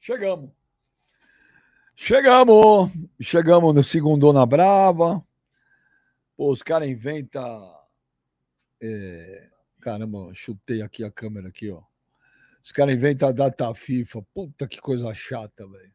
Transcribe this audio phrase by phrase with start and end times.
[0.00, 0.50] chegamos.
[1.94, 2.90] Chegamos.
[3.20, 5.24] Chegamos no segundo na Brava.
[6.36, 7.74] Pô, os caras inventam.
[8.80, 9.48] É...
[9.80, 11.82] Caramba, chutei aqui a câmera aqui, ó.
[12.62, 14.22] Os caras inventam a data FIFA.
[14.34, 15.94] Puta que coisa chata, velho.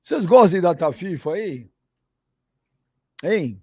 [0.00, 1.70] Vocês gostam de data FIFA aí?
[3.24, 3.62] Hein?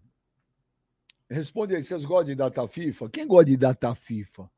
[1.30, 3.10] Responde aí, vocês gostam de data FIFA?
[3.10, 4.52] Quem gosta de data FIFA?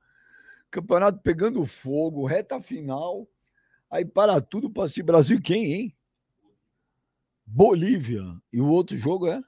[0.72, 3.30] Campeonato pegando fogo, reta final.
[3.90, 5.98] Aí para tudo para assistir Brasil quem, hein?
[7.46, 8.24] Bolívia.
[8.52, 9.42] E o outro jogo é?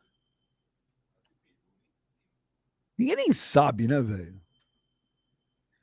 [2.97, 4.41] Ninguém nem sabe, né, velho?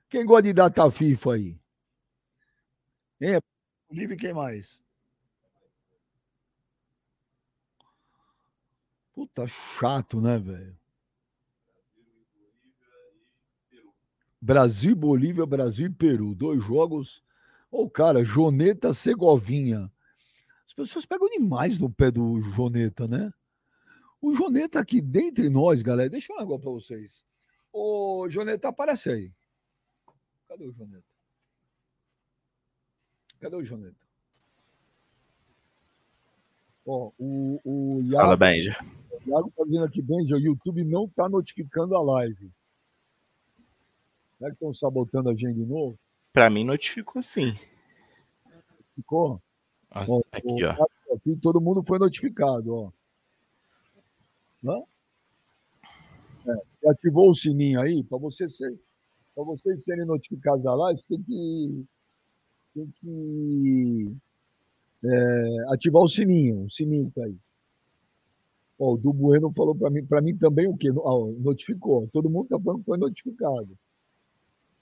[0.09, 1.59] Quem gosta de data FIFA aí?
[3.21, 3.41] É?
[3.89, 4.81] Bolívia e quem mais?
[9.13, 10.77] Puta chato, né, velho?
[14.41, 16.35] Brasil, Bolívia, Brasil e Peru.
[16.35, 17.24] Dois jogos.
[17.75, 19.91] Ô, oh, cara, Joneta Segovinha.
[20.65, 23.33] As pessoas pegam demais no pé do Joneta, né?
[24.23, 26.09] O Joneta aqui dentre nós, galera.
[26.09, 27.25] Deixa eu falar negócio pra vocês.
[27.73, 29.33] Ô, Joneta, aparece aí.
[30.47, 31.05] Cadê o Joneta?
[33.41, 34.07] Cadê o Joneta?
[36.87, 38.79] Ó, o, o Iago, Fala, Benja.
[39.11, 42.53] O Iago tá dizendo aqui, Benja, o YouTube não tá notificando a live.
[44.39, 45.99] Será que estão sabotando a gente de novo?
[46.35, 47.57] Para mim notificou sim.
[48.97, 49.41] Ficou?
[49.95, 51.15] Nossa, aqui, ó.
[51.15, 52.93] Aqui todo mundo foi notificado, ó.
[54.61, 54.85] Não?
[56.45, 58.77] É, ativou o sininho aí para você ser,
[59.33, 61.85] para vocês serem notificados da live, você tem que
[62.75, 64.13] tem que
[65.05, 67.37] é, ativar o sininho, o sininho tá aí.
[68.77, 70.89] Ó, o do Bueno falou para mim, para mim também o quê?
[70.89, 72.09] Ah, notificou.
[72.13, 73.79] Todo mundo tá falando que foi notificado.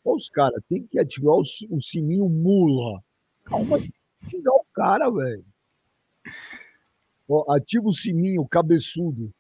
[0.05, 3.03] Os caras, tem que ativar o, o sininho mula.
[3.45, 3.79] Calma,
[4.29, 5.45] xingar o cara, velho.
[7.51, 9.33] Ativa o sininho, cabeçudo.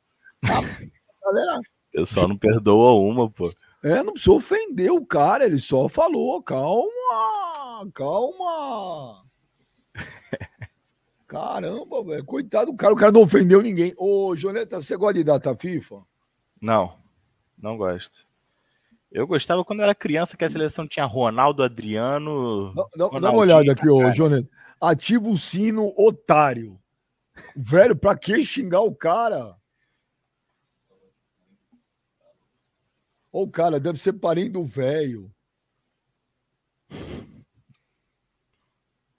[0.42, 1.60] galera.
[1.92, 3.52] O pessoal não perdoa uma, pô.
[3.84, 9.22] É, não precisa ofender o cara, ele só falou, calma, calma.
[11.26, 13.92] Caramba, velho, coitado do cara, o cara não ofendeu ninguém.
[13.98, 16.02] Ô, Joneta, você gosta de data FIFA?
[16.62, 16.94] Não,
[17.58, 18.26] não gosto.
[19.12, 22.74] Eu gostava quando era criança que a seleção tinha Ronaldo, Adriano.
[22.96, 24.48] Dá, dá uma olhada aqui, ô, Joneta.
[24.80, 26.80] Ativa o sino, otário.
[27.54, 29.54] Velho, pra que xingar o cara?
[33.30, 35.30] Ô, cara, deve ser parente do velho.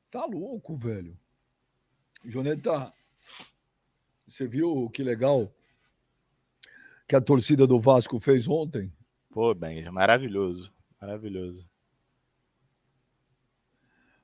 [0.09, 1.17] Tá louco, velho.
[2.25, 2.91] Joneta,
[4.27, 5.51] você viu que legal
[7.07, 8.91] que a torcida do Vasco fez ontem?
[9.33, 10.71] Pô, bem, maravilhoso,
[11.01, 11.67] maravilhoso.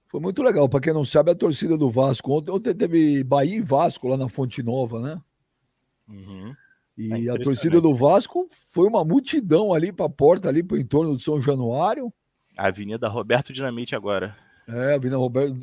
[0.06, 0.70] Foi muito legal.
[0.70, 2.31] Para quem não sabe, a torcida do Vasco.
[2.31, 5.22] Ontem, ontem teve Bahia e Vasco lá na Fonte Nova, né?
[6.08, 6.56] Uhum.
[6.96, 10.75] E é a torcida do Vasco foi uma multidão ali para a porta, ali para
[10.75, 12.14] o entorno do São Januário.
[12.58, 14.36] Avenida Roberto Dinamite agora.
[14.68, 15.56] É, Avenida Roberto.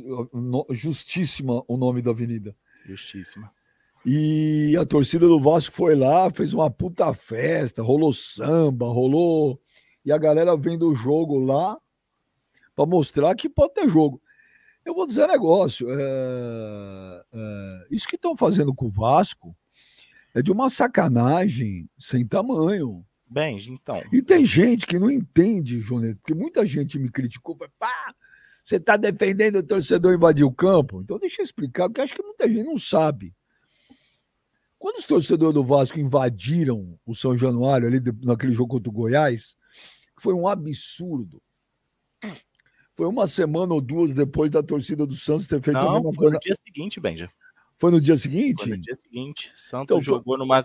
[0.70, 2.56] Justíssima o nome da avenida.
[2.84, 3.52] Justíssima.
[4.08, 9.60] E a torcida do Vasco foi lá, fez uma puta festa, rolou samba, rolou.
[10.04, 11.76] E a galera vendo o jogo lá
[12.76, 14.22] para mostrar que pode ter jogo.
[14.84, 15.88] Eu vou dizer um negócio.
[15.90, 19.56] É, é, isso que estão fazendo com o Vasco
[20.32, 23.04] é de uma sacanagem sem tamanho.
[23.28, 24.00] Bem, então.
[24.12, 27.56] E tem gente que não entende, Joneto, porque muita gente me criticou.
[27.76, 28.14] Pá,
[28.64, 31.02] você está defendendo o torcedor invadir o campo?
[31.02, 33.34] Então deixa eu explicar, porque acho que muita gente não sabe.
[34.86, 39.56] Quando os torcedores do Vasco invadiram o São Januário ali naquele jogo contra o Goiás,
[40.16, 41.42] foi um absurdo.
[42.92, 46.10] Foi uma semana ou duas depois da torcida do Santos ter feito Não, a mesma
[46.10, 46.34] foi coisa.
[46.34, 47.28] no dia seguinte, Benja.
[47.76, 48.62] Foi no dia seguinte?
[48.62, 49.52] Foi no dia seguinte.
[49.56, 50.64] Santos Então, foi- jogou numa,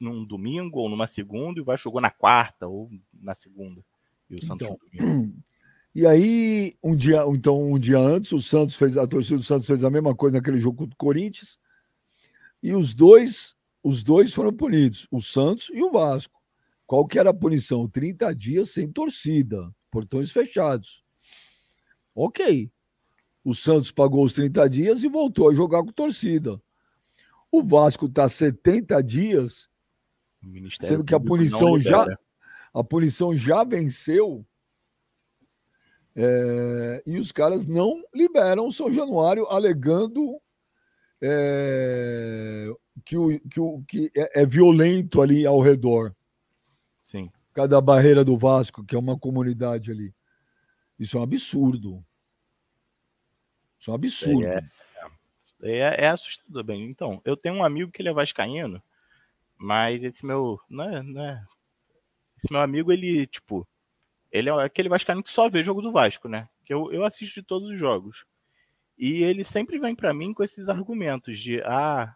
[0.00, 3.84] num domingo ou numa segunda e o Vasco jogou na quarta ou na segunda.
[4.30, 5.32] E o Santos Então.
[5.92, 9.66] E aí, um dia, então, um dia antes, o Santos fez, a torcida do Santos
[9.66, 11.58] fez a mesma coisa naquele jogo contra o Corinthians.
[12.62, 13.55] E os dois,
[13.86, 16.42] os dois foram punidos, o Santos e o Vasco.
[16.84, 17.88] Qual que era a punição?
[17.88, 21.04] 30 dias sem torcida, portões fechados.
[22.12, 22.68] Ok.
[23.44, 26.60] O Santos pagou os 30 dias e voltou a jogar com torcida.
[27.48, 29.68] O Vasco está 70 dias,
[30.80, 32.04] sendo que a punição já,
[32.74, 34.44] a punição já venceu.
[36.16, 40.40] é, e os caras não liberam o São Januário, alegando
[41.22, 42.66] é,
[43.04, 46.14] que, o, que, o, que é, é violento ali ao redor.
[46.98, 47.30] Sim.
[47.54, 50.14] Cada barreira do Vasco, que é uma comunidade ali.
[50.98, 52.04] Isso é um absurdo.
[53.78, 54.46] Isso é um absurdo.
[54.46, 54.60] É,
[55.62, 56.84] é, é assustador, bem.
[56.84, 58.82] Então, eu tenho um amigo que ele é vascaíno,
[59.56, 61.44] mas esse meu, não é, não é,
[62.36, 63.66] esse meu amigo, ele, tipo,
[64.30, 66.48] ele é aquele vascaíno que só vê jogo do Vasco, né?
[66.64, 68.26] Que eu, eu assisto de todos os jogos.
[68.98, 72.14] E ele sempre vem para mim com esses argumentos de, ah,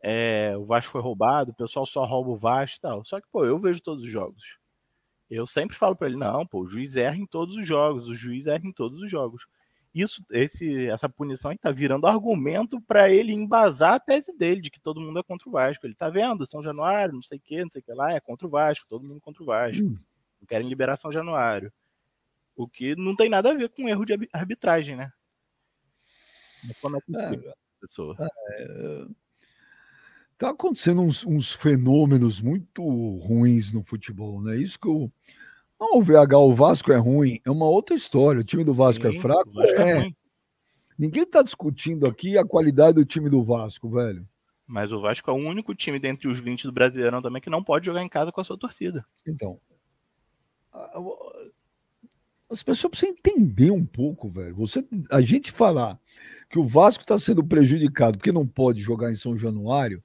[0.00, 3.04] é, o Vasco foi roubado, o pessoal só rouba o Vasco e tal.
[3.04, 4.58] Só que, pô, eu vejo todos os jogos.
[5.30, 8.14] Eu sempre falo para ele, não, pô, o juiz erra em todos os jogos, o
[8.14, 9.46] juiz erra em todos os jogos.
[9.94, 14.80] Isso, esse, essa punição está virando argumento para ele embasar a tese dele de que
[14.80, 15.86] todo mundo é contra o Vasco.
[15.86, 18.20] Ele tá vendo São Januário, não sei o que, não sei o que lá, é
[18.20, 19.82] contra o Vasco, todo mundo contra o Vasco.
[19.82, 19.96] Hum.
[20.40, 21.72] Não querem liberar São Januário.
[22.54, 25.12] O que não tem nada a ver com erro de arbitragem, né?
[26.80, 28.16] Como é que é, pessoa?
[28.20, 29.06] É,
[30.36, 32.82] tá acontecendo uns, uns, fenômenos muito
[33.18, 34.56] ruins no futebol, né?
[34.56, 35.10] Isso que eu.
[35.80, 38.40] Não, o VH, o Vasco é ruim, é uma outra história.
[38.40, 39.52] O time do Vasco é Sim, é fraco.
[39.52, 40.08] Vasco é.
[40.08, 40.12] é
[40.98, 44.26] Ninguém está discutindo aqui a qualidade do time do Vasco, velho.
[44.66, 47.62] Mas o Vasco é o único time dentre os 20 do Brasileirão também que não
[47.62, 49.06] pode jogar em casa com a sua torcida.
[49.26, 49.60] Então.
[52.50, 54.56] As pessoas precisam entender um pouco, velho.
[54.56, 55.98] Você, a gente falar
[56.48, 60.02] que o Vasco está sendo prejudicado porque não pode jogar em São Januário,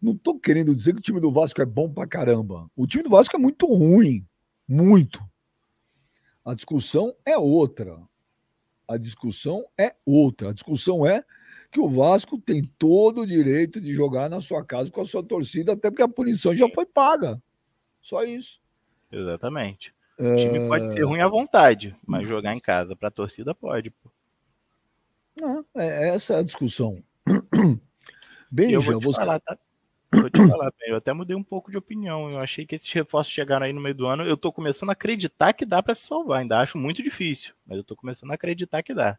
[0.00, 2.70] não estou querendo dizer que o time do Vasco é bom pra caramba.
[2.76, 4.26] O time do Vasco é muito ruim.
[4.68, 5.20] Muito.
[6.44, 7.98] A discussão é outra.
[8.86, 10.50] A discussão é outra.
[10.50, 11.24] A discussão é
[11.72, 15.22] que o Vasco tem todo o direito de jogar na sua casa com a sua
[15.22, 17.42] torcida, até porque a punição já foi paga.
[18.00, 18.60] Só isso.
[19.10, 19.94] Exatamente.
[20.18, 20.68] O time é...
[20.68, 23.90] pode ser ruim à vontade, mas jogar em casa para a torcida pode.
[23.90, 24.10] Pô.
[25.40, 27.02] Não, é, essa é a discussão.
[28.50, 29.20] Bem, eu vou te você...
[29.20, 29.58] falar, tá?
[30.12, 32.30] Vou te falar, bem, eu até mudei um pouco de opinião.
[32.30, 34.22] Eu achei que esses reforços chegaram aí no meio do ano.
[34.22, 36.40] Eu tô começando a acreditar que dá para se salvar.
[36.40, 39.18] Ainda acho muito difícil, mas eu tô começando a acreditar que dá.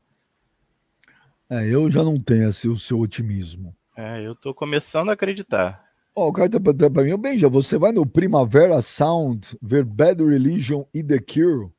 [1.49, 3.75] É, eu já não tenho assim, o seu otimismo.
[3.95, 5.85] É, eu tô começando a acreditar.
[6.15, 9.83] Ó, oh, o cara tá perguntando pra mim, Benja, você vai no Primavera Sound ver
[9.83, 11.69] Bad Religion e The Cure?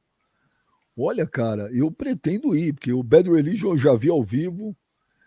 [1.00, 4.76] Olha, cara, eu pretendo ir, porque o Bad Religion eu já vi ao vivo.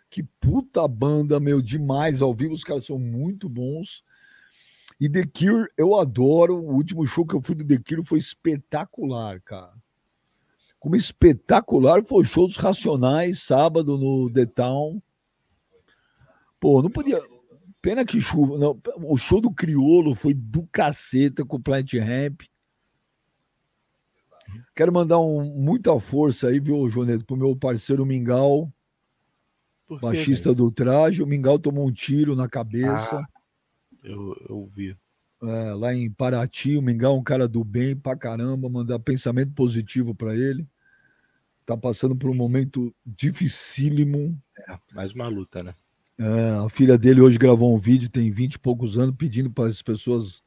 [0.09, 2.53] Que puta banda, meu, demais ao vivo.
[2.53, 4.03] Os caras são muito bons.
[4.99, 6.57] E The Cure eu adoro.
[6.57, 9.73] O último show que eu fui do The Cure foi espetacular, cara.
[10.77, 15.01] Como espetacular foi o show dos Racionais, sábado no The Town.
[16.59, 17.19] Pô, não podia.
[17.81, 18.57] Pena que chuva.
[18.57, 22.41] Não, o show do Criolo foi do caceta com o Plant Ramp.
[24.75, 28.71] Quero mandar um, muita força aí, viu, Joneto, pro meu parceiro Mingau,
[30.01, 31.21] baixista do traje.
[31.21, 33.17] O Mingau tomou um tiro na cabeça.
[33.17, 33.27] Ah,
[34.03, 34.95] eu, eu vi.
[35.43, 39.53] É, lá em Paraty, o Mingau é um cara do bem pra caramba, mandar pensamento
[39.53, 40.67] positivo para ele.
[41.65, 44.39] Tá passando por um momento dificílimo.
[44.67, 45.73] É, mais uma luta, né?
[46.17, 49.67] É, a filha dele hoje gravou um vídeo, tem 20 e poucos anos, pedindo para
[49.67, 50.43] as pessoas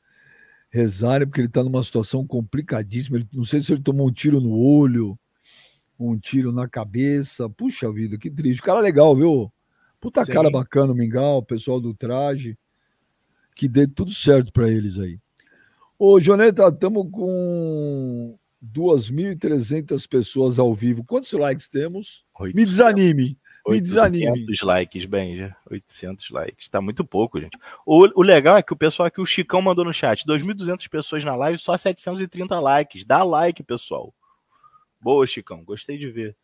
[0.74, 3.18] rezarem, porque ele está numa situação complicadíssima.
[3.18, 5.16] Ele, não sei se ele tomou um tiro no olho,
[5.96, 7.48] um tiro na cabeça.
[7.48, 8.60] Puxa vida, que triste.
[8.60, 9.52] Cara legal, viu?
[10.00, 10.32] Puta Sim.
[10.32, 12.58] cara bacana, o Mingau, o pessoal do traje.
[13.54, 15.16] Que dê tudo certo para eles aí.
[15.96, 21.04] Ô, Joneta, estamos com 2.300 pessoas ao vivo.
[21.04, 22.24] Quantos likes temos?
[22.34, 22.60] 800.
[22.60, 23.38] Me desanime.
[23.66, 24.30] Me desanime.
[24.30, 25.56] 800 likes, Benja.
[25.70, 26.68] 800 likes.
[26.68, 27.56] Tá muito pouco, gente.
[27.86, 31.24] O, o legal é que o pessoal aqui, o Chicão mandou no chat, 2.200 pessoas
[31.24, 33.04] na live, só 730 likes.
[33.04, 34.14] Dá like, pessoal.
[35.00, 35.64] Boa, Chicão.
[35.64, 36.36] Gostei de ver.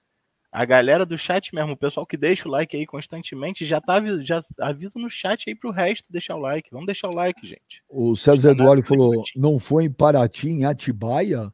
[0.50, 4.02] A galera do chat mesmo, o pessoal que deixa o like aí constantemente, já, tá,
[4.22, 6.70] já avisa no chat aí pro resto deixar o like.
[6.72, 7.84] Vamos deixar o like, gente.
[7.88, 11.52] O César Eduardo falou: não foi em Paraty, em Atibaia?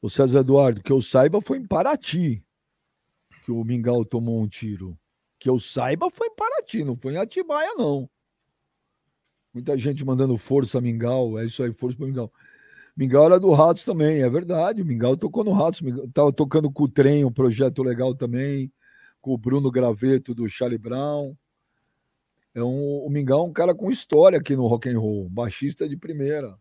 [0.00, 2.42] O César Eduardo, que eu saiba, foi em Paraty
[3.50, 4.96] que o Mingau tomou um tiro.
[5.38, 8.08] Que eu saiba, foi em Paraty, não foi em Atibaia, não.
[9.52, 12.32] Muita gente mandando força Mingau, é isso aí, força para Mingau.
[12.96, 14.82] Mingau era do Ratos também, é verdade.
[14.82, 18.72] O Mingau tocou no Ratos, estava tocando com o trem, um projeto legal também,
[19.20, 21.34] com o Bruno Graveto do Charlie Brown.
[22.54, 25.88] É um, o Mingau é um cara com história aqui no rock and roll, baixista
[25.88, 26.56] de primeira.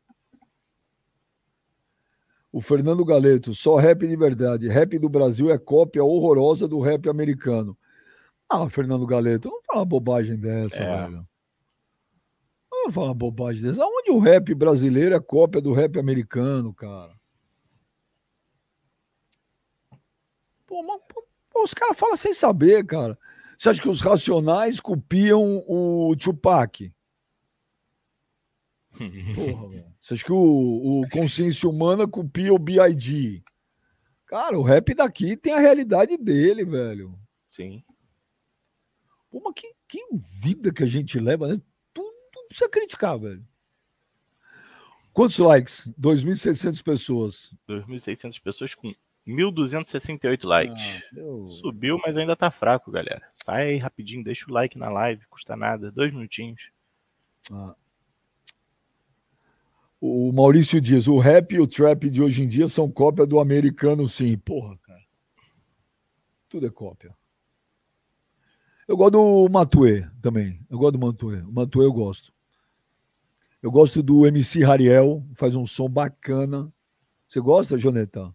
[2.51, 4.67] O Fernando Galeto, só rap de verdade.
[4.67, 7.77] Rap do Brasil é cópia horrorosa do rap americano.
[8.49, 11.01] Ah, Fernando Galeto, não fala bobagem dessa, é.
[11.07, 11.27] velho.
[12.71, 13.85] Não fala bobagem dessa.
[13.85, 17.13] Onde o rap brasileiro é cópia do rap americano, cara?
[20.65, 23.17] Pô, mas, pô, os caras falam sem saber, cara.
[23.57, 26.91] Você acha que os Racionais copiam o Tupac?
[29.35, 29.88] Porra, velho.
[29.99, 33.43] Você acha que o, o Consciência Humana copia o BID?
[34.25, 37.19] Cara, o rap daqui tem a realidade dele, velho.
[37.49, 37.83] Sim.
[39.29, 41.61] Pô, mas que, que vida que a gente leva, né?
[41.93, 42.13] Tudo
[42.47, 43.45] precisa criticar, velho.
[45.11, 45.89] Quantos likes?
[45.99, 47.53] 2.600 pessoas.
[47.67, 48.93] 2.600 pessoas com
[49.27, 51.03] 1.268 likes.
[51.13, 53.21] Ah, Subiu, mas ainda tá fraco, galera.
[53.43, 55.91] Sai aí rapidinho, deixa o like na live, custa nada.
[55.91, 56.71] Dois minutinhos.
[57.51, 57.75] Ah.
[60.01, 63.39] O Maurício diz: o rap e o trap de hoje em dia são cópia do
[63.39, 64.37] americano, sim.
[64.37, 65.03] Porra, cara.
[66.47, 67.13] Tudo é cópia.
[68.87, 70.59] Eu gosto do Matue também.
[70.69, 71.41] Eu gosto do Matue.
[71.41, 72.33] O Matue eu gosto.
[73.61, 76.71] Eu gosto do MC Rariel, faz um som bacana.
[77.27, 78.33] Você gosta, Joneta?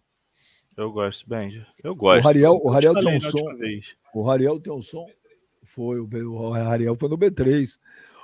[0.77, 1.65] Eu gosto, bem.
[1.83, 2.23] Eu gosto.
[2.23, 3.45] O Rariel, o Rariel tem um som.
[4.13, 5.05] O Rariel tem um som.
[5.63, 7.77] Foi, o Rariel foi no B3.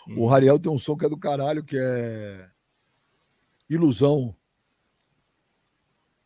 [0.08, 0.20] Hum.
[0.20, 2.48] O Rariel tem um som que é do caralho, que é
[3.74, 4.36] Ilusão.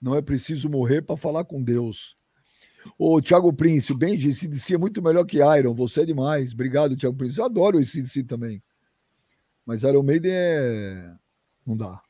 [0.01, 2.17] Não é preciso morrer para falar com Deus.
[2.97, 5.73] Ô, Thiago Prince, o Benji, esse DC é muito melhor que Iron.
[5.73, 6.53] Você é demais.
[6.53, 7.39] Obrigado, Thiago Prince.
[7.39, 8.61] Eu adoro esse DC também.
[9.65, 11.13] Mas Iron Maiden é.
[11.65, 12.01] Não dá.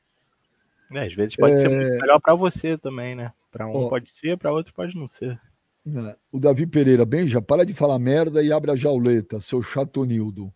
[0.92, 1.58] É, às vezes pode é...
[1.60, 3.34] ser melhor para você também, né?
[3.52, 5.40] Para um Ó, pode ser, para outro pode não ser.
[5.88, 6.18] É.
[6.32, 10.54] O Davi Pereira, Benja, para de falar merda e abre a jauleta, seu chatonildo.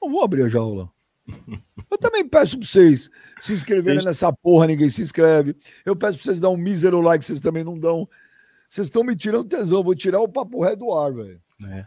[0.00, 0.90] Não vou abrir a jaula.
[1.90, 5.56] Eu também peço para vocês se inscreverem nessa porra, ninguém se inscreve.
[5.84, 8.08] Eu peço para vocês dar um mísero like, vocês também não dão.
[8.68, 11.40] Vocês estão me tirando tesão, vou tirar o papo ré do ar, velho.
[11.64, 11.86] É.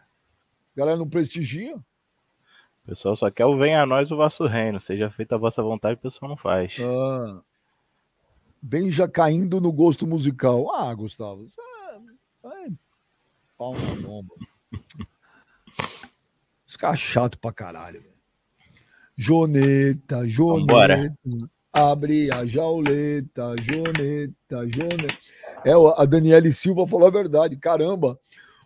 [0.76, 1.76] Galera não prestigia.
[1.76, 4.80] O pessoal só quer o venha a nós o vosso reino.
[4.80, 6.78] Seja feita a vossa vontade, o pessoal não faz.
[6.80, 7.42] Ah.
[8.62, 10.74] Bem já caindo no gosto musical.
[10.76, 11.48] Ah, Gustavo.
[12.44, 12.68] É, é,
[13.58, 14.36] pau na bomba.
[16.68, 18.02] Os caras chato pra caralho.
[18.02, 18.15] Véio.
[19.18, 20.74] Joneta, Joneta.
[20.74, 21.18] Vambora.
[21.72, 25.18] Abre a jauleta, Joneta, Joneta.
[25.66, 27.58] É, a Daniele Silva falou a verdade.
[27.58, 28.20] Caramba,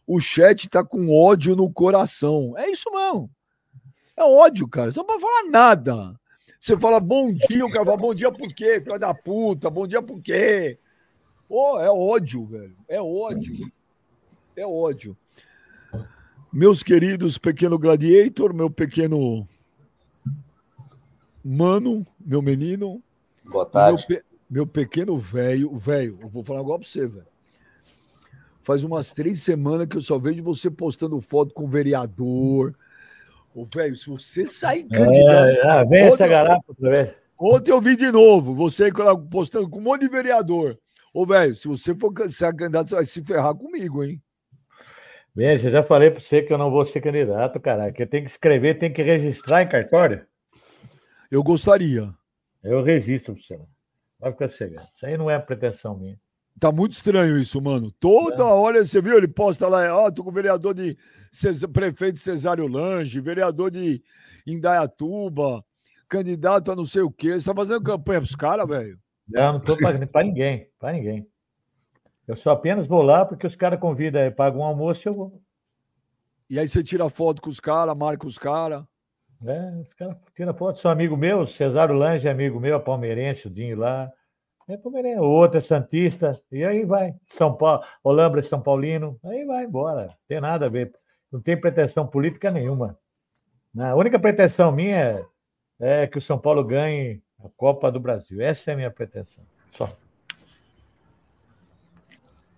[0.06, 2.54] o chat tá com ódio no coração.
[2.58, 3.30] É isso mesmo.
[4.18, 4.92] É ódio, cara.
[4.92, 6.20] Você não pode falar nada.
[6.60, 8.82] Você fala bom dia, o cara fala bom dia por quê?
[8.82, 10.78] Filha da puta, bom dia por quê?
[11.48, 12.76] Pô, é ódio, velho.
[12.88, 13.72] É ódio.
[14.56, 15.16] É ódio.
[16.52, 19.48] Meus queridos pequeno gladiator, meu pequeno
[21.50, 23.02] mano, meu menino.
[23.44, 24.06] Boa tarde.
[24.08, 24.26] Meu, pe...
[24.50, 27.28] meu pequeno velho, velho, eu vou falar agora pra você, velho.
[28.62, 32.76] Faz umas três semanas que eu só vejo você postando foto com o vereador,
[33.54, 35.48] Ô, velho, se você sair é, candidato.
[35.48, 37.14] É, ah, vem essa garapa vez.
[37.38, 38.92] Ontem eu vi de novo, você
[39.32, 40.78] postando com um monte de vereador.
[41.14, 44.22] Ô, velho, se você for ser candidato, você vai se ferrar comigo, hein?
[45.34, 47.92] Bem, eu já falei para você que eu não vou ser candidato, cara.
[47.92, 50.26] Que tem que escrever, tem que registrar em cartório.
[51.30, 52.14] Eu gostaria.
[52.64, 53.60] Eu registro para você.
[54.20, 54.88] Vai ficar cegado.
[54.94, 56.20] Isso aí não é pretensão minha.
[56.60, 57.92] Tá muito estranho isso, mano.
[57.92, 58.46] Toda é.
[58.46, 59.18] hora, você viu?
[59.18, 60.98] Ele posta lá, ó, oh, tô com o vereador de
[61.72, 64.04] prefeito Cesário Lange, vereador de
[64.46, 65.64] Indaiatuba,
[66.10, 67.40] candidato a não sei o quê.
[67.40, 69.00] Você tá fazendo campanha pros caras, velho?
[69.28, 71.26] Não, não tô pagando pra ninguém, pra ninguém.
[72.28, 75.42] Eu só apenas vou lá porque os caras convidam, pagam um almoço e eu vou.
[76.50, 78.84] E aí você tira foto com os caras, marca os caras.
[79.46, 83.50] É, os caras tiram foto, são amigo meu, Cesário Lange é amigo meu, palmeirense, o
[83.50, 84.12] Dinho lá.
[84.68, 87.16] É Palmeirense, o outro é Santista, e aí vai.
[87.26, 90.16] São Paulo, Olambra é São Paulino, aí vai embora.
[90.28, 90.94] Tem nada a ver.
[91.32, 92.98] Não tem pretensão política nenhuma.
[93.78, 95.26] A única pretensão minha
[95.80, 98.42] é, é que o São Paulo ganhe a Copa do Brasil.
[98.42, 99.44] Essa é a minha pretensão.
[99.72, 99.90] Só.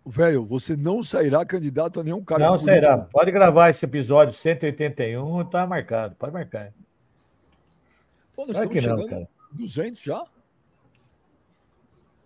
[0.06, 2.72] Velho, você não sairá candidato a nenhum cargo Não político.
[2.72, 2.98] sairá.
[2.98, 6.16] Pode gravar esse episódio 181, tá marcado.
[6.16, 6.74] Pode marcar.
[8.36, 9.30] Pô, nós claro que não, cara.
[9.52, 10.24] 200 já?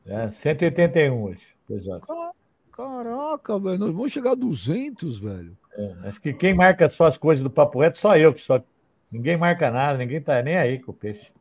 [0.05, 1.53] É, 181 hoje.
[1.69, 2.07] Exato.
[2.71, 5.57] Caraca, velho, nós vamos chegar a 200, velho.
[5.73, 8.61] É, acho que quem marca só as coisas do Papo Reto só eu, que só.
[9.11, 11.31] Ninguém marca nada, ninguém tá nem aí com o peixe.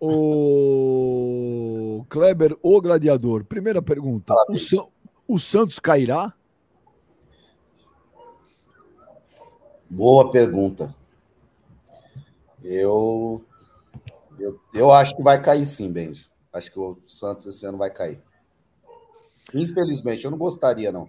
[0.00, 3.44] O Kleber, o gladiador.
[3.44, 4.84] Primeira pergunta: o, Sa...
[5.32, 6.34] o Santos cairá?
[9.88, 10.94] Boa pergunta.
[12.62, 13.42] Eu,
[14.38, 16.26] eu, eu acho que vai cair sim, Benji.
[16.52, 18.20] Acho que o Santos esse ano vai cair.
[19.54, 21.08] Infelizmente, eu não gostaria, não.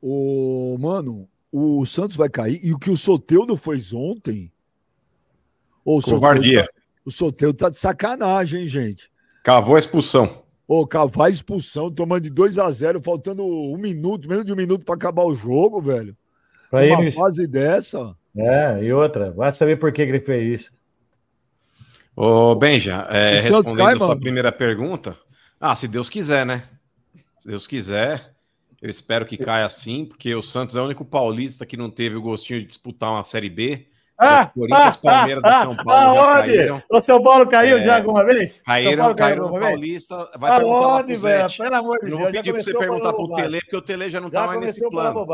[0.00, 2.60] O mano, o Santos vai cair.
[2.62, 4.52] E o que o Soteudo fez ontem.
[5.84, 6.64] O Covardia.
[6.64, 6.72] Tá,
[7.04, 9.10] o Soteudo tá de sacanagem, hein, gente?
[9.42, 10.43] Cavou a expulsão.
[10.66, 14.56] Ô, cavar a expulsão, tomando de 2 a 0 faltando um minuto, menos de um
[14.56, 16.16] minuto para acabar o jogo, velho.
[16.70, 17.12] Pra Uma ele...
[17.12, 18.16] fase dessa.
[18.36, 20.72] É, e outra, vai saber por que ele fez isso.
[22.16, 25.16] Ô, Benja, é, respondendo a sua primeira pergunta,
[25.60, 26.64] ah, se Deus quiser, né?
[27.38, 28.34] Se Deus quiser,
[28.80, 32.16] Eu espero que caia assim, porque o Santos é o único paulista que não teve
[32.16, 33.86] o gostinho de disputar uma Série B.
[34.16, 36.56] Ah, Corinthians, ah, Palmeiras ah, e São Paulo aonde?
[36.56, 36.82] caíram.
[36.88, 38.62] O São Paulo caiu É, já alguma vez?
[38.64, 39.60] Caíram, caíram no?
[39.60, 40.30] Paulista.
[40.38, 41.40] Vai perguntar Aonde, pro velho?
[41.48, 41.58] Zete.
[41.58, 42.22] Pelo amor de Eu não Deus.
[42.22, 43.44] vou pedir pra você perguntar pro bobagem.
[43.44, 45.26] Tele, porque o Tele já não Já tá mais nesse plano.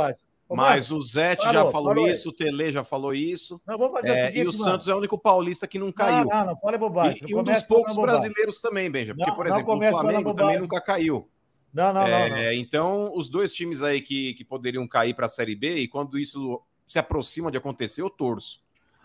[0.53, 2.13] Mas o Zete já falou parou aí.
[2.13, 3.61] isso, o Tele já falou isso.
[3.67, 4.65] Não, vamos fazer o é, seguinte, e o mano.
[4.65, 6.25] Santos é o único paulista que não caiu.
[6.25, 7.21] Não, não, não fale bobagem.
[7.25, 9.15] E, e um dos poucos brasileiros também, Benja.
[9.15, 11.29] Porque, por exemplo, o Flamengo também nunca caiu.
[11.73, 12.29] Não, não, não.
[12.31, 12.53] Não.
[12.53, 16.19] Então, os dois times aí que, que poderiam cair para a Série B, e quando
[16.19, 18.61] isso se aproxima de acontecer, eu torço.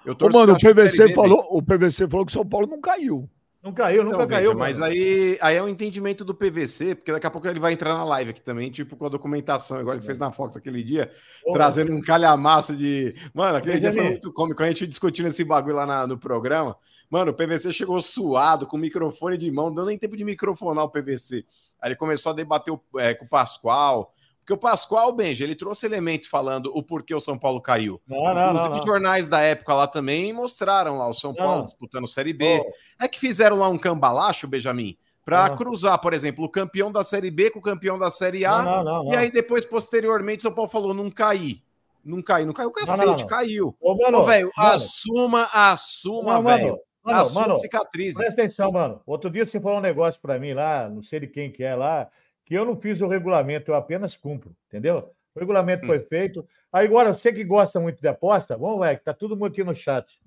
[0.05, 2.79] Eu Ô, mano, o PVC, B, falou, o PVC falou que o São Paulo não
[2.79, 3.29] caiu.
[3.63, 4.51] Não caiu, nunca Então, caiu.
[4.51, 7.73] Benja, mas aí, aí é o entendimento do PVC, porque daqui a pouco ele vai
[7.73, 10.83] entrar na live aqui também, tipo com a documentação, igual ele fez na Fox aquele
[10.83, 11.11] dia,
[11.43, 13.15] Ô, trazendo um calhamaço de.
[13.33, 16.77] Mano, aquele dia foi muito cômico, a gente discutindo esse bagulho lá na- no programa.
[17.09, 20.23] Mano, o PVC chegou suado, com o microfone de mão, não deu nem tempo de
[20.23, 21.43] microfonar o PVC.
[21.81, 24.13] Aí ele começou a debater o- é, com o Pascoal.
[24.45, 27.99] Porque o Pascoal, Benja, ele trouxe elementos falando o porquê o São Paulo caiu.
[28.07, 28.49] Não, não, não.
[28.51, 28.85] Inclusive, não.
[28.85, 31.37] jornais da época lá também mostraram lá o São Não.
[31.37, 32.59] Paulo disputando Série B.
[32.59, 32.71] Ô,
[33.03, 35.49] É que fizeram lá um cambalacho, Benjamin, para Ah.
[35.49, 38.61] cruzar, por exemplo, o campeão da Série B com o campeão da Série A.
[38.61, 39.11] Não, não, não.
[39.13, 41.63] E aí depois, posteriormente, São Paulo falou, não caí.
[42.03, 43.75] Não caiu, não caiu, cacete, caiu.
[43.81, 46.77] Ô, mano, Ô, velho, mano, assuma, assuma, velho.
[47.03, 48.15] mano, Assuma mano, cicatrizes.
[48.17, 49.01] presta atenção, mano.
[49.07, 51.73] Outro dia você falou um negócio pra mim lá, não sei de quem que é
[51.75, 52.07] lá,
[52.45, 55.09] que eu não fiz o regulamento, eu apenas cumpro, entendeu?
[55.35, 55.87] O regulamento Hum.
[55.87, 56.47] foi feito.
[56.71, 59.63] Aí agora, você que gosta muito de aposta, vamos, velho, que tá todo mundo aqui
[59.63, 60.19] no chat.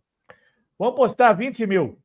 [0.78, 1.98] Vamos postar 20 mil.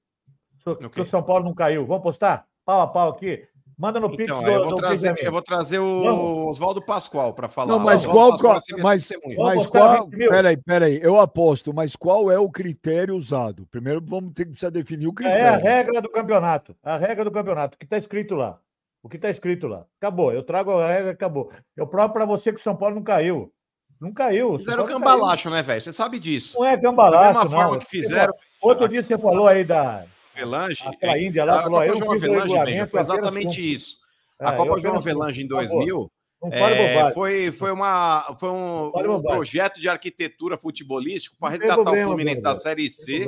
[0.63, 0.89] Se o- Ok.
[0.89, 1.85] que o São Paulo não caiu.
[1.85, 2.45] Vamos postar?
[2.65, 3.45] Pau a pau aqui.
[3.77, 6.47] Manda no Pix Então, do, aí eu vou do trazer, eu vou trazer o.
[6.47, 7.73] Oswaldo Pascoal para falar.
[7.73, 10.29] Não, mas qual, Pascoal vai minha mas, mas qual, 20 mil.
[10.29, 13.65] peraí, peraí, eu aposto, mas qual é o critério usado?
[13.71, 15.63] Primeiro vamos ter que precisar definir o É a critério.
[15.65, 16.75] regra do campeonato.
[16.83, 17.75] A regra do campeonato.
[17.75, 18.59] O que está escrito lá.
[19.03, 19.85] O que está escrito lá.
[19.99, 20.31] Acabou.
[20.31, 21.51] Eu trago a regra, acabou.
[21.75, 23.51] Eu provo para você que o São Paulo não caiu.
[23.99, 24.57] Não caiu.
[24.57, 24.97] Fizeram não caiu.
[24.97, 25.81] cambalacho, né, velho?
[25.81, 26.57] Você sabe disso.
[26.57, 27.49] Não é Da cambalacho, mesma não.
[27.51, 30.81] forma que fizeram Outro dia você falou aí da Velange.
[30.87, 33.97] aquela Índia lá, A falou, Copa João Avelange, Benja, regulamento, foi exatamente isso.
[34.39, 34.95] É, A Copa João.
[34.95, 35.67] Avelange em Acabou.
[35.67, 36.11] 2000
[36.41, 41.53] Não fale é, foi, foi, uma, foi um, um projeto de arquitetura futebolístico para Não
[41.53, 43.25] resgatar problema, o Fluminense da Série C.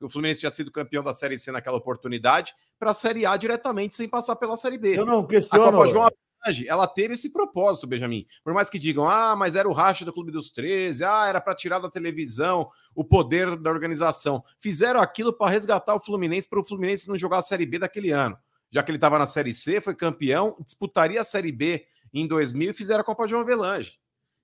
[0.00, 3.96] O Fluminense tinha sido campeão da Série C naquela oportunidade, para a Série A diretamente,
[3.96, 4.98] sem passar pela Série B.
[4.98, 5.64] Eu não A questiono.
[5.64, 8.26] Copa João Avelange, ela teve esse propósito, Benjamin.
[8.44, 11.40] Por mais que digam, ah, mas era o racha do Clube dos 13, ah, era
[11.40, 14.42] para tirar da televisão o poder da organização.
[14.60, 18.10] Fizeram aquilo para resgatar o Fluminense, para o Fluminense não jogar a Série B daquele
[18.10, 18.38] ano.
[18.70, 22.70] Já que ele estava na Série C, foi campeão, disputaria a Série B em 2000
[22.70, 23.98] e fizeram a Copa João Avelange.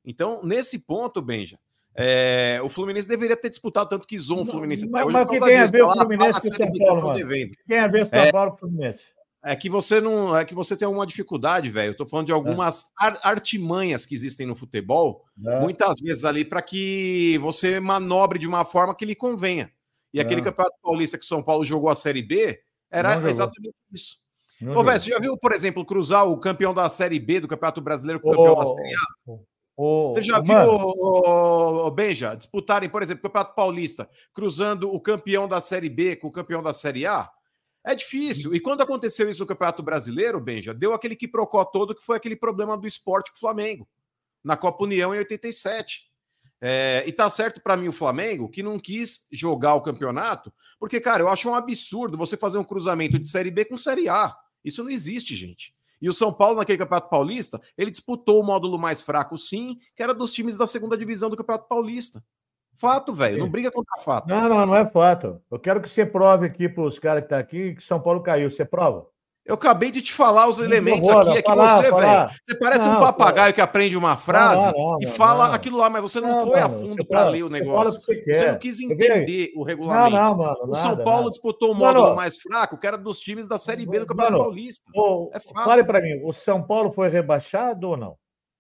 [0.04, 1.58] Então, nesse ponto, Benja,
[1.96, 5.40] é, o Fluminense deveria ter disputado tanto que zoou o Fluminense mas- mas o que
[5.40, 7.00] tem a ver o Fala, Fluminense "Ah, com o Série São B que vocês Paulo,
[7.00, 7.56] estão mano?" devendo.
[7.66, 8.32] Quem é ver São É.
[8.32, 9.14] Paulo Fluminense?
[9.46, 10.34] É que você não.
[10.36, 11.90] É que você tem alguma dificuldade, velho.
[11.90, 15.60] Eu tô falando de algumas ar- artimanhas que existem no futebol, né?
[15.60, 19.70] muitas vezes ali, para que você manobre de uma forma que lhe convenha.
[20.14, 20.44] E aquele Não.
[20.44, 22.58] campeonato paulista que o São Paulo jogou a Série B
[22.90, 24.16] era exatamente isso.
[24.60, 27.48] Não Ô, velho, você já viu, por exemplo, cruzar o campeão da Série B do
[27.48, 29.38] Campeonato Brasileiro com o campeão da Série A?
[29.76, 35.48] Você já viu, mano, ô, Benja, disputarem, por exemplo, o Campeonato Paulista, cruzando o campeão
[35.48, 37.28] da Série B com o campeão da Série A?
[37.84, 38.54] É difícil.
[38.54, 42.16] E quando aconteceu isso no Campeonato Brasileiro, Benja, deu aquele que procó todo, que foi
[42.16, 43.86] aquele problema do esporte com o Flamengo,
[44.42, 46.02] na Copa União em 87.
[46.60, 50.98] É, e tá certo para mim o Flamengo que não quis jogar o campeonato, porque,
[50.98, 54.34] cara, eu acho um absurdo você fazer um cruzamento de Série B com Série A.
[54.64, 55.74] Isso não existe, gente.
[56.04, 60.02] E o São Paulo, naquele Campeonato Paulista, ele disputou o módulo mais fraco, sim, que
[60.02, 62.22] era dos times da segunda divisão do Campeonato Paulista.
[62.76, 63.38] Fato, velho.
[63.38, 64.28] Não briga contra fato.
[64.28, 65.40] Não, não, não é fato.
[65.50, 68.22] Eu quero que você prove aqui para os caras que estão aqui que São Paulo
[68.22, 68.50] caiu.
[68.50, 69.06] Você prova?
[69.46, 71.28] Eu acabei de te falar os elementos aqui.
[71.30, 74.92] É que falar, você, velho, você parece Não, um papagaio que aprende uma frase não,
[74.92, 77.42] não, e fala aquilo lá, mas você não, foi a mano, fundo você para ler
[77.42, 78.00] o você o negócio.
[78.00, 78.52] que você Você quer.
[78.52, 80.16] não quis Você entender o regulamento.
[80.16, 80.56] não, mano.
[80.62, 81.30] o nada, São Paulo nada.
[81.32, 84.38] disputou o Mano, módulo mais fraco, que era dos times da Série B do Campeonato
[84.38, 84.82] Paulista.
[84.94, 88.16] Ô, É fale para mim, o São Paulo foi rebaixado ou não?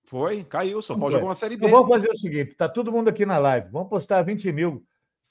[0.06, 0.82] Foi, caiu.
[0.82, 1.66] São Não Paulo jogou uma Série B.
[1.66, 3.68] Então vamos fazer o seguinte: tá todo mundo aqui na live.
[3.72, 4.82] Vamos postar 20 mil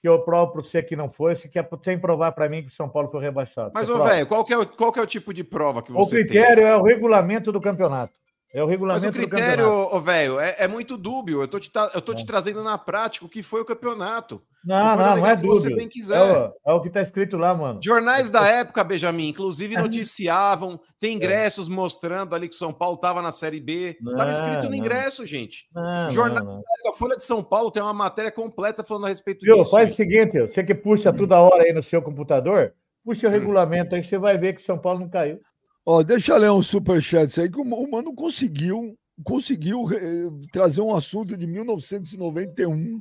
[0.04, 1.34] que eu provo para você que não foi.
[1.34, 3.72] Se quer sem provar para mim que o São Paulo foi rebaixado.
[3.74, 5.94] Mas, ô, velho, qual, que é o- qual que é o tipo de prova que
[5.94, 6.26] O você tem?
[6.28, 8.12] critério é o regulamento do campeonato.
[8.54, 11.42] É o Mas regulamento o do critério, ô, velho, é, é muito dúbio.
[11.42, 12.26] Eu tô, te, eu tô te É.
[12.26, 14.44] trazendo na prática o que foi o campeonato.
[14.64, 16.18] Não, não, não é o que você bem quiser.
[16.18, 17.80] É, o- é o que está escrito lá, mano.
[17.84, 19.82] Jornais da época, Benjamin, inclusive É.
[19.82, 23.98] noticiavam, tem ingressos mostrando ali que o São Paulo estava na Série B.
[24.00, 25.66] Não, escrito no ingresso, gente.
[25.74, 26.92] Não, Jornal- não, não.
[26.92, 29.58] A Folha de São Paulo tem uma matéria completa falando a respeito Viu?
[29.58, 29.72] disso.
[29.72, 29.98] Faz o gente.
[29.98, 32.72] seguinte, você que puxa toda hora aí no seu computador,
[33.04, 35.40] puxa o regulamento aí, você vai ver que São Paulo não caiu.
[35.86, 40.96] Ó, deixa eu ler um superchat aí que o mano conseguiu conseguiu eh, trazer um
[40.96, 43.00] assunto de 1991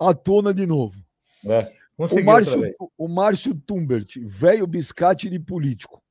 [0.00, 0.96] à tona de novo.
[1.44, 6.02] É, O Márcio, o Márcio Tumbert, velho biscate de político.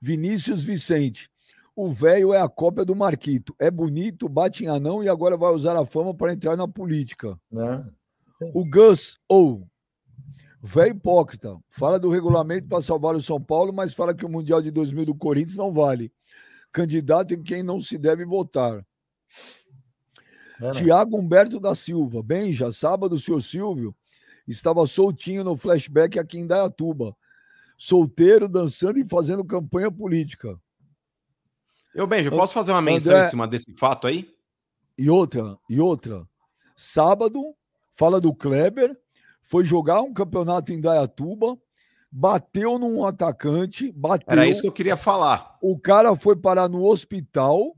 [0.00, 1.30] Vinícius Vicente.
[1.74, 3.54] O velho é a cópia do Marquito.
[3.58, 7.38] É bonito, bate em anão e agora vai usar a fama para entrar na política.
[7.50, 7.86] Né?
[8.54, 9.66] O Gus ou
[10.66, 11.56] velho hipócrita.
[11.70, 15.06] Fala do regulamento para salvar o São Paulo, mas fala que o Mundial de 2000
[15.06, 16.12] do Corinthians não vale.
[16.72, 18.84] Candidato em quem não se deve votar.
[20.60, 20.70] É, né?
[20.72, 22.22] Tiago Humberto da Silva.
[22.22, 23.94] Bem, já sábado, o senhor Silvio
[24.46, 27.16] estava soltinho no flashback aqui em Dayatuba.
[27.78, 30.58] Solteiro, dançando e fazendo campanha política.
[31.94, 34.30] Eu, Benja, posso fazer uma André- menção em cima desse fato aí?
[34.98, 36.26] E outra, e outra.
[36.74, 37.54] Sábado,
[37.92, 38.98] fala do Kleber,
[39.46, 41.56] foi jogar um campeonato em Dayatuba,
[42.10, 44.26] bateu num atacante, bateu.
[44.28, 45.56] Era isso que eu queria falar.
[45.62, 47.74] O cara foi parar no hospital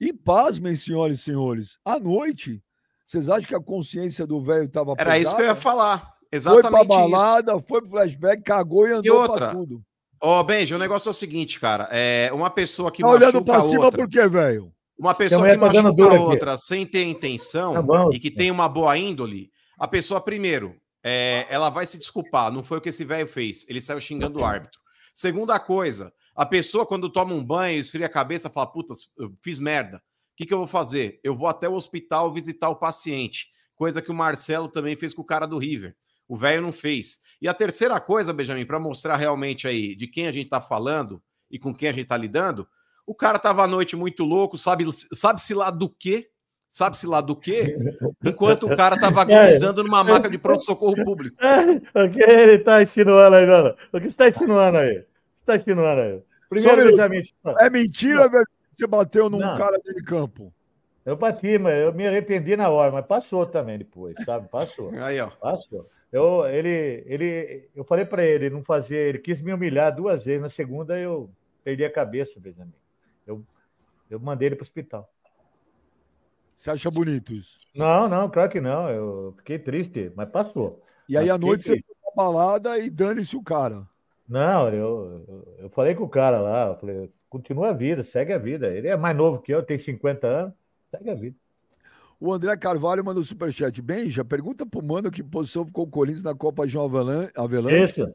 [0.00, 2.62] e, pasmem, senhoras e senhores, à noite,
[3.04, 5.98] vocês acham que a consciência do velho estava Era isso que eu ia falar.
[6.30, 6.88] Foi Exatamente pra isso.
[7.10, 9.36] balada, foi pro flashback, cagou e andou outra?
[9.48, 9.82] pra tudo.
[10.22, 11.88] Ó, Benja, o negócio é o seguinte, cara.
[11.90, 13.98] É uma pessoa que Tá olhando machuca pra a cima outra.
[14.00, 14.72] por quê, velho?
[14.98, 16.18] Uma pessoa que tá machuca a aqui.
[16.22, 18.10] outra sem ter intenção Tá bom.
[18.12, 22.52] e que tem uma boa índole, a pessoa, primeiro, é, ela vai se desculpar.
[22.52, 23.66] Não foi o que esse velho fez.
[23.68, 24.80] Ele saiu xingando o árbitro.
[25.14, 28.94] Segunda coisa, a pessoa, quando toma um banho, esfria a cabeça, fala: Puta,
[29.42, 29.98] fiz merda.
[29.98, 30.00] O
[30.36, 31.20] que, que eu vou fazer?
[31.22, 33.48] Eu vou até o hospital visitar o paciente.
[33.74, 35.94] Coisa que o Marcelo também fez com o cara do River.
[36.26, 37.18] O velho não fez.
[37.42, 41.22] E a terceira coisa, Benjamin, para mostrar realmente aí de quem a gente tá falando
[41.50, 42.66] e com quem a gente tá lidando,
[43.06, 46.29] o cara tava à noite muito louco, sabe, sabe-se lá do quê?
[46.70, 47.76] Sabe-se lá do quê?
[48.24, 51.36] Enquanto o cara tava agonizando numa maca de pronto-socorro público.
[51.44, 53.76] É, o que ele está insinuando aí, Dona?
[53.92, 54.98] O que você está insinuando aí?
[54.98, 56.22] O que você está insinuando aí?
[56.48, 57.22] Primeiro, um Benjamin,
[57.58, 59.56] É mentira, velho, que você bateu num Não.
[59.58, 60.54] cara de campo.
[61.04, 64.48] eu bati, mas eu me arrependi na hora, mas passou também depois, sabe?
[64.48, 64.92] Passou.
[65.02, 65.28] Aí, ó.
[65.28, 65.88] Passou.
[66.12, 70.40] Eu, ele, ele, eu falei para ele não fazer, ele quis me humilhar duas vezes.
[70.40, 71.30] Na segunda, eu
[71.64, 72.72] perdi a cabeça, Benjamin.
[73.26, 73.44] Eu,
[74.08, 75.08] eu mandei ele para o hospital.
[76.60, 77.58] Você acha bonito isso?
[77.74, 78.86] Não, não, claro que não.
[78.90, 80.84] Eu fiquei triste, mas passou.
[81.08, 83.88] E aí, à noite, fiquei você foi pra balada e dane-se o cara.
[84.28, 88.34] Não, eu, eu, eu falei com o cara lá, eu falei, continua a vida, segue
[88.34, 88.66] a vida.
[88.68, 90.52] Ele é mais novo que eu, tem 50 anos,
[90.90, 91.34] segue a vida.
[92.20, 93.80] O André Carvalho mandou superchat.
[93.80, 98.06] Bem, já pergunta pro Mano que posição ficou o Corinthians na Copa João Avalanche Isso.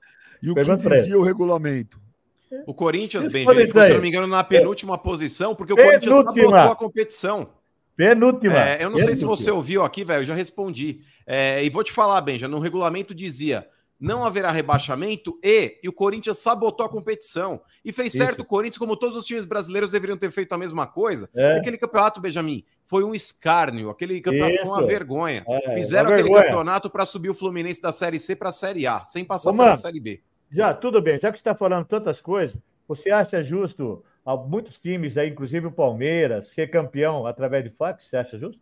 [0.43, 1.99] e o que pergunta pra dizia o regulamento.
[2.67, 5.75] O Corinthians, Isso Benja, ele ficou, se não me engano, na penúltima posição, porque o
[5.75, 6.43] Corinthians Penúltima.
[6.43, 7.49] sabotou a competição.
[7.95, 8.59] Penúltima.
[8.59, 9.35] É, eu não sei se penúltima.
[9.37, 11.01] você ouviu aqui, velho, eu já respondi.
[11.25, 13.67] É, e vou te falar, Benja, no regulamento dizia
[13.99, 17.61] não haverá rebaixamento e, e o Corinthians sabotou a competição.
[17.83, 18.23] E fez Isso.
[18.23, 21.29] certo o Corinthians, como todos os times brasileiros deveriam ter feito a mesma coisa.
[21.33, 21.57] É.
[21.57, 23.89] Aquele campeonato, Benjamin, foi um escárnio.
[23.89, 24.87] Aquele campeonato foi uma Isso.
[24.87, 25.45] vergonha.
[25.47, 26.49] É, Fizeram uma aquele vergonha.
[26.49, 29.65] campeonato para subir o Fluminense da Série C para a Série A, sem passar pela
[29.65, 29.75] mano.
[29.77, 30.21] Série B.
[30.51, 34.77] Já, tudo bem, já que você está falando tantas coisas, você acha justo a muitos
[34.79, 38.05] times aí, inclusive o Palmeiras, ser campeão através de fax?
[38.05, 38.61] Você acha justo?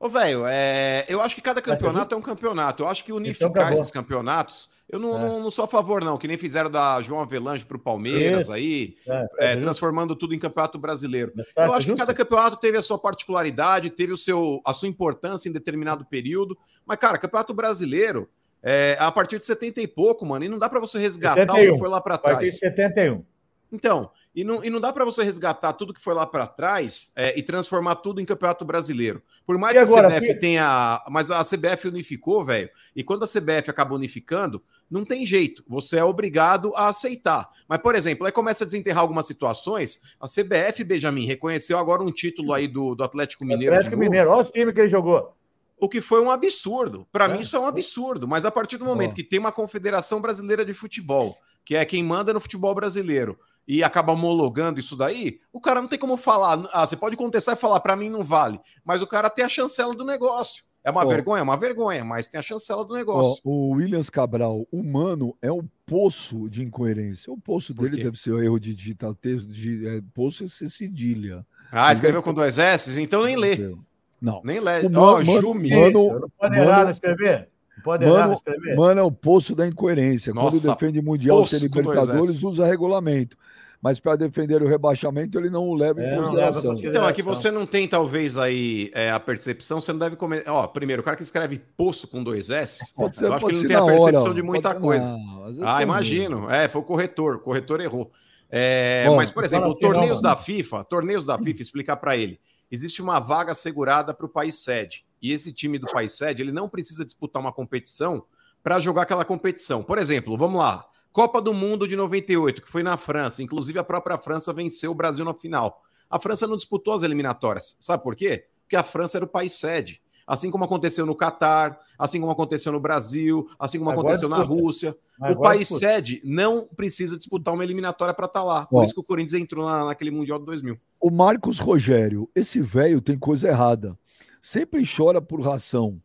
[0.00, 2.82] Ô, velho, é, eu acho que cada campeonato é um campeonato.
[2.82, 3.72] Eu acho que unificar acabou.
[3.72, 5.18] esses campeonatos, eu não, É.
[5.20, 8.52] não, não sou a favor, não, que nem fizeram da João Avelange pro Palmeiras Isso.
[8.52, 9.60] aí, É, é, justo?
[9.62, 11.32] transformando tudo em campeonato brasileiro.
[11.56, 15.48] Eu acho que cada campeonato teve a sua particularidade, teve o seu, a sua importância
[15.48, 16.58] em determinado período.
[16.84, 18.28] Mas, cara, campeonato brasileiro,
[18.62, 21.46] é, a partir de 70 e pouco, mano, e não dá pra você resgatar o
[21.54, 21.72] 71.
[21.72, 22.74] que foi lá pra A partir de trás.
[22.76, 23.24] 71.
[23.72, 27.12] Então, e não, e não dá pra você resgatar tudo que foi lá pra trás
[27.14, 29.22] é, e transformar tudo em campeonato brasileiro.
[29.46, 31.02] Por mais E que agora, a CBF que- tenha.
[31.08, 32.68] Mas a CBF unificou, velho.
[32.96, 35.62] E quando a CBF acaba unificando, não tem jeito.
[35.68, 37.48] Você é obrigado a aceitar.
[37.68, 40.00] Mas, por exemplo, aí começa a desenterrar algumas situações.
[40.20, 43.72] A CBF, Benjamin, reconheceu agora um título aí do, do Atlético Mineiro.
[43.72, 44.00] de Atlético.
[44.00, 45.34] Mineiro, olha os times que ele jogou.
[45.78, 47.06] O que foi um absurdo.
[47.12, 47.28] Para É.
[47.28, 48.26] mim, isso é um absurdo.
[48.26, 52.02] Mas a partir do momento que tem uma Confederação Brasileira de Futebol, que é quem
[52.02, 56.68] manda no futebol brasileiro, e acaba homologando isso daí, o cara não tem como falar.
[56.72, 58.60] Ah, você pode contestar e falar, para mim não vale.
[58.84, 60.64] Mas o cara tem a chancela do negócio.
[60.86, 61.06] É uma Ó.
[61.08, 61.40] vergonha?
[61.40, 63.40] É uma vergonha, mas tem a chancela do negócio.
[63.42, 67.32] o Williams Cabral, humano, é um poço de incoerência.
[67.32, 71.46] O poço dele deve ser erro de digitar texto, de, é, poço é ser cedilha.
[71.72, 73.00] ah, escreveu com dois S?
[73.00, 73.74] Então nem lê.
[74.20, 74.42] Não.
[74.44, 74.80] Nem lê.
[74.82, 75.70] O Ó, mano- Jume.
[75.70, 77.48] mano- não pode errar mano- no escrever.
[77.76, 78.76] Não pode errar no Mano, escrever.
[78.76, 80.32] mano, é o poço da incoerência.
[80.34, 83.36] Nossa, Quando defende Mundial dois Libertadores, usa regulamento.
[83.84, 86.62] Mas para defender o rebaixamento, ele não o leva em É, leva em consideração.
[86.70, 86.90] consideração.
[87.02, 90.42] Então, é que você não tem, talvez, aí é, a percepção, você não deve comer.
[90.48, 93.52] Ó, primeiro, o cara que escreve poço com dois S, Pode ser, eu acho que
[93.52, 95.10] pode ele não tem a na hora, percepção de pode- muita coisa.
[95.12, 96.50] não, Ah, imagino.
[96.50, 97.34] É, foi o corretor.
[97.36, 98.10] O corretor errou.
[98.50, 103.02] É, Bom, mas, por exemplo, torneios da FIFA, torneios da FIFA, explicar para ele, existe
[103.02, 105.04] uma vaga assegurada para o país sede.
[105.20, 108.24] E esse time do país sede, ele não precisa disputar uma competição
[108.62, 109.82] para jogar aquela competição.
[109.82, 113.84] Por exemplo, vamos lá, Copa do Mundo de 98, que foi na França, inclusive a
[113.84, 115.80] própria França venceu o Brasil na final.
[116.10, 117.76] A França não disputou as eliminatórias.
[117.78, 118.46] Sabe por quê?
[118.62, 120.02] Porque a França era o país sede.
[120.26, 124.38] Assim como aconteceu no Catar, assim como aconteceu no Brasil, assim como Agora aconteceu na
[124.38, 124.60] disputa.
[124.60, 124.96] Rússia.
[125.20, 125.86] O Agora país disputa.
[125.86, 128.66] sede não precisa disputar uma eliminatória para estar lá.
[128.66, 130.76] Por isso que o Corinthians entrou na- naquele Mundial de 2000.
[131.00, 133.96] O Marcos Rogério, esse velho tem coisa errada.
[134.42, 136.02] Sempre chora por ração.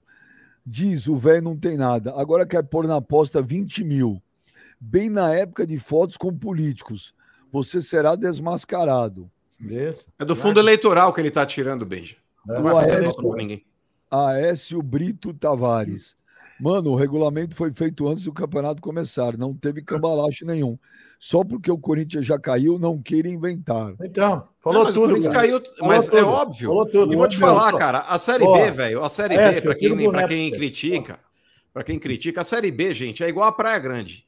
[0.63, 2.13] Diz o velho não tem nada.
[2.15, 4.21] Agora quer pôr na aposta 20 mil.
[4.79, 7.13] Bem na época de fotos com políticos.
[7.51, 9.29] Você será desmascarado.
[9.59, 10.05] Isso.
[10.17, 12.15] É do fundo eleitoral que ele tá tirando, Benja.
[12.45, 12.61] Não É.
[12.61, 13.65] vai O fazer Aécio- pra ninguém.
[14.09, 16.15] Aécio Brito Tavares.
[16.61, 19.37] Mano, o regulamento foi feito antes do campeonato começar.
[19.37, 20.77] Não teve cambalacho nenhum.
[21.17, 23.93] Só porque o Corinthians já caiu, não queira inventar.
[24.03, 25.09] Então, falou Não, mas o tudo.
[25.09, 25.47] Corinthians cara.
[25.47, 26.27] caiu, Falou mas é tudo.
[26.27, 26.69] óbvio.
[26.69, 27.13] Falou tudo.
[27.13, 29.77] E vou te falar, cara, a Série B, velho, a Série é, B, pra eu
[29.77, 31.19] quem, pra quem critica,
[31.73, 34.25] para quem critica, a Série B, gente, é igual a Praia Grande.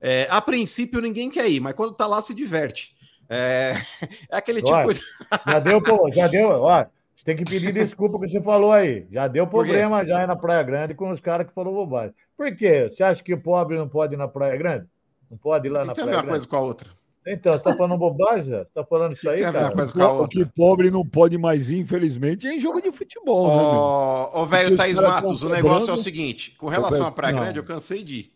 [0.00, 2.94] É, a princípio ninguém quer ir, mas quando tá lá se diverte.
[3.28, 3.74] É,
[4.30, 5.00] é aquele tipo Olha, de...
[5.46, 6.84] Já deu, pô, já deu, ó.
[7.14, 9.06] Você tem que pedir desculpa que você falou aí.
[9.10, 12.14] Já deu problema já aí na Praia Grande com os caras que falou bobagem.
[12.36, 12.88] Por quê?
[12.90, 14.86] Você acha que o pobre não pode ir na Praia Grande?
[15.30, 16.30] Não pode ir lá na tem a ver Praia uma Grande?
[16.32, 16.88] coisa com a outra.
[17.26, 18.44] Então, você tá falando bobagem?
[18.54, 19.74] Você tá falando isso aí, Tem a ver uma cara?
[19.76, 20.52] coisa com a O que outra.
[20.56, 23.48] pobre não pode mais ir, infelizmente, é em jogo de futebol.
[23.48, 23.62] né?
[23.62, 27.42] Ó, ó, velho Thaís Matos, o negócio é o seguinte: com relação à Praia Não.
[27.42, 28.32] Grande, eu cansei de ir.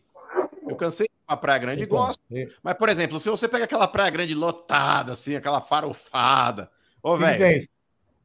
[0.68, 2.20] Eu cansei pra Praia Grande Então, gosto.
[2.30, 6.70] e- Mas, por exemplo, se você pega aquela Praia Grande lotada, assim, aquela farofada.
[7.02, 7.68] Ô, velho, tem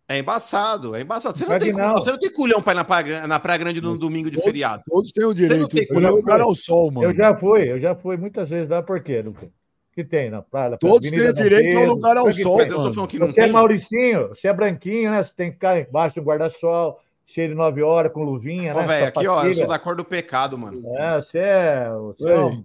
[0.08, 1.38] é embaçado, é embaçado.
[1.38, 1.92] Você não, tem, não.
[1.92, 4.46] você não tem culhão pra ir na Praia, na praia Grande no domingo de Todos-
[4.46, 4.84] feriado.
[4.90, 5.68] Todos têm o não direito.
[5.68, 7.08] tem de como- olhar o cara ao sol, mano.
[7.08, 9.22] Eu já fui, eu já fui muitas vezes lá, por quê?
[9.22, 9.50] Lucas?
[9.94, 10.78] Que tem na praia?
[10.80, 12.68] Todos têm direito ao lugar ao sol, tem?
[12.68, 12.94] Mas eu tô mano.
[12.96, 13.54] falando que não Você é tem.
[13.54, 15.22] Mauricinho, você é branquinho, né?
[15.22, 18.88] Você tem que ficar embaixo do guarda-sol, cheio de nove horas, com luvinha, Ô, né?
[18.88, 20.82] velho, aqui, ó, eu sou da cor do pecado, mano.
[20.98, 22.64] É, você é, você é Não.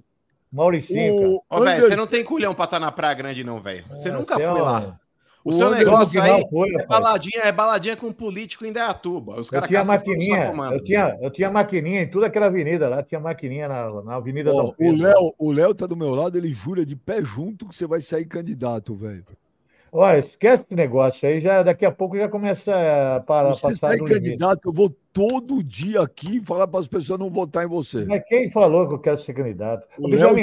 [0.54, 1.34] Mauricinho.
[1.36, 3.84] O Ô, velho, você não tem culhão pra estar na Praia Grande, não, velho.
[3.90, 4.98] Você É, nunca é foi lá.
[5.44, 9.38] O, o seu negócio aí não foi, é baladinha, é baladinha com político em Deatuba.
[9.38, 10.72] Os Eu caras tinha maquininha, comando.
[10.74, 14.54] eu tinha, eu tinha maquininha em toda aquela avenida lá, tinha maquininha na, na Avenida
[14.54, 14.96] Ó, Dom o.
[14.96, 18.00] Léo, o Léo tá do meu lado, ele jura de pé junto que você vai
[18.00, 19.24] sair candidato, velho.
[19.96, 22.72] Olha, esquece esse negócio aí, já, daqui a pouco já começa
[23.14, 24.12] a parar, Você passar do limite.
[24.12, 28.04] candidato, eu vou todo dia aqui falar para as pessoas não votar em você.
[28.04, 29.86] Mas quem falou que eu quero ser candidato?
[29.96, 30.42] O Ô, Benjamin,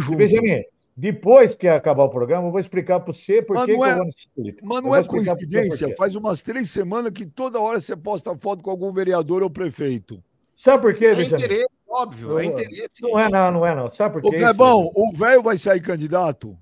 [0.00, 0.16] junto.
[0.16, 0.64] Benjamin,
[0.96, 3.84] depois que acabar o programa, eu vou explicar para você por Mas que, não que
[3.86, 4.66] é- eu vou nesse político.
[4.66, 8.60] Mas Eu não é coincidência, faz umas três semanas que toda hora você posta foto
[8.60, 10.20] com algum vereador ou prefeito.
[10.56, 11.44] Sabe por quê, Isso é Benjamin?
[11.44, 13.02] interesse, óbvio, é Eu- interesse.
[13.02, 13.88] Não é não, não é não.
[13.88, 14.38] Sabe por Ô, quê?
[14.38, 16.58] Clebão, o velho vai sair candidato?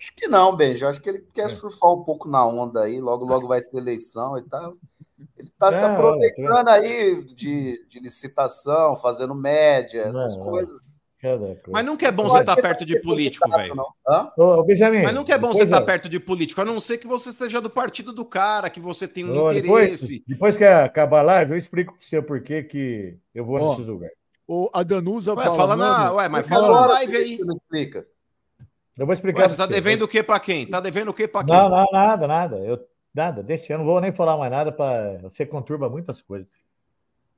[0.00, 0.88] Acho que não, Benja.
[0.88, 1.48] Acho que ele quer É.
[1.48, 2.98] surfar um pouco na onda aí.
[2.98, 4.74] Logo, logo vai ter eleição e tal.
[5.36, 10.80] Ele tá se Não, aproveitando aí de, de licitação, fazendo média, essas Não, coisas.
[10.80, 10.90] Coisa.
[11.70, 13.74] Mas nunca é bom você é estar que perto vai de político, velho.
[13.74, 13.86] não.
[14.08, 14.30] Hã?
[14.38, 16.64] Ô, ô, Benjamin, Mas nunca é bom você depois, estar ó, perto de político, a
[16.64, 19.92] não ser que você seja do partido do cara, que você tem um ô, depois,
[19.92, 20.24] interesse.
[20.26, 23.72] depois que acabar a live, eu explico para você o porquê que eu vou Ó,
[23.72, 24.16] nesses lugares.
[24.48, 27.38] O, a Danusa Ué, fala, fala na, ué, mas fala na live aí.
[27.38, 28.06] Não explica.
[28.98, 30.66] Eu vou explicar Ué, você pra tá devendo o que pra quem?
[30.66, 31.54] Tá devendo o que pra quem?
[31.54, 32.56] Não, não, nada, nada.
[32.58, 32.78] Eu,
[33.14, 36.48] nada, deixa, eu não vou nem falar mais nada para você conturba muitas coisas.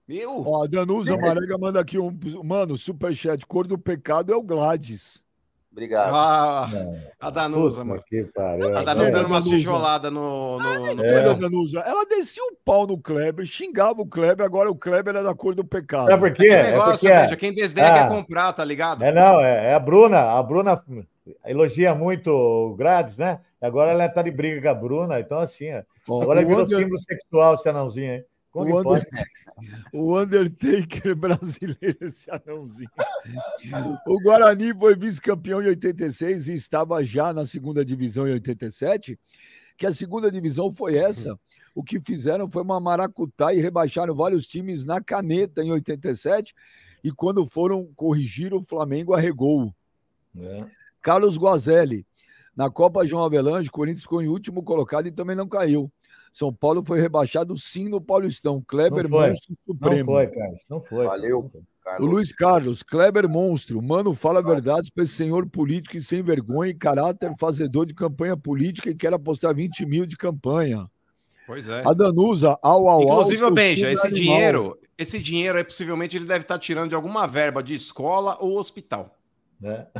[0.09, 0.43] Eu?
[0.47, 2.11] ó, a Danusa Marega manda aqui um.
[2.43, 5.23] Mano, superchat, cor do pecado é o Gladys.
[5.71, 6.12] Obrigado.
[6.15, 7.01] Ah, Não.
[7.19, 8.03] a Danusa, Puta mano.
[8.07, 8.77] que pariu.
[8.77, 9.57] A Danusa É, dando uma Danusa.
[9.57, 10.59] tijolada no.
[10.59, 11.35] no, no- É.
[11.35, 15.35] Danusa, ela descia o pau no Kleber, xingava o Kleber, agora o Kleber é da
[15.35, 16.09] cor do pecado.
[16.11, 16.43] Sabe por quê?
[16.49, 17.93] Que É negócio, porque, veja, quem desdenha Ah.
[17.95, 19.03] quer comprar, tá ligado?
[19.03, 20.19] é, não, é, é a Bruna.
[20.38, 20.83] A Bruna
[21.44, 23.40] elogia muito o Grades, né?
[23.61, 25.66] Agora ela tá de briga com a Bruna, então assim,
[26.08, 28.24] ó, agora o, virou Under- símbolo sexual esse anãozinho aí.
[28.50, 28.80] Como o?
[28.80, 29.08] Under-
[29.94, 32.90] o Undertaker brasileiro, esse anãozinho.
[34.06, 39.18] O Guarani foi vice-campeão em 86 e estava já na segunda divisão em 87.
[39.76, 41.38] Que a segunda divisão foi essa.
[41.74, 46.54] O que fizeram foi uma maracutá e rebaixaram vários times na caneta em 87.
[47.02, 49.74] E quando foram corrigir, o Flamengo arregou.
[50.38, 50.58] É.
[51.03, 52.07] Carlos Guazelli.
[52.57, 55.91] Na Copa João Avelange, o Corinthians ficou em último colocado e também não caiu.
[56.31, 58.62] São Paulo foi rebaixado sim no Paulistão.
[58.67, 59.19] Kleber Não.
[59.21, 60.12] Monstro Não Supremo.
[60.12, 60.61] foi, Carlos.
[60.69, 61.05] Não foi.
[61.07, 61.43] Valeu.
[61.43, 61.61] Não foi.
[61.61, 62.11] O Carlos.
[62.11, 63.83] Luiz Carlos, Kleber Monstro.
[63.83, 68.37] Mano, fala verdades para esse senhor político e sem vergonha e caráter fazedor de campanha
[68.37, 70.88] política e quer apostar 20 mil de campanha.
[71.47, 71.83] Pois é.
[71.85, 73.03] A Danusa, au, au, au.
[73.03, 74.25] Inclusive, ô, Benja, esse animal.
[74.25, 78.59] dinheiro, esse dinheiro aí possivelmente ele deve estar tirando de alguma verba de escola ou
[78.59, 79.19] hospital.
[79.62, 79.87] Né?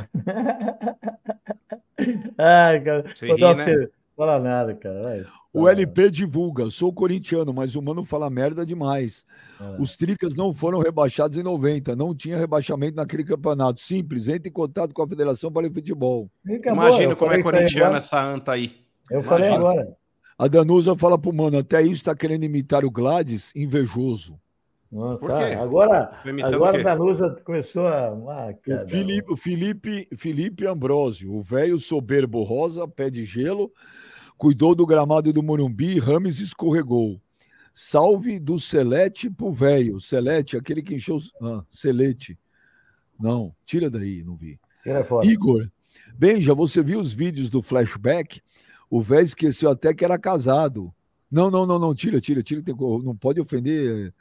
[2.37, 3.03] Ai, cara.
[3.15, 3.65] Você ri, dar né?
[3.65, 5.01] você- Fala nada, cara.
[5.01, 5.25] vai.
[5.51, 9.25] O LP divulga, sou corintiano, mas o mano fala merda demais.
[9.59, 9.81] nada.
[9.81, 13.79] Os Tricas não foram rebaixados em 90, não tinha rebaixamento naquele campeonato.
[13.79, 16.29] Simples, entre em contato com a Federação para o Futebol.
[16.45, 17.97] Imagina como é falei corintiana agora.
[17.97, 18.75] essa anta aí.
[19.09, 19.69] Eu falei Imagina.
[19.69, 19.97] agora.
[20.37, 24.39] A Danusa fala pro mano, até isso tá querendo imitar o Gladys, invejoso.
[24.93, 25.55] Nossa, Por quê?
[25.55, 26.11] agora,
[26.43, 26.83] agora o a?
[26.83, 28.09] Danusa começou a.
[28.09, 28.53] Ah,
[28.83, 33.71] O Felipe, o Felipe, Felipe Ambrosio, o velho soberbo rosa, pé de gelo,
[34.37, 37.19] cuidou do gramado do Morumbi, Rames escorregou.
[37.73, 39.99] Salve do Celete pro velho.
[39.99, 41.15] Celete, aquele que encheu.
[41.15, 42.37] os- Ah, Celete.
[43.19, 44.59] Não, tira daí, não vi.
[44.83, 45.25] Tira fora.
[45.25, 45.67] Igor,
[46.15, 48.41] Benja, você viu os vídeos do flashback?
[48.91, 50.93] O velho esqueceu até que era casado.
[51.33, 52.61] Não, não, não, não, tira, tira, tira.
[53.03, 54.13] Não pode ofender.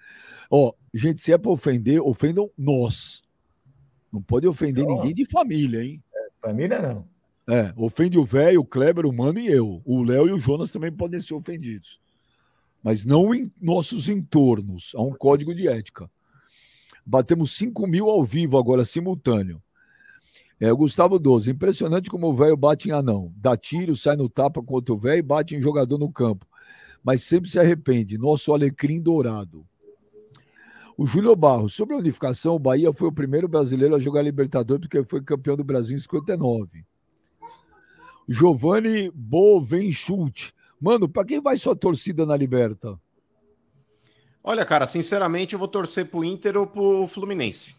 [0.50, 3.22] Ó, gente, se é para ofender, ofendam nós.
[4.10, 6.02] Não pode ofender ninguém de família, hein?
[6.40, 7.06] Família não.
[7.46, 9.82] É, ofende o velho, o Kleber, o Mano e eu.
[9.84, 12.00] O Léo e o Jonas também podem ser ofendidos.
[12.82, 14.92] Mas não em nossos entornos.
[14.94, 16.10] Há um código de ética.
[17.04, 19.62] Batemos 5 mil ao vivo agora, simultâneo.
[20.58, 21.50] É, Gustavo 12.
[21.50, 23.30] Impressionante como o velho bate em anão.
[23.36, 26.46] Dá tiro, sai no tapa com outro velho e bate em jogador no campo.
[27.02, 28.16] Mas sempre se arrepende.
[28.18, 29.66] Nosso alecrim dourado.
[30.96, 31.74] O Júlio Barros.
[31.74, 35.56] Sobre a unificação, o Bahia foi o primeiro brasileiro a jogar Libertadores porque foi campeão
[35.56, 36.84] do Brasil em 59.
[38.28, 40.52] Giovanni Bovenchult.
[40.80, 42.98] Mano, pra quem vai sua torcida na Liberta?
[44.44, 47.76] Olha, cara, sinceramente, eu vou torcer pro Inter ou pro Fluminense.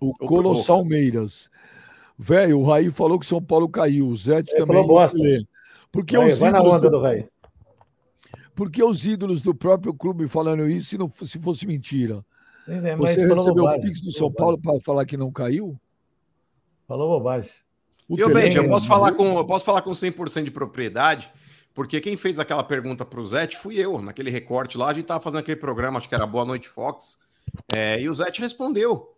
[0.00, 1.50] O Colossal Meiras.
[2.18, 4.08] Velho, o Raí falou que São Paulo caiu.
[4.08, 4.76] O Zete Ele também.
[4.76, 5.18] falou bosta.
[5.90, 7.00] Porque Vai, os, vai na onda do, do
[8.52, 8.54] velho.
[8.54, 12.24] porque os ídolos do próprio clube falando isso se, não, se fosse mentira?
[12.68, 13.82] É, mas Você recebeu o bobagem.
[13.82, 15.78] Pix do São Paulo para falar que não caiu?
[16.86, 17.50] Falou bobagem.
[18.08, 21.30] O E, Tele- Benja, eu posso falar com, eu posso falar com 100% de propriedade,
[21.74, 25.20] porque quem fez aquela pergunta pro Zete fui eu, naquele recorte lá, a gente tava
[25.22, 27.20] fazendo aquele programa, acho que era Boa Noite Fox,
[27.74, 29.16] é, e o Zete respondeu.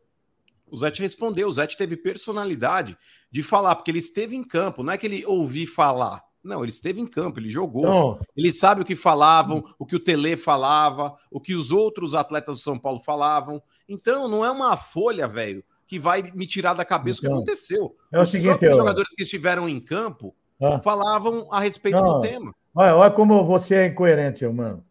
[0.71, 2.97] O Zete respondeu, o Zete teve personalidade
[3.31, 6.23] de falar, porque ele esteve em campo, não é que ele ouvi falar.
[6.45, 7.81] Não, ele esteve em campo, ele jogou.
[7.81, 12.15] Então, Ele sabe o que falavam, o que o Tele falava, o que os outros
[12.15, 13.63] atletas do São Paulo falavam.
[13.89, 17.39] Então, não é uma folha, velho, que vai me tirar da cabeça o que Então,
[17.39, 17.97] aconteceu.
[18.13, 22.15] é o os seguinte, eu- jogadores que estiveram em campo ah, falavam a respeito Não.
[22.15, 22.55] do tema.
[22.75, 24.85] olha, olha como você é incoerente, mano.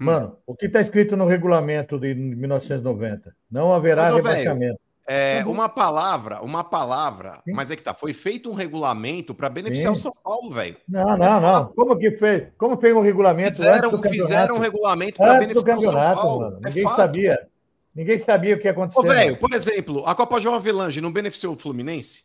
[0.00, 0.04] Hum.
[0.06, 3.34] Mano, o que está escrito no regulamento de 1990?
[3.50, 4.80] Não haverá Mas, rebaixamento.
[5.12, 5.50] É, bom.
[5.50, 7.52] uma palavra, uma palavra, Sim.
[7.52, 9.98] mas é que tá, foi feito um regulamento para beneficiar Sim.
[9.98, 10.76] o São Paulo, velho.
[10.88, 11.66] Não, não, não.
[11.72, 12.46] Como que fez?
[12.56, 16.40] Como fez um regulamento Fizeram, fizeram um regulamento para beneficiar o São Paulo.
[16.42, 16.60] mano.
[16.62, 16.96] É Ninguém fato.
[16.96, 17.48] sabia.
[17.92, 19.08] Ninguém sabia o que ia Ô, acontecer.
[19.08, 19.38] velho, mano.
[19.38, 22.22] por exemplo, a Copa João Avelange não beneficiou o Fluminense?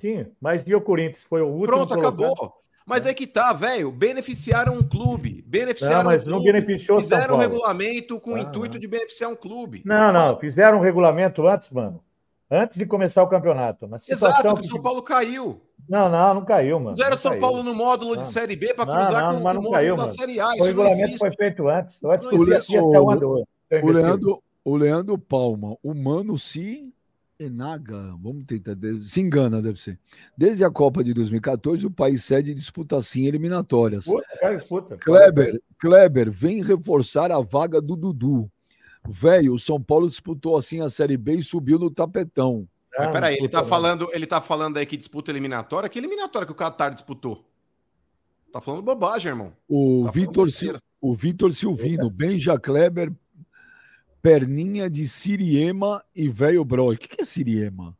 [0.00, 1.24] Sim, mas e o Corinthians?
[1.28, 1.66] Foi o último.
[1.66, 2.24] Pronto, colocado.
[2.24, 2.63] acabou.
[2.86, 3.90] Mas é que tá, velho.
[3.90, 5.42] Beneficiaram um clube.
[5.46, 6.52] Beneficiaram Não, mas um não clube.
[6.52, 8.80] beneficiou o São Fizeram um regulamento com o Ah, intuito não.
[8.80, 9.82] de beneficiar um clube.
[9.84, 10.38] Não, não.
[10.38, 12.02] Fizeram um regulamento antes, mano.
[12.50, 13.86] Antes de começar o campeonato.
[13.86, 15.62] Na situação Exato, que o São Paulo caiu.
[15.88, 16.94] Não, não, não caiu, mano.
[16.96, 17.40] Fizeram Não São caiu.
[17.40, 18.24] Paulo no módulo de Não.
[18.24, 20.14] Série B para Não, cruzar não, com, mas com não o módulo caiu, da mano.
[20.14, 20.46] Série A.
[20.48, 22.02] O Isso não regulamento foi feito antes.
[22.02, 23.44] Eu acho Não que o ano.
[23.82, 26.92] O Leandro, o Leandro Palma, o Mano se
[27.38, 29.98] enaga, vamos tentar, se engana, deve ser.
[30.36, 34.04] Desde a Copa de 2014, o país sede disputa assim eliminatórias.
[34.04, 34.96] Disputa, cara, disputa.
[34.98, 38.50] Kleber, Kleber, vem reforçar a vaga do Dudu.
[39.06, 42.66] Velho, o São Paulo disputou assim a Série B e subiu no tapetão.
[42.96, 43.68] Mas Ah, peraí, ele tá, não.
[43.68, 45.88] falando, ele tá falando aí que disputa eliminatória.
[45.88, 47.44] Que eliminatória que o Qatar disputou?
[48.52, 49.52] Tá falando bobagem, irmão.
[49.68, 50.48] O Tá Vitor.
[50.48, 53.12] Sil- o Vitor Silvino, Benja Kleber,
[54.24, 56.92] perninha de Siriema e velho Bro.
[56.92, 57.94] O que que é Siriema?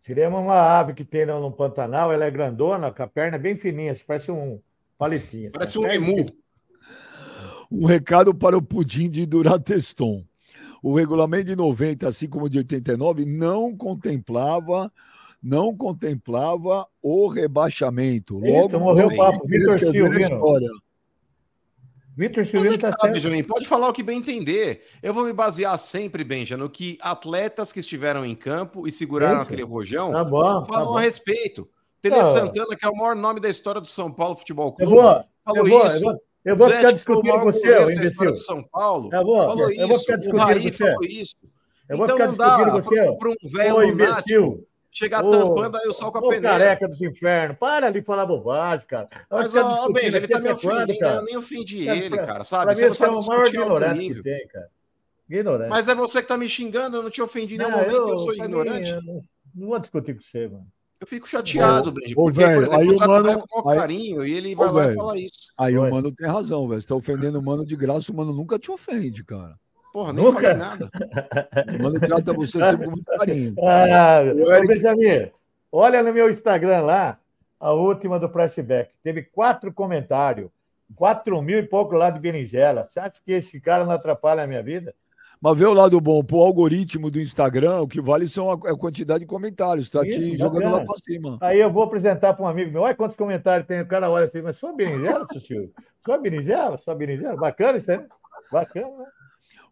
[0.00, 3.38] Siriema é uma ave que tem no no Pantanal, ela é grandona, com a perna
[3.38, 4.58] bem fininha, assim, parece um
[4.98, 5.52] palitinho.
[5.52, 5.86] Parece assim.
[5.86, 6.26] um Perna- emu.
[7.70, 10.24] Um recado para o pudim de Durateston.
[10.82, 14.92] O regulamento de 90, assim como o de 89, não contemplava
[15.42, 18.44] não contemplava o rebaixamento.
[18.44, 19.46] Eita, Logo, morreu o papo.
[19.46, 20.34] Vitor escreveram a Silvino.
[20.36, 20.68] história.
[22.20, 23.14] Vitor Mas Silvino é tá tá, certo.
[23.14, 24.82] Benjamin, pode falar o que bem entender.
[25.02, 29.40] Eu vou me basear sempre, Benja, no que atletas que estiveram em campo e seguraram
[29.40, 30.98] aquele rojão Tá bom, tá falam bom.
[30.98, 31.66] a respeito.
[32.02, 32.24] Tele Não.
[32.24, 35.02] Santana, que é o maior nome da história do São Paulo Futebol Eu Clube, vou,
[35.10, 36.00] eu falou vou, eu isso.
[36.00, 36.14] vou,
[36.44, 38.32] eu vou Zé, ficar o discutindo com você, história imbecil.
[38.32, 39.10] do São Paulo.
[39.12, 40.00] Eu vou, falou eu vou isso.
[40.04, 40.84] ficar O discutindo Raí com você.
[40.84, 41.36] falou isso.
[41.88, 44.66] Eu vou então ficar não discutindo dá com você, para um velho Ô, imbecil.
[44.90, 46.58] Chegar Ô, tampando aí o sol com a Ô, peneira.
[46.58, 49.08] careca dos infernos, para de falar bobagem, cara.
[49.30, 51.16] Eu Mas, ficar ó, Benja, ele aqui tá me ofendendo, cara?
[51.16, 52.66] eu nem ofendi Pra- ele, cara, Pra sabe?
[52.70, 54.68] mim, Você não é sabe o maior ignorante que tem, cara.
[55.28, 55.70] Ignorante.
[55.70, 58.10] Mas é você que tá me xingando, eu não te ofendi em nenhum Não, momento,
[58.10, 58.90] eu, sou pra mim, ignorante.
[58.90, 59.24] eu não,
[59.54, 60.66] não vou discutir com você, mano.
[61.00, 63.64] Eu fico chateado, Benji, porque, por exemplo, aí eu o o mano- velho com o
[63.64, 65.52] maior aí- carinho e ele Ô, vai lá e fala isso.
[65.56, 66.82] Aí o mano tem razão, velho.
[66.82, 69.54] Você tá ofendendo o mano de graça, o mano nunca te ofende, cara.
[69.92, 70.40] Porra, nem Nunca?
[70.40, 70.90] falei nada.
[71.78, 73.54] O mano trata você sempre com muito carinho.
[73.62, 75.30] Ah, O ô, Eric- Benjamin,
[75.72, 77.18] olha no meu Instagram lá,
[77.58, 78.90] a última do flashback.
[79.02, 80.48] Teve quatro comentários,
[80.94, 82.86] quatro mil e pouco lá de berinjela.
[82.86, 84.94] Você acha que esse cara não atrapalha a minha vida?
[85.42, 88.76] Mas vê o lado bom, pro algoritmo do Instagram, o que vale são a, a
[88.76, 90.76] quantidade de comentários, tá Isso, te jogando bacana.
[90.76, 91.38] lá pra cima.
[91.40, 92.82] Aí eu vou apresentar para um amigo meu.
[92.82, 93.80] Olha quantos comentários tem.
[93.80, 95.72] O cara olha assim, mas só berinjela, seu Silvio?
[96.04, 96.76] Só berinjela?
[96.76, 97.36] Só berinjela?
[97.36, 98.06] Bacana isso aí, né?
[98.52, 99.06] Bacana, né?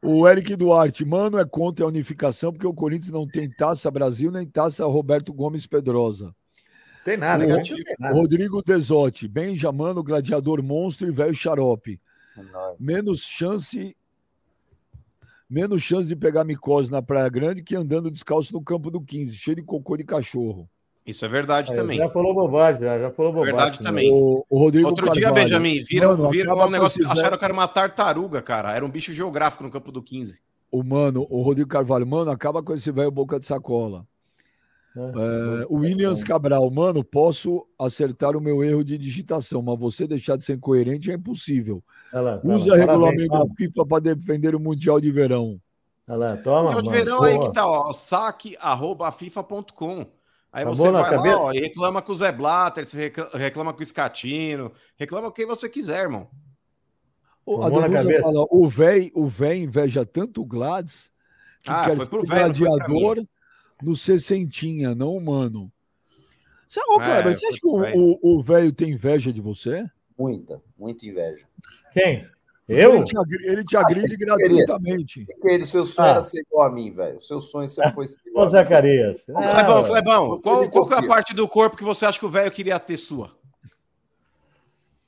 [0.03, 4.31] O Eric Duarte, mano, é contra a unificação, porque o Corinthians não tem taça Brasil
[4.31, 6.35] nem taça Roberto Gomes Pedrosa.
[7.05, 8.15] Tem nada, O- não tem nada.
[8.15, 12.01] Rodrigo Desotti, Benjamano, Gladiador Monstro e Velho Xarope.
[12.37, 12.77] Nóis.
[12.79, 13.97] Menos chance.
[15.51, 19.35] Menos chance de pegar micose na Praia Grande que andando descalço no campo do 15,
[19.35, 20.69] cheio de cocô de cachorro.
[21.09, 21.97] Isso é verdade Aí, também.
[21.97, 23.55] Já falou bobagem, já, já falou bobagem.
[23.55, 23.89] Verdade né?
[23.89, 24.13] também.
[24.13, 27.11] O, o Rodrigo Outro dia, Carvalho, Benjamin, viram, Mano, viram um negócio.
[27.11, 28.77] Acharam que era uma tartaruga, cara.
[28.77, 30.39] Era um bicho geográfico no campo do 15.
[30.71, 34.05] O mano, o Rodrigo Carvalho, mano, acaba com esse velho boca de sacola.
[34.95, 40.37] É, o Williams Cabral, mano, posso acertar o meu erro de digitação, mas você deixar
[40.37, 41.83] de ser incoerente é impossível.
[42.13, 42.77] Lá, tá Usa lá.
[42.77, 45.59] regulamento Parabéns, da FIFA para defender o Mundial de Verão.
[46.07, 47.49] Olha lá, toma, Mundial de mano, verão aí porra.
[47.49, 47.95] que tá, ó.
[47.95, 50.18] saque.fifa.com.
[50.53, 51.37] Aí Tá você vai lá, cabeça?
[51.37, 55.35] ó, e reclama com o Zé Blatter, você recla- reclama com o Escatino, reclama com
[55.35, 56.29] quem você quiser, irmão.
[57.45, 58.23] O, Danusa cabeça.
[58.23, 61.11] fala, o véi, o véi inveja tanto o Gladys
[61.63, 63.27] que Ah, quer foi ser pro véi, não foi pra gladiador
[63.83, 65.71] no sessentinha, não humano.
[66.67, 69.41] Você, ô, É, Kleber, você foi acha que o- o o velho tem inveja de
[69.41, 69.85] você?
[70.19, 71.47] Muita, muita inveja.
[71.93, 72.29] Quem?
[72.69, 72.95] Eu?
[72.97, 75.25] Ele te, agri- ele te agride gratuitamente.
[75.25, 76.11] Porque ele, seu sonho Ah.
[76.13, 77.17] era ser igual a mim, velho.
[77.17, 78.53] O seu sonho sempre foi ser igual Ô, a mim.
[78.53, 79.23] Zacarias.
[79.25, 82.31] Clebão, Ah, Clebão, qual, qual é a parte do corpo que você acha que o
[82.31, 83.31] velho queria ter sua?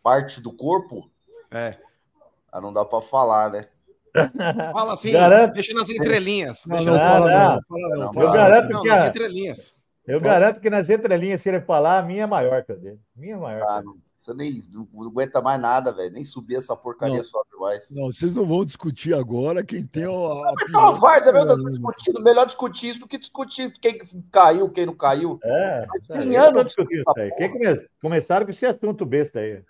[0.02, 1.10] Parte do corpo,
[1.50, 1.76] É.
[2.50, 3.66] ah, não dá pra falar, né?
[4.72, 5.52] Fala assim, Garanto.
[5.52, 6.64] deixa nas entrelinhas.
[6.66, 7.26] Não, deixa não, nas- Ah, não.
[7.26, 8.32] não, fala não, Eu não.
[8.32, 9.76] garanto Não, que nas entrelinhas.
[10.06, 12.98] Eu garanto que nas entrelinhas, se ele falar, a minha é maior que a dele.
[13.14, 13.64] Minha é maior.
[13.68, 16.12] Ah, não, você nem não, não aguenta mais nada, velho.
[16.12, 17.24] Nem subir essa porcaria Não.
[17.24, 17.90] sobe mais.
[17.90, 20.08] Não, vocês não vão discutir agora quem tem a.
[20.08, 21.70] a É uma várzea, meu Deus, Caramba.
[21.70, 22.22] discutindo.
[22.22, 23.98] Melhor discutir isso do que discutir quem
[24.30, 25.38] caiu, quem não caiu.
[25.42, 26.74] É, Mas é, cem eu tô anos.
[27.38, 29.62] Quem come- Começaram com esse assunto besta aí.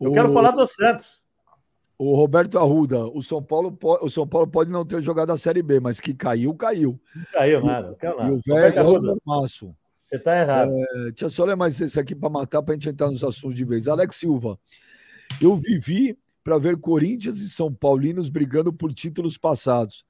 [0.00, 1.20] Eu O- quero falar do Santos.
[1.98, 5.36] O Roberto Arruda, o São, Paulo, po- o São Paulo pode não ter jogado a
[5.36, 6.98] Série B, mas que caiu, caiu.
[7.32, 7.94] Caiu nada.
[8.00, 8.32] E nada.
[8.32, 9.74] o velho é maço.
[10.10, 10.70] Você tá errado.
[10.72, 13.22] É, Deixa eu só ler mais esse aqui para matar, para a gente entrar nos
[13.22, 13.86] assuntos de vez.
[13.88, 14.58] Alex Silva,
[15.40, 20.04] eu vivi para ver Corinthians e São Paulinos brigando por títulos passados.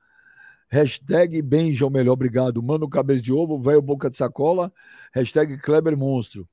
[0.69, 2.63] Hashtag Benja, o melhor, obrigado.
[2.63, 4.73] Mano Cabeça de Ovo, velho Boca de Sacola.
[5.13, 6.49] Hashtag Kleber Monstro.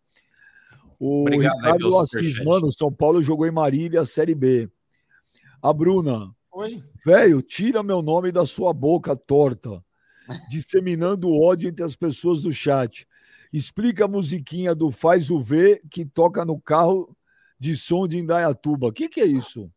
[1.00, 2.46] O Obrigado aí Ricardo pelo Assis, superchat.
[2.46, 4.68] mano, São Paulo jogou em Marília, Série B.
[5.62, 6.84] A Bruna, Oi.
[7.06, 9.84] Velho, tira meu nome da sua boca torta,
[10.50, 13.08] disseminando ódio entre as pessoas do chat.
[13.52, 17.16] Explica a musiquinha do Faz o V que toca no carro
[17.60, 18.88] de som de Indaiatuba.
[18.88, 19.72] O que, que é isso?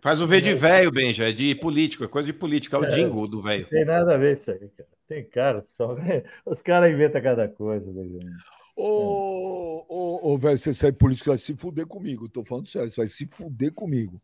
[0.00, 2.90] Faz o V de velho, Benja, é de político, é coisa de política, é o
[2.90, 3.66] jingle do velho.
[3.68, 4.88] Tem nada a ver isso aí, cara.
[5.06, 5.64] Tem cara.
[5.76, 5.96] Só...
[6.46, 7.84] Os caras inventam cada coisa.
[7.84, 8.32] Benjamin.
[8.74, 12.30] Ô, ô, ô, velho, você sai político, vai se fuder comigo.
[12.30, 14.22] Tô falando sério, você vai se fuder comigo.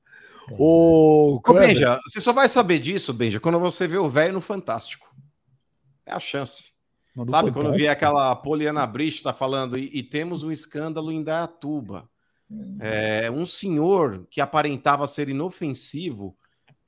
[0.52, 4.40] Ô, Ô, Benja, você só vai saber disso, Benja, quando você vê o velho no
[4.40, 5.14] Fantástico.
[6.06, 6.75] É a chance.
[7.16, 7.60] Mano, Sabe, fantástico.
[7.60, 12.08] quando vier aquela Poliana Brich tá falando, e, e temos um escândalo em Dayatuba.
[12.78, 16.36] É, um senhor que aparentava ser inofensivo,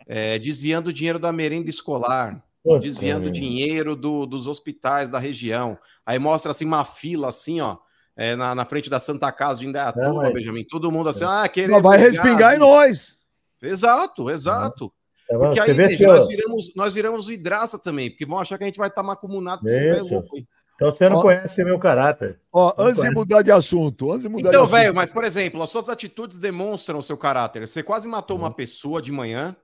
[0.07, 3.33] é, desviando dinheiro da merenda escolar, Puta, desviando meu.
[3.33, 5.77] dinheiro do- dos hospitais da região.
[6.07, 7.77] Aí mostra assim uma fila assim, ó,
[8.17, 10.65] é, na, na frente da Santa Casa de Indaiatuba, Não, mas- Benjamin.
[10.65, 13.17] Todo mundo assim, ah, Mas queremos vai respingar em nós.
[13.61, 14.93] Exato, exato.
[15.29, 15.45] Tá bom?
[15.51, 18.89] Porque aí, nós, viramos, nós viramos vidraça também, porque vão achar que a gente vai
[18.89, 20.47] estar macumunado com esse louco aí.
[20.77, 21.23] Então você não Ó.
[21.23, 22.39] conhece meu caráter.
[22.53, 25.61] Ó, Não antes de mudar de assunto, antes de mudar Então, velho, mas por exemplo,
[25.63, 27.67] as suas atitudes demonstram o seu caráter.
[27.67, 28.45] Você quase matou Uhum.
[28.45, 29.57] uma pessoa de manhã,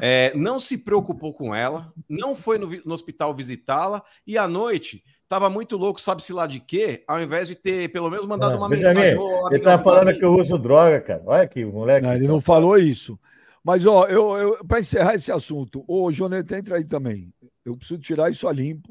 [0.00, 5.02] é, não se preocupou com ela, não foi no, no hospital visitá-la e à noite
[5.28, 8.56] tava muito louco, sabe-se lá de quê, ao invés de ter pelo menos mandado Ah,
[8.56, 9.18] uma mensagem.
[9.18, 11.22] "Ô, Ele tá você falando bem?" que eu uso droga, cara.
[11.26, 12.06] Olha aqui, o moleque.
[12.06, 13.18] Não, ele não falou isso.
[13.62, 17.32] Mas, ó, eu, eu para encerrar esse assunto, ô, Joneta, entra aí também.
[17.64, 18.90] Eu preciso tirar isso a limpo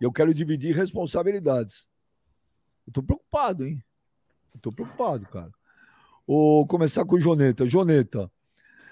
[0.00, 1.86] e eu quero dividir responsabilidades.
[2.86, 3.82] Eu tô preocupado, hein?
[4.54, 5.50] Eu tô preocupado, cara.
[6.26, 7.66] Vou começar com o Joneta.
[7.66, 8.30] Joneta,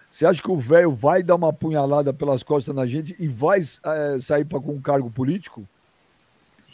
[0.09, 3.61] você acha que o velho vai dar uma punhalada pelas costas na gente e vai
[3.61, 5.69] eh, sair para com um cargo político?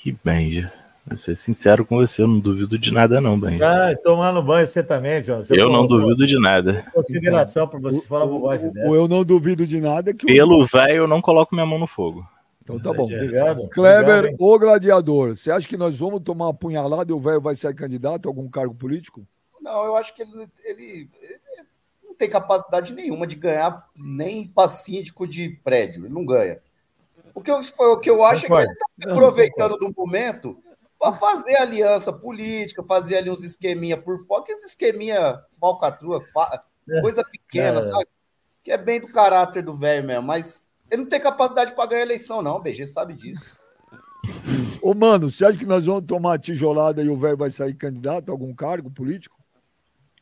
[0.04, 0.81] Ih, Benja.
[1.06, 3.90] Vou ser sincero com você, eu não duvido de nada, não, Benja.
[3.90, 5.42] Ah, tomando banho você também, João.
[5.42, 6.84] Você eu não duvido de nada.
[6.92, 10.28] Consideração para você falar O, o- o eu não duvido de nada que o.
[10.28, 12.24] Pelo velho, eu não coloco minha mão no fogo.
[12.62, 13.04] Então tá bom.
[13.04, 13.68] Obrigado.
[13.70, 17.40] Kleber, Obrigado, o gladiador, você acha que nós vamos tomar uma punhalada e o velho
[17.40, 19.26] vai sair candidato a algum cargo político?
[19.60, 21.38] Não, eu acho que ele, ele- ele
[22.04, 26.04] não tem capacidade nenhuma de ganhar nem para síndico de prédio.
[26.06, 26.58] Ele não ganha.
[27.34, 30.56] O que eu, o que eu acho é que ele está aproveitando do momento
[31.02, 36.62] para fazer aliança política, fazer ali uns esqueminha por fora, que esses esqueminha falcatrua, fa-
[37.00, 37.82] coisa pequena, É.
[37.82, 38.06] sabe?
[38.62, 42.02] Que é bem do caráter do velho mesmo, mas ele não tem capacidade para ganhar
[42.02, 43.58] eleição, não, BG sabe disso.
[44.80, 48.28] Ô, mano, você acha que nós vamos tomar tijolada e o velho vai sair candidato
[48.28, 49.41] a algum cargo político?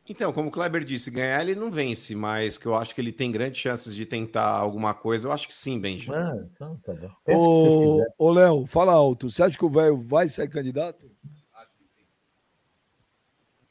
[0.09, 3.12] Então, como o Kleber disse, ganhar ele não vence, mas que eu acho que ele
[3.12, 6.12] tem grandes chances de tentar alguma coisa, eu acho que sim, Benja.
[6.12, 7.11] Ah, então tá bom.
[7.24, 8.12] Que Ô, quiserem.
[8.18, 9.30] ô, Léo, fala alto.
[9.30, 11.07] Você acha que o velho vai sair candidato?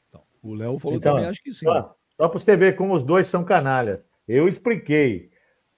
[0.08, 1.66] Então, o Léo falou Então, também, acho que sim.
[1.66, 4.00] Só, só para você ver como os dois são canalhas.
[4.26, 5.30] Eu expliquei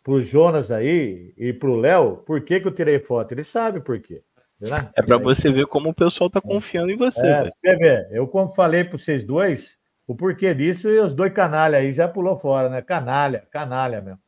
[0.03, 3.32] pro Jonas aí e pro Léo por que, que eu tirei foto.
[3.32, 4.22] Ele sabe por quê.
[4.61, 4.90] Né?
[4.94, 8.28] É pra você ver como o pessoal tá confiando em você, É, você vê, eu
[8.28, 9.76] como falei para vocês dois,
[10.13, 12.83] o porquê disso e os dois canalha aí já pulou fora, né?
[12.83, 14.21] Canalha, canalha mesmo.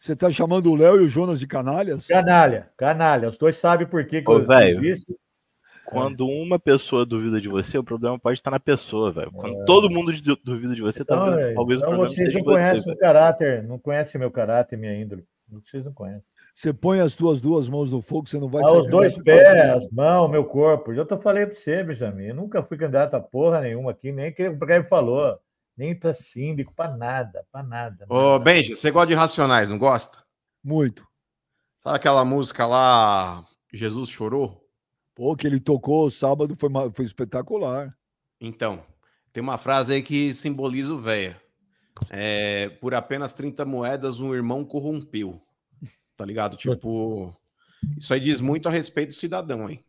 [0.00, 2.06] Você tá chamando o Léo e o Jonas de canalhas?
[2.06, 3.28] Canalha, canalha.
[3.28, 4.80] Os dois sabem por que, que Ô, eu velho.
[4.80, 5.18] fiz isso.
[5.84, 9.30] Quando uma pessoa duvida de você, o problema pode estar na pessoa, velho.
[9.30, 12.32] Quando todo mundo du- duvida de você, Então, talvez, é, talvez o então problema vocês
[12.32, 15.26] não você, conhecem o caráter, não conhecem meu caráter, minha índole.
[15.48, 16.24] Vocês não conhecem.
[16.54, 19.74] Você põe as tuas duas mãos no fogo, você não vai Ah, os dois pés,
[19.74, 20.92] as mãos, meu corpo.
[20.92, 22.26] Eu tô falei para você, Benjamin.
[22.26, 25.36] Eu nunca fui candidato a porra nenhuma aqui, nem que o Greve falou.
[25.76, 28.06] Nem para síndico, para nada, para nada.
[28.08, 28.38] Ô, nada.
[28.38, 30.18] Benja, você gosta de Racionais, não gosta?
[30.62, 31.04] Muito.
[31.82, 34.64] Sabe aquela música lá, Jesus Chorou?
[35.12, 37.92] Pô, que ele tocou sábado foi, foi espetacular.
[38.40, 38.80] Então,
[39.32, 41.34] tem uma frase aí que simboliza o velho.
[42.10, 45.43] É, por apenas 30 moedas, um irmão corrompeu.
[46.16, 46.56] Tá ligado?
[46.56, 47.34] Tipo,
[47.98, 49.84] isso aí diz muito a respeito do cidadão, hein?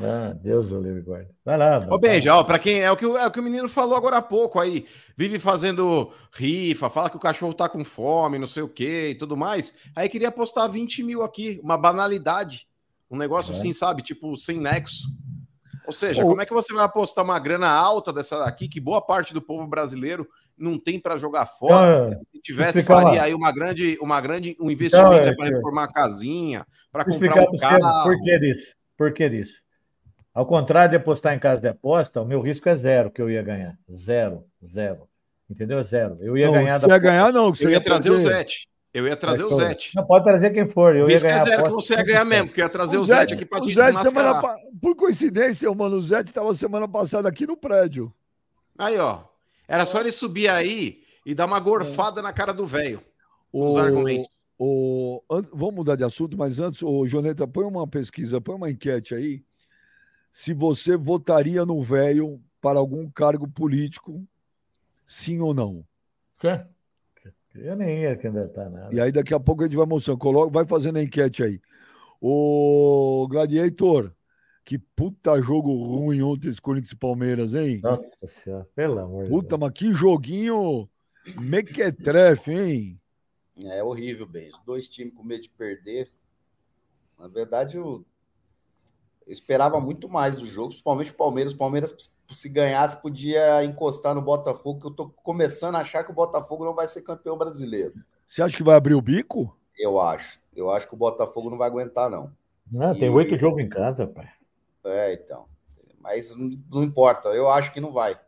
[0.00, 1.30] Ah, Deus o livre guarda.
[1.44, 1.86] Vai lá.
[1.90, 3.94] Ô, Benja, ó, pra quem é o, que, o- é o que o menino falou
[3.94, 8.46] agora há pouco aí, vive fazendo rifa, fala que o cachorro tá com fome, não
[8.46, 9.76] sei o que e tudo mais.
[9.94, 12.66] Aí queria apostar 20 mil aqui, uma banalidade.
[13.10, 13.54] Um negócio É.
[13.56, 14.02] assim, sabe?
[14.02, 15.06] Tipo, sem nexo.
[15.86, 19.02] Ou seja, como é que você vai apostar uma grana alta dessa daqui, que boa
[19.02, 20.26] parte do povo brasileiro
[20.58, 22.08] não tem pra jogar fora?
[22.12, 25.92] Então, Se tivesse, faria aí uma grande, uma grande um investimento é, para reformar a
[25.92, 28.02] casinha, para Vou comprar explicar um para carro.
[28.04, 28.74] por que disso.
[28.96, 29.54] Por que disso?
[30.34, 33.30] Ao contrário de apostar em casa de aposta, o meu risco é zero que eu
[33.30, 33.76] ia ganhar.
[33.94, 35.08] Zero, zero.
[35.50, 35.82] Entendeu?
[35.82, 36.16] Zero.
[36.20, 37.54] Eu ia não, ganhar você ia ganhar, não.
[37.54, 38.18] você Eu ia trazer o.
[38.18, 38.66] Zete.
[38.94, 39.90] Eu ia trazer É o Zete.
[39.96, 40.94] Não pode trazer quem for.
[40.94, 42.28] Eu O ia risco é ganhar zero que você ia ganhar 100%.
[42.28, 44.40] mesmo, porque eu ia trazer o, O Zete Zete- aqui para o te Zete semana
[44.40, 48.12] pa- Por coincidência, mano, o Zete estava semana passada aqui no prédio.
[48.78, 49.20] Aí, ó.
[49.72, 53.02] Era só ele subir aí e dar uma gorfada na cara do velho.
[53.50, 54.28] Os O- argumentos.
[54.58, 58.70] o- an- vamos mudar de assunto, mas antes, o Joneta, põe uma pesquisa, põe uma
[58.70, 59.42] enquete aí.
[60.30, 64.22] Se você votaria no velho para algum cargo político,
[65.06, 65.82] sim ou não.
[66.38, 66.60] Quê?
[67.54, 68.94] Eu nem ia candidatar nada.
[68.94, 70.18] E aí daqui a pouco a gente vai mostrando.
[70.18, 71.60] Coloca, vai fazendo a enquete aí.
[72.20, 74.12] O Gladiator,
[74.64, 77.80] que puta jogo ruim ontem esse Corinthians e Palmeiras, hein?
[77.82, 79.60] Nossa senhora, pelo amor de Puta, Deus.
[79.60, 80.88] mas que joguinho
[81.40, 83.00] mequetrefe, hein?
[83.64, 84.56] É horrível, beijo.
[84.64, 86.10] Dois times com medo de perder.
[87.18, 88.04] Na verdade, eu,
[89.26, 91.52] eu esperava muito mais do jogo, principalmente o Palmeiras.
[91.52, 96.10] O Palmeiras, se ganhasse, podia encostar no Botafogo, que eu tô começando a achar que
[96.10, 97.94] o Botafogo não vai ser campeão brasileiro.
[98.26, 99.56] Você acha que vai abrir o bico?
[99.78, 100.40] Eu acho.
[100.54, 102.32] Eu acho que o Botafogo não vai aguentar, não.
[102.80, 104.28] Ah, tem E- oito jogos em casa, pai.
[104.84, 105.46] É, então.
[105.98, 108.18] Mas não importa, eu acho que não vai.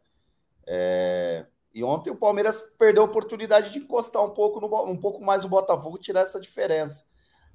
[0.67, 4.85] É, E ontem o Palmeiras perdeu a oportunidade de encostar um pouco, no...
[4.85, 7.05] Um pouco mais o Botafogo e tirar essa diferença.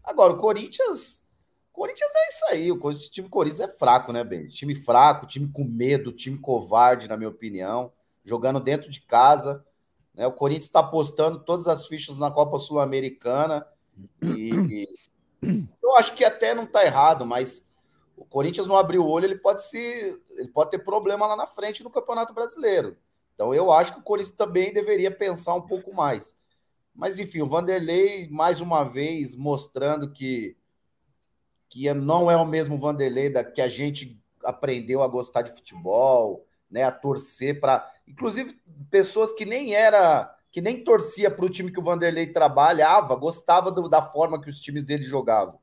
[0.03, 1.23] Agora, o Corinthians.
[1.71, 2.71] Corinthians é isso aí.
[2.71, 4.43] O time Corinthians é fraco, né, Ben?
[4.43, 7.93] Time fraco, time com medo, time covarde, na minha opinião.
[8.25, 9.65] Jogando dentro de casa.
[10.13, 10.27] Né?
[10.27, 13.65] O Corinthians está apostando todas as fichas na Copa Sul-Americana.
[14.21, 17.68] E, e eu acho que até não está errado, mas
[18.19, 21.47] o Corinthians não abrir o olho, ele pode se, ele pode ter problema lá na
[21.47, 22.97] frente no Campeonato Brasileiro.
[23.33, 26.37] Então eu acho que o Corinthians também deveria pensar um pouco mais.
[26.93, 30.57] Mas enfim, o Vanderlei mais uma vez mostrando que
[31.69, 36.45] que não é o mesmo Vanderlei da que a gente aprendeu a gostar de futebol,
[36.69, 38.59] né, a torcer para, inclusive
[38.89, 43.71] pessoas que nem era que nem torcia para o time que o Vanderlei trabalhava, gostava
[43.71, 45.59] do- da forma que os times dele jogavam.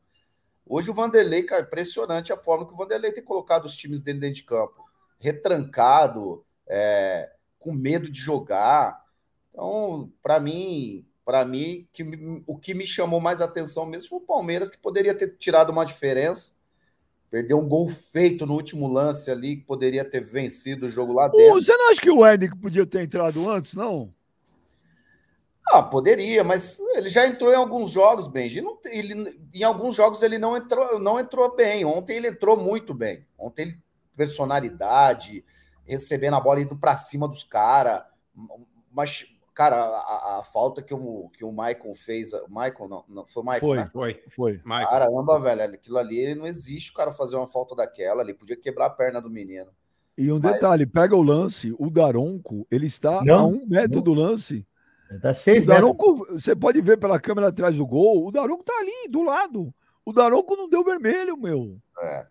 [0.68, 4.18] Hoje o Vanderlei, cara, impressionante a forma que o Vanderlei tem colocado os times dele
[4.18, 4.84] dentro de campo.
[5.18, 9.04] Retrancado, é, com medo de jogar.
[9.52, 12.04] Então, para mim, para mim, que,
[12.46, 15.84] o que me chamou mais atenção mesmo foi o Palmeiras, que poderia ter tirado uma
[15.84, 16.52] diferença.
[17.30, 21.28] Perdeu um gol feito no último lance ali, que poderia ter vencido o jogo lá
[21.28, 21.54] dentro.
[21.54, 24.12] Você não acha que o Henrique podia ter entrado antes, não?
[25.68, 28.60] Ah, poderia, mas ele já entrou em alguns jogos, Benji.
[28.60, 31.84] Não, ele, em alguns jogos ele não entrou, não entrou bem.
[31.84, 33.26] Ontem ele entrou muito bem.
[33.36, 33.86] Ontem ele
[34.16, 35.44] personalidade,
[35.84, 38.02] recebendo a bola indo para cima dos caras.
[38.90, 42.32] Mas, cara, a, a, falta que o, que o Michael fez.
[42.32, 43.60] O Michael, não, não foi o Michael.
[43.60, 43.90] Foi, né?
[43.92, 44.22] foi.
[44.28, 44.52] foi.
[44.64, 44.88] Michael.
[44.88, 48.22] Caramba, velho, aquilo ali não existe o cara fazer uma falta daquela.
[48.22, 49.70] Ele podia quebrar a perna do menino.
[50.16, 50.54] E um Mas...
[50.54, 54.02] detalhe: pega o lance, o Daronco, ele está não, a um metro não.
[54.02, 54.66] do lance.
[55.20, 58.74] Tá seis o Daronco, você pode ver pela câmera atrás do gol, o Daronco tá
[58.78, 59.72] ali, do lado.
[60.04, 61.78] O Daronco não deu vermelho, meu.
[62.00, 62.26] É.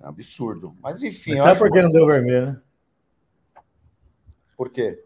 [0.00, 0.76] é absurdo.
[0.80, 1.34] Mas enfim.
[1.34, 2.60] Mas sabe por que não deu vermelho, né?
[4.56, 5.02] Por quê?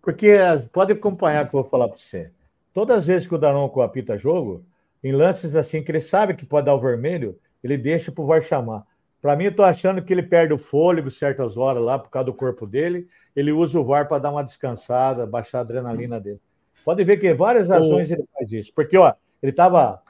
[0.00, 2.30] Porque eh, pode acompanhar que eu vou falar para você.
[2.72, 4.64] Todas as vezes que o Daronco apita jogo,
[5.02, 8.42] em lances assim que ele sabe que pode dar o vermelho, ele deixa pro VAR
[8.42, 8.86] chamar.
[9.22, 12.26] Para mim, eu tô achando que ele perde o fôlego certas horas lá por causa
[12.26, 13.06] do corpo dele.
[13.36, 16.40] Ele usa o VAR para dar uma descansada, baixar a adrenalina dele.
[16.84, 18.72] Pode ver que várias razões ele faz isso.
[18.74, 20.02] Porque, ó, ele estava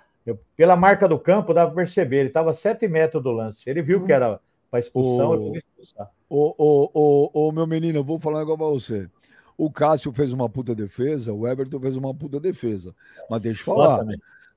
[0.56, 3.68] pela marca do campo, dá para perceber, ele estava a 7 metros do lance.
[3.68, 4.40] Ele viu que era
[4.70, 6.10] para expulsão, ele expulsar.
[6.30, 9.10] Ô, ô, ô, ô, meu menino, eu vou falar um negócio para você.
[9.58, 12.94] O Cássio fez uma puta defesa, o Everton fez uma puta defesa.
[13.28, 14.06] Mas deixa eu falar.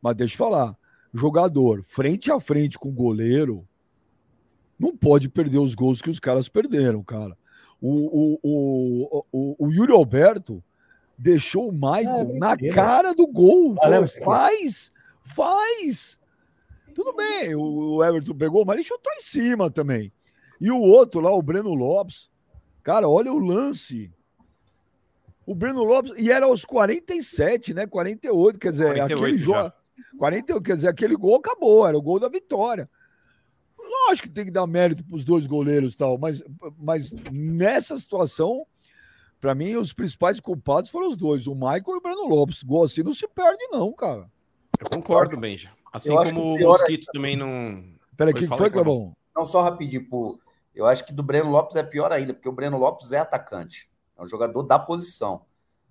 [0.01, 0.77] Mas deixa eu falar.
[1.13, 3.67] Jogador frente a frente com o goleiro,
[4.77, 7.37] não pode perder os gols que os caras perderam, cara.
[7.81, 10.63] O, o, o, o, o Yuri Alberto
[11.17, 13.75] deixou o Michael é, na cara do gol.
[13.75, 14.91] Falou, faz,
[15.23, 16.19] faz.
[16.93, 20.11] Tudo bem, o Everton pegou, mas ele chutou em cima também.
[20.59, 22.29] E o outro lá, o Breno Lopes,
[22.81, 24.11] cara, olha o lance.
[25.45, 27.85] O Breno Lopes, e era aos 47, né?
[27.85, 29.73] 48, quer dizer, 48 aquele jogo.
[30.17, 32.89] 48, quer dizer, aquele gol acabou, era o gol da vitória.
[34.07, 36.43] Lógico que tem que dar mérito para os dois goleiros e tal, mas,
[36.77, 38.65] mas nessa situação,
[39.39, 42.63] para mim, os principais culpados foram os dois, o Michael e o Breno Lopes.
[42.63, 44.29] Gol assim não se perde, não, cara.
[44.79, 45.71] Eu concordo, Benja.
[45.91, 47.11] Assim como o Mosquito é...
[47.13, 47.83] também não.
[48.17, 49.13] Peraí, o que foi, Clebão?
[49.35, 50.39] Não, só rapidinho, pô.
[50.73, 53.89] Eu acho que do Breno Lopes é pior ainda, porque o Breno Lopes é atacante.
[54.17, 55.45] É um jogador da posição.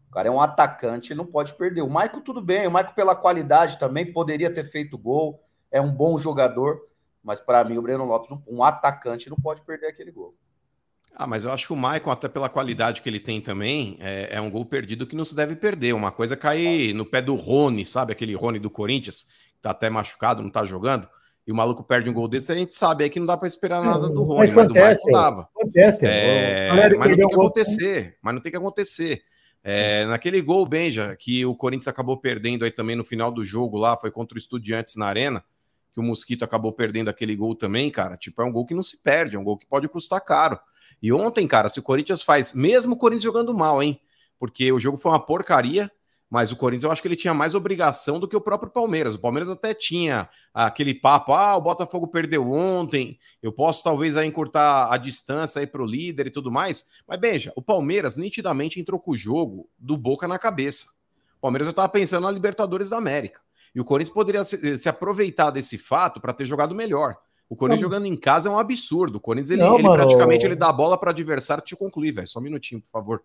[0.08, 1.82] O cara é um atacante, ele não pode perder.
[1.82, 2.66] O Michael, tudo bem.
[2.66, 5.42] O Michael, pela qualidade também, poderia ter feito gol.
[5.70, 6.86] É um bom jogador.
[7.24, 10.36] Mas para mim, o Breno Lopes, um atacante, não pode perder aquele gol.
[11.16, 14.28] Ah, mas eu acho que o Maicon, até pela qualidade que ele tem também, é,
[14.32, 15.94] é, um gol perdido que não se deve perder.
[15.94, 18.12] Uma coisa é cair no pé do Rony, sabe?
[18.12, 21.08] Aquele Rony do Corinthians, que tá até machucado, não tá jogando.
[21.46, 23.46] E o maluco perde um gol desse, a gente sabe aí que não dá para
[23.46, 25.48] esperar nada do Rony, mas, mas do Maicon dava.
[25.54, 29.22] Acontece, é, mas não tem que acontecer, mas não tem que acontecer.
[29.62, 33.78] É, naquele gol, Benja, que o Corinthians acabou perdendo aí também no final do jogo
[33.78, 35.44] lá, foi contra o Estudiantes na Arena
[35.94, 38.82] que o Mosquito acabou perdendo aquele gol também, cara, tipo, é um gol que não
[38.82, 40.58] se perde, é um gol que pode custar caro.
[41.00, 44.00] E ontem, cara, se o Corinthians faz, mesmo o Corinthians jogando mal, hein?
[44.36, 45.88] Porque o jogo foi uma porcaria,
[46.28, 49.14] mas o Corinthians eu acho que ele tinha mais obrigação do que o próprio Palmeiras.
[49.14, 54.26] O Palmeiras até tinha aquele papo: ah, o Botafogo perdeu ontem, eu posso talvez aí
[54.26, 56.86] encurtar a distância aí para o líder e tudo mais.
[57.06, 60.86] Mas veja, o Palmeiras nitidamente entrou com o jogo do boca na cabeça.
[61.38, 63.40] O Palmeiras já estava pensando na Libertadores da América.
[63.74, 67.16] E o Corinthians poderia se, se aproveitar desse fato para ter jogado melhor.
[67.48, 67.90] O Corinthians não.
[67.90, 69.16] jogando em casa é um absurdo.
[69.16, 71.62] O Corinthians, ele, não, ele praticamente ele dá a bola para adversário.
[71.62, 72.26] Te concluir, velho.
[72.26, 73.22] Só um minutinho, por favor.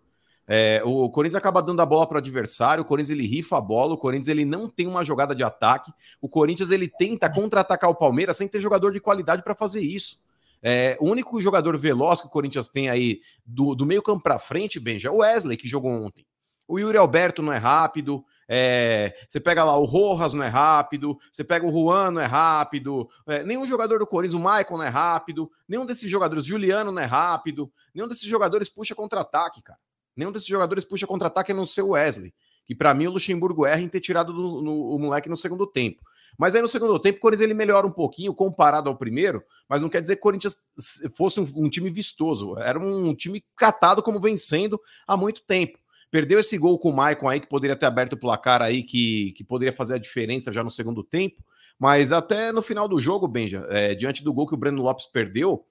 [0.52, 3.60] É, o Corinthians acaba dando a bola para o adversário, o Corinthians ele rifa a
[3.60, 7.88] bola, o Corinthians ele não tem uma jogada de ataque, o Corinthians ele tenta contra-atacar
[7.88, 10.20] o Palmeiras sem ter jogador de qualidade para fazer isso.
[10.60, 14.40] É, o único jogador veloz que o Corinthians tem aí do, do meio campo para
[14.40, 16.26] frente, Benja, é o Wesley, que jogou ontem.
[16.66, 21.16] O Yuri Alberto não é rápido, é, você pega lá o Rojas não é rápido,
[21.30, 24.82] você pega o Juan não é rápido, é, nenhum jogador do Corinthians, o Michael não
[24.82, 29.78] é rápido, nenhum desses jogadores, Juliano não é rápido, nenhum desses jogadores puxa contra-ataque, cara.
[30.16, 32.34] Nenhum desses jogadores puxa contra-ataque a não ser o Wesley,
[32.66, 35.64] que para mim o Luxemburgo erra em ter tirado do, no, o moleque no segundo
[35.64, 36.02] tempo.
[36.36, 39.80] Mas aí no segundo tempo o Corinthians ele melhora um pouquinho comparado ao primeiro, mas
[39.80, 40.56] não quer dizer que o Corinthians
[41.14, 42.58] fosse um, um time vistoso.
[42.58, 45.78] Era um time catado como vencendo há muito tempo.
[46.10, 49.32] Perdeu esse gol com o Maicon aí, que poderia ter aberto o placar aí, que,
[49.32, 51.44] que poderia fazer a diferença já no segundo tempo.
[51.78, 55.06] Mas até no final do jogo, Benja, é, diante do gol que o Breno Lopes
[55.06, 55.64] perdeu,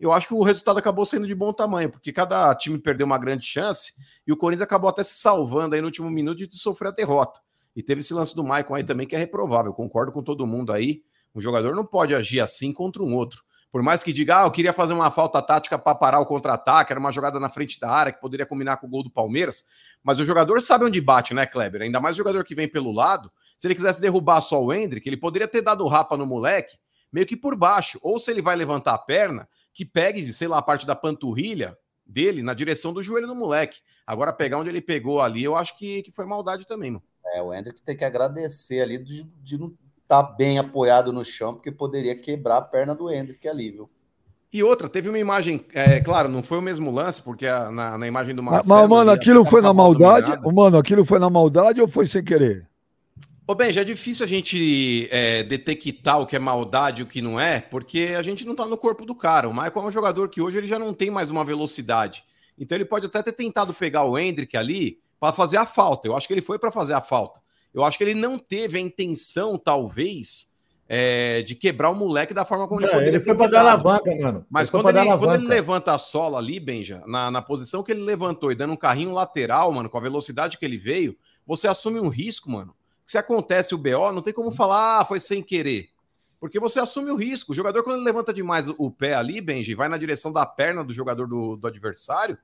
[0.00, 3.18] eu acho que o resultado acabou sendo de bom tamanho, porque cada time perdeu uma
[3.18, 3.92] grande chance
[4.26, 7.40] e o Corinthians acabou até se salvando aí no último minuto de sofrer a derrota.
[7.74, 9.72] E teve esse lance do Maicon aí também que é reprovável.
[9.72, 11.02] Concordo com todo mundo aí.
[11.34, 13.42] Um jogador não pode agir assim contra um outro.
[13.72, 16.92] Por mais que diga, ah, eu queria fazer uma falta tática para parar o contra-ataque,
[16.92, 19.64] era uma jogada na frente da área que poderia combinar com o gol do Palmeiras.
[20.04, 21.80] Mas o jogador sabe onde bate, né, Kleber?
[21.80, 23.32] Ainda mais o jogador que vem pelo lado.
[23.58, 26.76] Se ele quisesse derrubar só o Hendrick, ele poderia ter dado o rapa no moleque,
[27.10, 27.98] meio que por baixo.
[28.02, 31.74] Ou se ele vai levantar a perna, que pegue, sei lá, a parte da panturrilha
[32.04, 33.80] dele na direção do joelho do moleque.
[34.06, 37.02] Agora, pegar onde ele pegou ali, eu acho que, que foi maldade também, mano.
[37.34, 39.56] É, o Hendrick tem que agradecer ali de, de
[40.12, 43.88] tá bem apoiado no chão, porque poderia quebrar a perna do Hendrick ali, viu?
[44.52, 47.96] E outra, teve uma imagem, é claro, não foi o mesmo lance, porque a, na,
[47.96, 48.78] na imagem do Marcelo...
[48.78, 50.38] Mas, mano, aquilo foi na maldade?
[50.52, 52.68] Mano, aquilo foi na maldade ou foi sem querer?
[53.46, 57.06] Ô, Ben, já é difícil a gente é, detectar o que é maldade e o
[57.06, 59.48] que não é, porque a gente não tá no corpo do cara.
[59.48, 62.22] O Michael é um jogador que hoje ele já não tem mais uma velocidade.
[62.58, 66.06] Então ele pode até ter tentado pegar o Hendrick ali para fazer a falta.
[66.06, 67.40] Eu acho que ele foi para fazer a falta.
[67.74, 70.52] Eu acho que ele não teve a intenção, talvez,
[70.88, 74.14] é, de quebrar o moleque da forma como ele poderia ele foi para dar alavanca,
[74.14, 74.44] mano.
[74.50, 78.02] Mas quando ele, quando ele, levanta a sola ali, Benja, na, na posição que ele
[78.02, 81.16] levantou e dando um carrinho lateral, mano, com a velocidade que ele veio,
[81.46, 82.74] você assume um risco, mano.
[83.06, 85.88] Se acontece o BO, não tem como falar, ah, foi sem querer.
[86.38, 87.52] Porque você assume o risco.
[87.52, 90.84] O jogador, quando ele levanta demais o pé ali, Benji, vai na direção da perna
[90.84, 92.36] do jogador do, do adversário,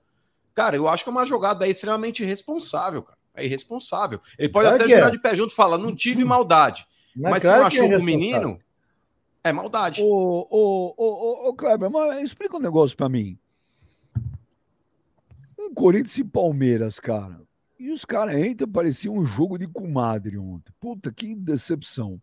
[0.55, 3.18] cara, eu acho que é uma jogada extremamente irresponsável, cara.
[3.39, 4.20] É irresponsável.
[4.39, 5.11] Ele pode claro até jogar é.
[5.11, 6.86] de pé junto e falar, não tive maldade.
[7.14, 8.59] Mas, mas claro se machuca é o menino,
[9.43, 10.03] é maldade.
[10.03, 13.39] Ô, ô, ô, ô, Kleber, mas explica um negócio para mim.
[15.59, 17.41] Um Corinthians e Palmeiras, cara.
[17.78, 20.72] E os caras entram, parecia um jogo de comadre ontem.
[20.80, 22.20] Puta, que decepção.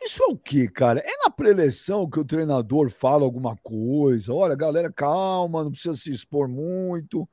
[0.00, 1.00] Isso é o que, cara?
[1.00, 4.32] É na preleção que o treinador fala alguma coisa.
[4.32, 7.28] Olha, galera, calma, não precisa se expor muito.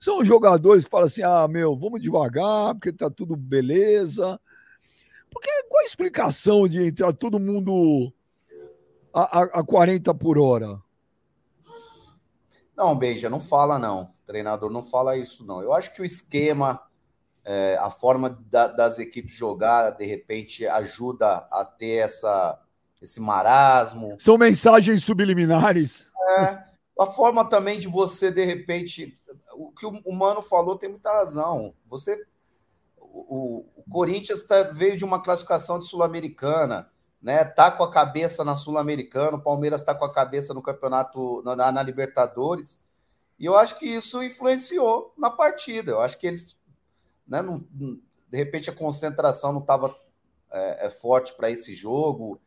[0.00, 4.40] São jogadores que falam assim: ah, meu, vamos devagar, porque tá tudo beleza.
[5.30, 8.10] Porque qual a explicação de entrar todo mundo
[9.12, 10.80] a, a, a 40 por hora?
[12.74, 14.04] Não, Beija, não fala não.
[14.04, 15.62] O treinador não fala isso não.
[15.62, 16.80] Eu acho que o esquema,
[17.44, 22.58] é, a forma da, das equipes jogar, de repente ajuda a ter essa
[23.00, 24.16] esse marasmo.
[24.18, 26.10] São mensagens subliminares.
[26.38, 26.69] É,
[27.00, 29.18] a forma também de você, de repente,
[29.54, 31.74] o que o Mano falou tem muita razão.
[31.86, 32.22] Você,
[32.98, 36.90] o, o Corinthians tá, veio de uma classificação de sul-americana,
[37.22, 37.42] né?
[37.42, 41.72] Tá com a cabeça na sul-americana, o Palmeiras está com a cabeça no campeonato, na,
[41.72, 42.84] na, Libertadores.
[43.38, 45.92] E eu acho que isso influenciou na partida.
[45.92, 46.58] Eu acho que eles,
[47.26, 47.40] né?
[47.40, 49.96] Não, de repente a concentração não estava
[50.50, 52.38] é, é, forte para esse jogo.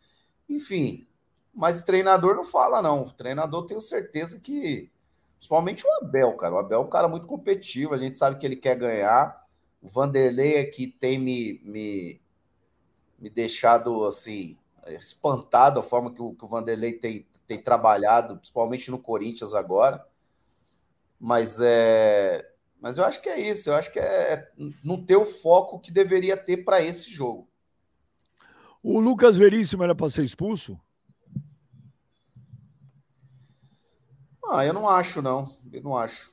[0.47, 1.07] Enfim,
[1.53, 3.03] mas treinador não fala, não.
[3.03, 4.91] O treinador tenho certeza que.
[5.35, 6.55] Principalmente o Abel, cara.
[6.55, 9.43] O Abel é um cara muito competitivo, a gente sabe que ele quer ganhar.
[9.81, 12.21] O Vanderlei que tem me, me,
[13.19, 18.89] me deixado assim, espantado a forma que o, que o Vanderlei tem, tem trabalhado, principalmente
[18.89, 20.05] no Corinthians agora.
[21.19, 22.49] Mas é.
[22.81, 24.51] Mas eu acho que é isso, eu acho que é, é
[24.83, 27.47] não ter o foco que deveria ter para esse jogo.
[28.81, 30.77] O Lucas Veríssimo era para ser expulso?
[34.53, 35.51] Ah, eu não acho, não.
[35.71, 36.31] Eu não acho.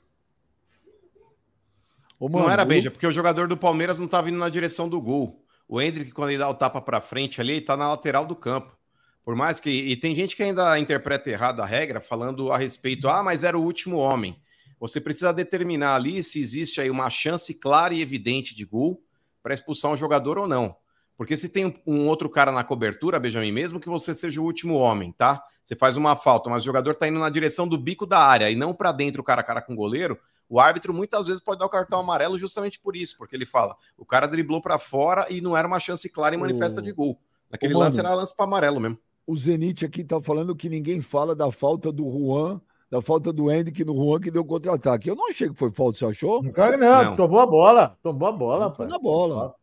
[2.21, 5.01] Mano, não era, Benja, porque o jogador do Palmeiras não estava indo na direção do
[5.01, 5.43] gol.
[5.67, 8.37] O Hendrick, quando ele dá o tapa para frente ali, ele tá na lateral do
[8.37, 8.77] campo.
[9.25, 9.71] Por mais que.
[9.71, 13.59] E tem gente que ainda interpreta errado a regra, falando a respeito, ah, mas era
[13.59, 14.39] o último homem.
[14.79, 19.03] Você precisa determinar ali se existe aí uma chance clara e evidente de gol
[19.43, 20.77] para expulsar um jogador ou não.
[21.17, 24.75] Porque se tem um outro cara na cobertura, Benjamin, mesmo que você seja o último
[24.75, 25.43] homem, tá?
[25.65, 28.51] Você faz uma falta, mas o jogador tá indo na direção do bico da área
[28.51, 31.61] e não para dentro, cara a cara com o goleiro, o árbitro muitas vezes pode
[31.61, 35.27] dar o cartão amarelo justamente por isso, porque ele fala, o cara driblou para fora
[35.31, 36.83] e não era uma chance clara e manifesta o...
[36.83, 37.21] de gol.
[37.51, 38.99] Naquele Ô, lance mano, era lance para amarelo mesmo.
[39.27, 43.51] O Zenit aqui tá falando que ninguém fala da falta do Juan da falta do
[43.51, 45.09] Hendrick no Juan que deu contra-ataque.
[45.09, 46.43] Eu não achei que foi falta, você achou?
[46.43, 47.17] Não, não, não.
[47.17, 48.75] tomou a bola, tomou a bola.
[48.75, 49.55] Foi na bola.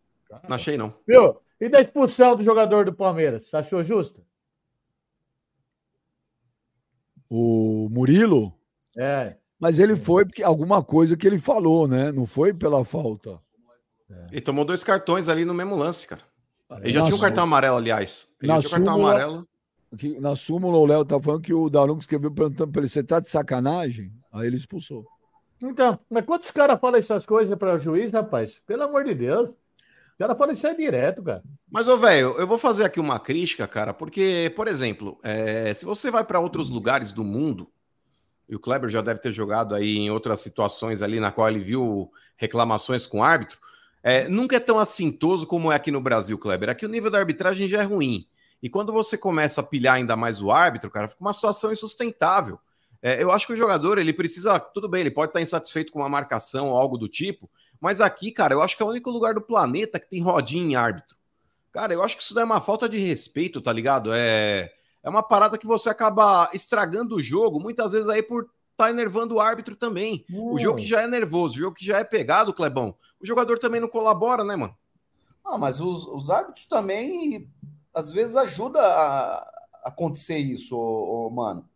[0.47, 0.93] Não achei, não.
[1.05, 1.35] Viu?
[1.59, 3.53] E da expulsão do jogador do Palmeiras?
[3.53, 4.21] Achou justa?
[7.29, 8.53] O Murilo?
[8.97, 9.35] É.
[9.59, 12.11] Mas ele foi porque alguma coisa que ele falou, né?
[12.11, 13.39] Não foi pela falta.
[14.09, 14.27] É.
[14.31, 16.21] Ele tomou dois cartões ali no mesmo lance, cara.
[16.81, 18.27] Ele já na tinha um cartão amarelo, aliás.
[18.41, 19.47] Ele na já tinha um cartão amarelo.
[19.97, 23.03] Que, na súmula, o Léo tá falando que o Daronco escreveu perguntando para ele: você
[23.03, 24.11] tá de sacanagem?
[24.31, 25.05] Aí ele expulsou.
[25.61, 28.61] Então, mas quantos caras falam essas coisas para o juiz, rapaz?
[28.65, 29.49] Pelo amor de Deus.
[30.17, 31.43] O cara pode sair direto, cara.
[31.71, 35.85] Mas, ô, velho, eu vou fazer aqui uma crítica, cara, porque, por exemplo, é, se
[35.85, 37.69] você vai para outros lugares do mundo,
[38.49, 41.59] e o Kleber já deve ter jogado aí em outras situações ali na qual ele
[41.59, 43.59] viu reclamações com o árbitro,
[44.01, 46.69] é, nunca é tão assintoso como é aqui no Brasil, Kleber.
[46.69, 48.27] Aqui o nível da arbitragem já é ruim.
[48.63, 52.59] E quando você começa a pilhar ainda mais o árbitro, cara, fica uma situação insustentável.
[53.03, 55.99] É, eu acho que o jogador, ele precisa, tudo bem, ele pode estar insatisfeito com
[55.99, 57.47] uma marcação ou algo do tipo,
[57.79, 60.63] mas aqui, cara, eu acho que é o único lugar do planeta que tem rodinha
[60.63, 61.15] em árbitro.
[61.71, 64.11] Cara, eu acho que isso daí é uma falta de respeito, tá ligado?
[64.13, 64.71] É,
[65.03, 69.35] é uma parada que você acaba estragando o jogo, muitas vezes aí por tá enervando
[69.35, 70.23] o árbitro também.
[70.31, 70.53] Hum.
[70.53, 73.57] O jogo que já é nervoso, o jogo que já é pegado, Clebão, o jogador
[73.57, 74.77] também não colabora, né, mano?
[75.43, 77.49] Ah, mas os, os árbitros também,
[77.93, 81.67] às vezes, ajuda a acontecer isso, ô, ô, mano.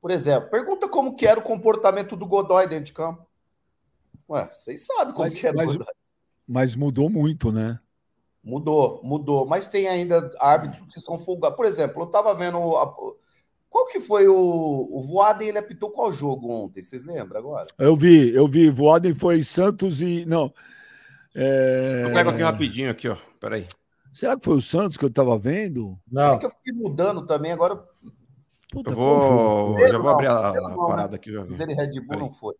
[0.00, 3.24] Por exemplo, pergunta como que era o comportamento do Godoy dentro de campo.
[4.28, 5.94] Ué, vocês sabem como mas, que era mas, o Godoy.
[6.46, 7.78] Mas mudou muito, né?
[8.42, 9.46] Mudou, mudou.
[9.46, 11.56] Mas tem ainda árbitros que são folgados.
[11.56, 12.86] Por exemplo, eu tava vendo a,
[13.74, 14.36] qual que foi o.
[14.36, 16.80] O Voaden ele apitou qual jogo ontem?
[16.80, 17.66] Vocês lembram agora?
[17.76, 18.70] Eu vi, eu vi.
[18.70, 20.24] Voaden foi Santos e.
[20.26, 20.54] Não.
[21.34, 22.04] É...
[22.04, 23.16] Eu pego aqui rapidinho, aqui, ó.
[23.40, 23.66] Peraí.
[24.12, 25.98] Será que foi o Santos que eu tava vendo?
[26.08, 26.34] Não.
[26.34, 27.82] É que eu fiquei mudando também, agora.
[28.70, 29.78] Puta, eu vou.
[29.80, 31.32] Eu já vou abrir a, a parada aqui.
[31.32, 32.54] Já Mas ele Red Bull não foi.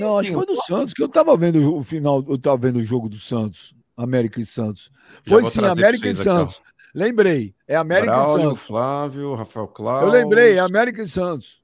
[0.00, 2.76] Não, acho que foi do Santos, que eu tava vendo o final, eu tava vendo
[2.78, 4.90] o jogo do Santos, América e Santos.
[5.26, 6.56] Foi sim, América e Santos.
[6.56, 8.62] Aqui, Lembrei, é América Braulio, e Santos.
[8.62, 10.02] Flávio, Rafael Claus.
[10.02, 11.60] Eu lembrei, é América e Santos.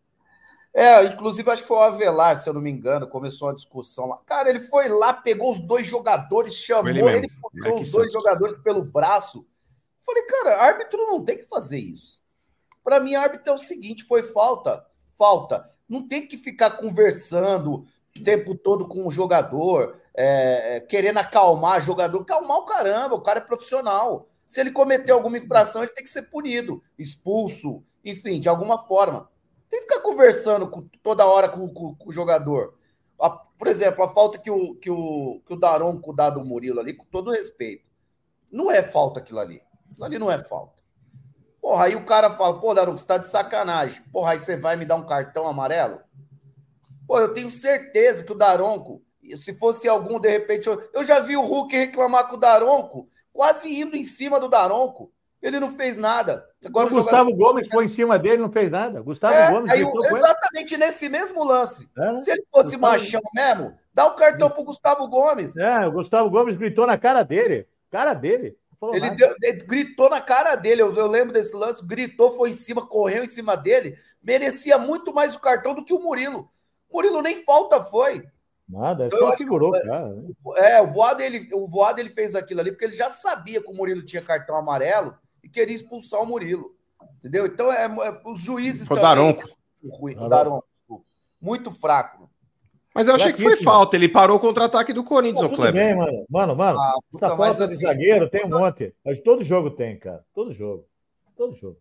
[0.72, 4.06] É, inclusive acho que foi o Avelar, se eu não me engano, começou a discussão
[4.06, 4.18] lá.
[4.26, 8.12] Cara, ele foi lá, pegou os dois jogadores, chamou ele, ele puxou os dois Santos.
[8.12, 9.46] jogadores pelo braço.
[10.04, 12.20] Falei, cara, árbitro não tem que fazer isso.
[12.84, 14.84] Para mim, árbitro é o seguinte: foi falta,
[15.16, 15.66] falta.
[15.88, 17.86] Não tem que ficar conversando
[18.20, 22.24] o tempo todo com o jogador, é, é querendo acalmar o jogador.
[22.24, 24.28] Calmar o caramba, o cara é profissional.
[24.46, 29.28] Se ele cometer alguma infração, ele tem que ser punido, expulso, enfim, de alguma forma.
[29.68, 32.74] Tem que ficar conversando com, toda hora com, com, com o jogador.
[33.20, 36.78] A, por exemplo, a falta que o, que o, que o Daronco dá do Murilo
[36.78, 37.84] ali, com todo respeito.
[38.52, 39.60] Não é falta aquilo ali.
[39.90, 40.82] Aquilo ali não é falta.
[41.60, 44.02] Porra, aí o cara fala, pô, Daronco, você tá de sacanagem.
[44.12, 46.00] Porra, aí você vai me dar um cartão amarelo?
[47.06, 49.02] Pô, eu tenho certeza que o Daronco,
[49.36, 53.08] se fosse algum, de repente, eu, eu já vi o Hulk reclamar com o Daronco
[53.32, 55.12] quase indo em cima do Daronco.
[55.42, 56.44] Ele não fez nada.
[56.64, 57.52] Agora, o Gustavo jogador...
[57.52, 59.00] Gomes foi em cima dele, não fez nada.
[59.02, 59.70] Gustavo é, Gomes.
[59.70, 61.88] Aí, exatamente nesse mesmo lance.
[61.96, 62.80] É, Se ele fosse Gustavo...
[62.80, 65.56] machão mesmo, dá o cartão pro Gustavo Gomes.
[65.58, 67.68] É, o Gustavo Gomes gritou na cara dele.
[67.90, 68.56] Cara dele.
[68.92, 70.82] Ele, deu, ele, gritou na cara dele.
[70.82, 71.86] Eu, eu, lembro desse lance.
[71.86, 73.96] Gritou, foi em cima, correu em cima dele.
[74.22, 76.50] Merecia muito mais o cartão do que o Murilo.
[76.96, 78.26] O Murilo nem falta foi.
[78.66, 80.14] Nada, então, só figurou, cara.
[80.14, 80.32] Né?
[80.56, 83.70] É, o voado, ele, o voado ele fez aquilo ali porque ele já sabia que
[83.70, 86.74] o Murilo tinha cartão amarelo e queria expulsar o Murilo.
[87.18, 87.44] Entendeu?
[87.44, 88.88] Então, é, é os juízes.
[88.88, 89.46] Foi Daronco.
[89.82, 90.66] O Daronco.
[91.38, 92.30] Muito fraco.
[92.94, 93.94] Mas eu achei que foi falta.
[93.94, 95.74] Ele parou o contra-ataque do Corinthians, o Kleber.
[95.74, 96.24] Bem, mano.
[96.30, 96.78] Mano, mano.
[96.78, 98.94] Ah, puta, essa falta assim, de zagueiro tem um monte.
[99.22, 100.24] Todo jogo tem, cara.
[100.34, 100.86] Todo jogo.
[101.36, 101.76] Todo jogo.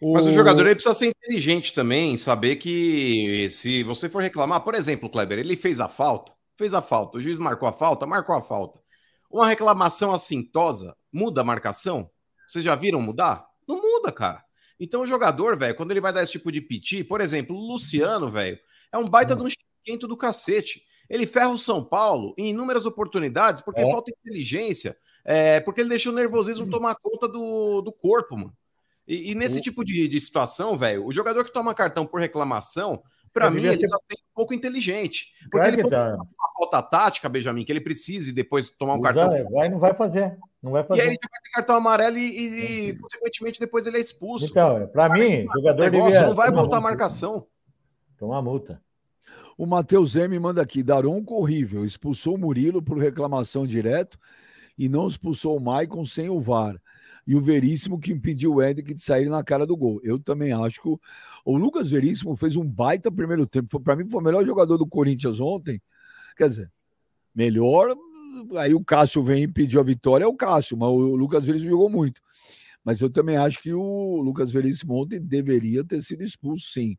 [0.00, 4.74] Mas o jogador ele precisa ser inteligente também, saber que se você for reclamar, por
[4.74, 8.34] exemplo, Kleber, ele fez a falta, fez a falta, o juiz marcou a falta, marcou
[8.36, 8.80] a falta.
[9.30, 12.10] Uma reclamação assintosa muda a marcação?
[12.48, 13.46] Vocês já viram mudar?
[13.66, 14.42] Não muda, cara.
[14.80, 17.72] Então o jogador, velho, quando ele vai dar esse tipo de piti, por exemplo, o
[17.72, 18.58] Luciano, velho,
[18.92, 19.38] é um baita hum.
[19.38, 20.82] de um chiquento do cacete.
[21.10, 23.90] Ele ferra o São Paulo em inúmeras oportunidades porque é.
[23.90, 26.70] falta inteligência, é, porque ele deixa o nervosismo hum.
[26.70, 28.56] tomar conta do, do corpo, mano.
[29.08, 33.02] E, e nesse tipo de, de situação, velho, o jogador que toma cartão por reclamação,
[33.32, 33.88] para mim, ele ter...
[33.88, 35.28] tá sendo um pouco inteligente.
[35.50, 36.14] Porque ele pode tá.
[36.14, 36.26] uma
[36.58, 39.30] falta tática, Benjamin, que ele precise depois tomar um cartão.
[39.50, 40.36] Vai, não vai fazer.
[40.62, 41.00] Não vai fazer.
[41.00, 44.44] E aí ele vai ter cartão amarelo e, e consequentemente, depois ele é expulso.
[44.44, 46.26] Então, para mim, o jogador negócio, devia...
[46.26, 47.46] não vai voltar a marcação.
[48.18, 48.82] Tomar multa.
[49.56, 54.18] O Matheus M manda aqui, Daronco horrível, expulsou o Murilo por reclamação direto
[54.76, 56.80] e não expulsou o Maicon sem o VAR
[57.28, 60.00] e o Veríssimo que impediu o Hendrick de sair na cara do gol.
[60.02, 60.98] Eu também acho que o,
[61.44, 63.78] o Lucas Veríssimo fez um baita primeiro tempo.
[63.78, 65.78] Para mim, foi o melhor jogador do Corinthians ontem.
[66.34, 66.72] Quer dizer,
[67.34, 67.94] melhor.
[68.56, 71.70] Aí o Cássio vem e pediu a vitória, é o Cássio, mas o Lucas Veríssimo
[71.70, 72.22] jogou muito.
[72.82, 76.96] Mas eu também acho que o Lucas Veríssimo ontem deveria ter sido expulso, sim.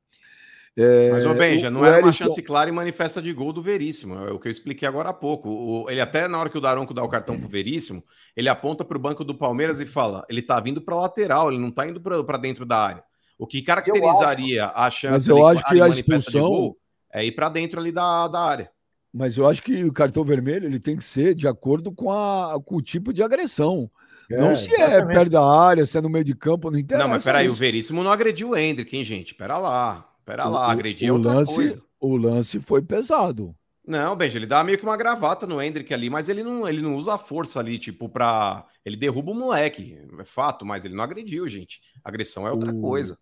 [0.77, 4.15] É, Mas, ô Benja, não era uma chance clara e manifesta de gol do Veríssimo.
[4.15, 5.49] É o que eu expliquei agora há pouco.
[5.49, 8.03] O, ele até, na hora que o Daronco dá o cartão pro Veríssimo,
[8.35, 11.59] ele aponta para o banco do Palmeiras e fala: ele tá vindo para lateral, ele
[11.59, 13.03] não tá indo para dentro da área.
[13.37, 16.77] O que caracterizaria acho, a chance mas eu acho que a expulsão gol
[17.11, 18.71] é ir para dentro ali da, da área.
[19.13, 22.59] Mas eu acho que o cartão vermelho ele tem que ser de acordo com, a,
[22.63, 23.89] com o tipo de agressão.
[24.29, 25.11] É, não se é exatamente.
[25.11, 27.03] é perto da área, se é no meio de campo, não interessa.
[27.03, 29.33] Não, mas peraí, o Veríssimo não agrediu o Hendrick, hein, gente?
[29.33, 30.08] Pera lá.
[30.29, 31.83] Pera lá, agredir o, o lance, coisa.
[31.99, 33.55] O lance foi pesado.
[33.85, 36.81] Não, Benji, ele dá meio que uma gravata no Hendrick ali, mas ele não, ele
[36.81, 38.63] não usa a força ali, tipo, pra.
[38.85, 41.81] Ele derruba o moleque, é fato, mas ele não agrediu, gente.
[42.03, 43.17] Agressão é outra O- coisa.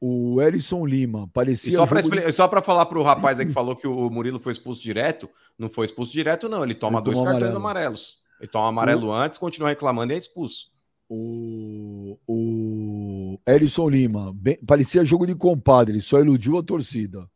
[0.00, 1.72] O Erison Lima, parecia.
[1.72, 4.38] E só pra, de- só pra falar pro rapaz aí que falou que o Murilo
[4.38, 5.28] foi expulso direto,
[5.58, 6.62] não foi expulso direto, não.
[6.62, 7.56] Ele toma Ele dois cartões amarelo.
[7.56, 8.18] amarelos.
[8.40, 10.66] Ele toma amarelo antes, continua reclamando e é expulso.
[11.08, 17.28] O, o Erison Lima, bem- parecia jogo de compadre, só iludiu a torcida.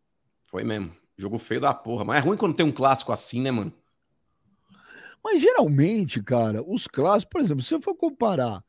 [0.46, 0.90] Foi mesmo.
[1.16, 2.04] Jogo feio da porra.
[2.04, 3.72] Mas é ruim quando tem um clássico assim, né, mano?
[5.22, 8.62] Mas geralmente, cara, os clássicos, por exemplo, se você for comparar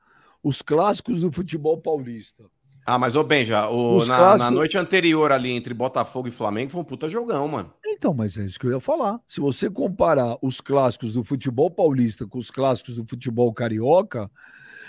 [0.43, 2.45] os clássicos do futebol paulista,
[2.85, 6.71] Ah, mas ô Benja, o, na, clássicos- na noite anterior ali entre Botafogo e Flamengo
[6.71, 7.71] foi um puta jogão, mano.
[7.85, 9.19] Então, mas é isso que eu ia falar.
[9.27, 14.29] Se você comparar os clássicos do futebol paulista com os clássicos do futebol carioca,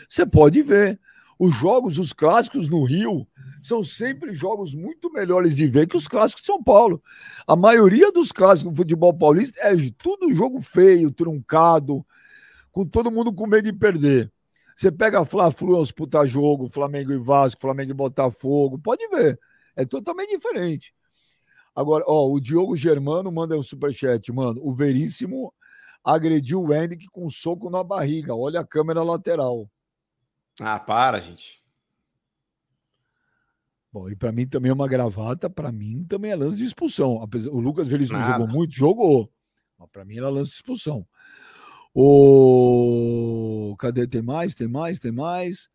[0.09, 1.01] você pode ver.
[1.38, 3.26] Os jogos, os clássicos no Rio,
[3.62, 7.03] são sempre jogos muito melhores de ver que os clássicos de São Paulo.
[7.46, 12.05] A maioria dos clássicos do futebol paulista é tudo jogo feio, truncado,
[12.70, 14.30] com todo mundo com medo de perder.
[14.76, 19.38] Você pega Fla-Flu, é puta jogo, Flamengo e Vasco, Flamengo e Botafogo, pode ver.
[19.76, 20.94] É totalmente diferente.
[21.74, 24.61] Agora, ó, o Diogo Germano manda um superchat, mano.
[24.62, 25.55] O Veríssimo
[26.05, 28.34] agrediu o Henrique com um soco na barriga.
[28.34, 29.70] Olha a câmera lateral.
[30.61, 31.61] Ah, para, gente.
[33.93, 37.21] Bom, e pra mim também é uma gravata, pra mim também é lance de expulsão.
[37.23, 38.33] Apesar, o Lucas Veríssimo Nada.
[38.33, 39.33] jogou muito, jogou.
[39.79, 41.05] Mas pra mim era lance de expulsão.
[41.93, 44.55] O cadê tem mais?
[44.55, 45.01] Tem mais?
[45.01, 45.69] Tem mais?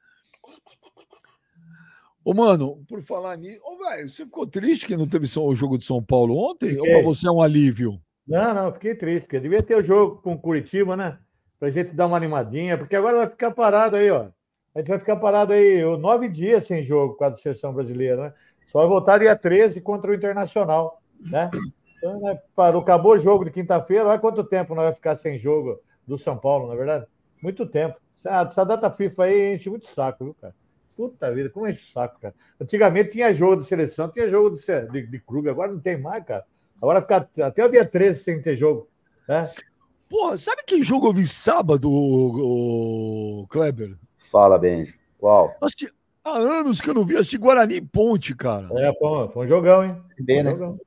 [2.23, 5.77] Ô, mano, por falar nisso, ô, velho, você ficou triste que não teve o jogo
[5.77, 6.73] de São Paulo ontem?
[6.77, 6.93] Ou Fiquei.
[6.93, 8.01] pra você é um alívio?
[8.25, 11.19] Não, não, fiquei triste, porque devia ter o jogo com o Curitiba, né?
[11.59, 14.29] Pra gente dar uma animadinha, porque agora vai ficar parado aí, ó.
[14.75, 18.33] A gente vai ficar parado aí nove dias sem jogo com a seleção brasileira, né?
[18.67, 21.49] Só vai voltar dia 13 contra o Internacional, né?
[21.97, 25.39] Então, né, parou, acabou o jogo de quinta-feira, olha quanto tempo nós vai ficar sem
[25.39, 27.05] jogo do São Paulo, na é verdade?
[27.41, 27.95] Muito tempo.
[28.17, 30.53] Essa, essa data FIFA aí enche muito saco, viu, cara?
[30.95, 32.35] Puta vida, como enche o saco, cara.
[32.59, 34.61] Antigamente tinha jogo de seleção, tinha jogo de,
[34.91, 36.45] de, de clube, agora não tem mais, cara.
[36.81, 38.89] Agora ficar até o dia 13 sem ter jogo,
[39.27, 39.49] né?
[40.09, 43.97] Porra, sabe que jogo eu vi sábado, o, o Kleber?
[44.31, 44.95] Fala, Benji.
[45.19, 45.55] Qual?
[45.61, 45.89] Assisti-
[46.23, 48.67] há anos que eu não vi, assisti Guarani e Ponte, cara.
[48.77, 49.95] É, foi, um- foi um jogão, hein?
[50.19, 50.51] Bem, né?
[50.51, 50.77] jogão.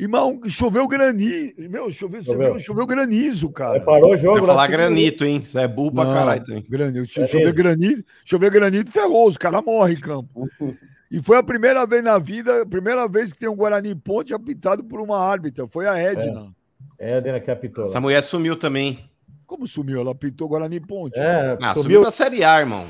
[0.00, 1.54] Irmão, choveu granizo.
[1.58, 2.52] Meu, choveu, Choveu.
[2.52, 2.60] viu?
[2.60, 3.80] choveu granizo, cara.
[3.80, 4.34] Parou o jogo.
[4.38, 5.44] Vai lá, falar tudo- granito, hein?
[5.44, 6.64] Você é burro pra caralho também.
[6.68, 7.20] Granito.
[7.20, 7.52] É mesmo?
[7.52, 10.48] granito, chover granito ferrou, os caras morrem em campo.
[11.10, 13.94] E foi a primeira vez na vida, a primeira vez que tem um Guarani e
[13.94, 15.66] Ponte apitado por uma árbitra.
[15.66, 16.54] Foi a Edna.
[16.98, 17.84] É, a Dena que apitou.
[17.84, 17.90] lá.
[17.90, 19.07] Essa mulher sumiu também.
[19.48, 20.00] Como sumiu?
[20.00, 21.18] Ela apitou Guarani Ponte.
[21.18, 22.86] É, Ah, sumiu da Série A, irmão.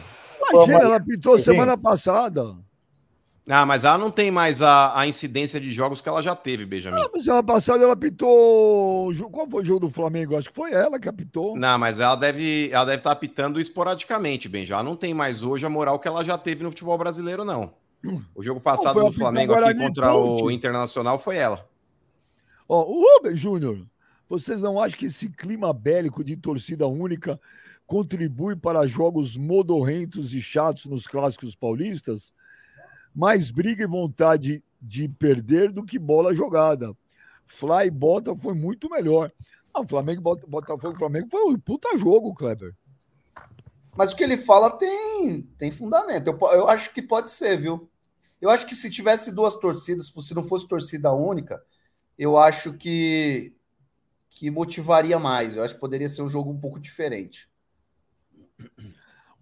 [0.52, 0.96] Imagina, ela
[1.38, 1.44] Sim.
[1.44, 2.56] semana passada.
[3.48, 6.66] Ah, mas ela não tem mais a, a incidência de jogos que ela já teve,
[6.66, 7.00] Benjamin.
[7.00, 7.92] Ah, Semana passada ela
[9.06, 10.36] o jo- Qual foi o jogo do Flamengo?
[10.36, 11.56] Acho que foi ela que apitou.
[11.56, 14.74] Não, mas ela deve ela deve estar apitando esporadicamente, Benja.
[14.74, 17.72] Ela não tem mais hoje a moral que ela já teve no futebol brasileiro, não.
[18.34, 20.54] O jogo passado do Flamengo aqui contra o Ponte.
[20.54, 21.66] Internacional foi ela.
[22.68, 23.78] Ó, o Rubens Júnior,
[24.28, 27.40] vocês não acham que esse clima bélico de torcida única
[27.86, 32.34] contribui para jogos modorrentos e chatos nos clássicos paulistas?
[33.14, 36.94] Mais briga e vontade de perder do que bola jogada.
[37.46, 39.32] Fly Bota foi muito melhor.
[39.74, 42.74] O Flamengo, Bota- Botafogo Flamengo foi um puta jogo, Kleber.
[43.96, 46.28] Mas o que ele fala tem, tem fundamento.
[46.28, 47.88] Eu, eu acho que pode ser, viu?
[48.40, 51.60] Eu acho que se tivesse duas torcidas, se não fosse torcida única,
[52.16, 53.52] eu acho que,
[54.30, 55.56] que motivaria mais.
[55.56, 57.48] Eu acho que poderia ser um jogo um pouco diferente.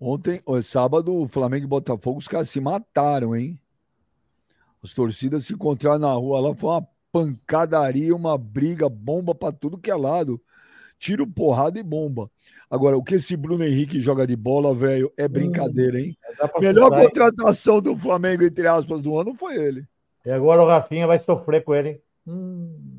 [0.00, 3.58] Ontem, sábado, o Flamengo e Botafogo, os caras se mataram, hein?
[4.82, 9.78] As torcidas se encontraram na rua lá, foi uma pancadaria, uma briga, bomba pra tudo
[9.78, 10.40] que é lado.
[10.98, 12.30] Tiro, porrada e bomba.
[12.70, 16.16] Agora, o que esse Bruno Henrique joga de bola, velho, é brincadeira, hein?
[16.36, 17.04] Pra Melhor hein?
[17.04, 19.86] contratação do Flamengo, entre aspas, do ano foi ele.
[20.24, 22.02] E agora o Rafinha vai sofrer com ele, hein?
[22.26, 22.95] Hum.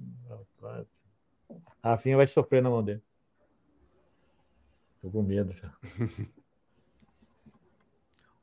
[1.89, 3.01] Rafinha vai sofrer na mão dele.
[5.01, 5.71] Tô com medo já.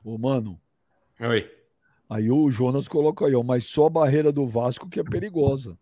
[0.03, 0.59] Ô, mano,
[1.19, 1.51] Oi.
[2.09, 5.77] aí o Jonas colocou aí, ó, mas só a barreira do Vasco que é perigosa.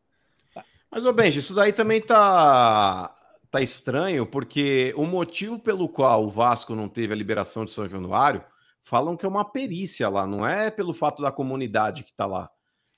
[0.90, 3.14] Mas, ô Benji, isso daí também tá,
[3.50, 7.90] tá estranho, porque o motivo pelo qual o Vasco não teve a liberação de São
[7.90, 8.44] Januário
[8.82, 12.50] falam que é uma perícia lá, não é pelo fato da comunidade que tá lá.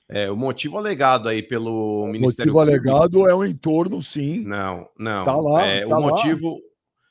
[0.08, 4.40] É, o motivo alegado aí pelo O Ministério motivo Público- alegado é o entorno, sim.
[4.44, 5.24] Não, não.
[5.24, 6.10] Tá lá, É, tá o lá.
[6.10, 6.60] motivo,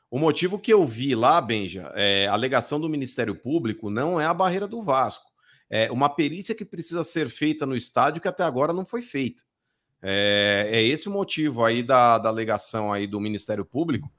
[0.09, 4.25] o motivo que eu vi lá, Benja, é, a alegação do Ministério Público não é
[4.25, 5.25] a barreira do Vasco.
[5.69, 9.43] É uma perícia que precisa ser feita no estádio que até agora não foi feita.
[10.01, 14.09] É, é esse o motivo aí da, da alegação aí do Ministério Público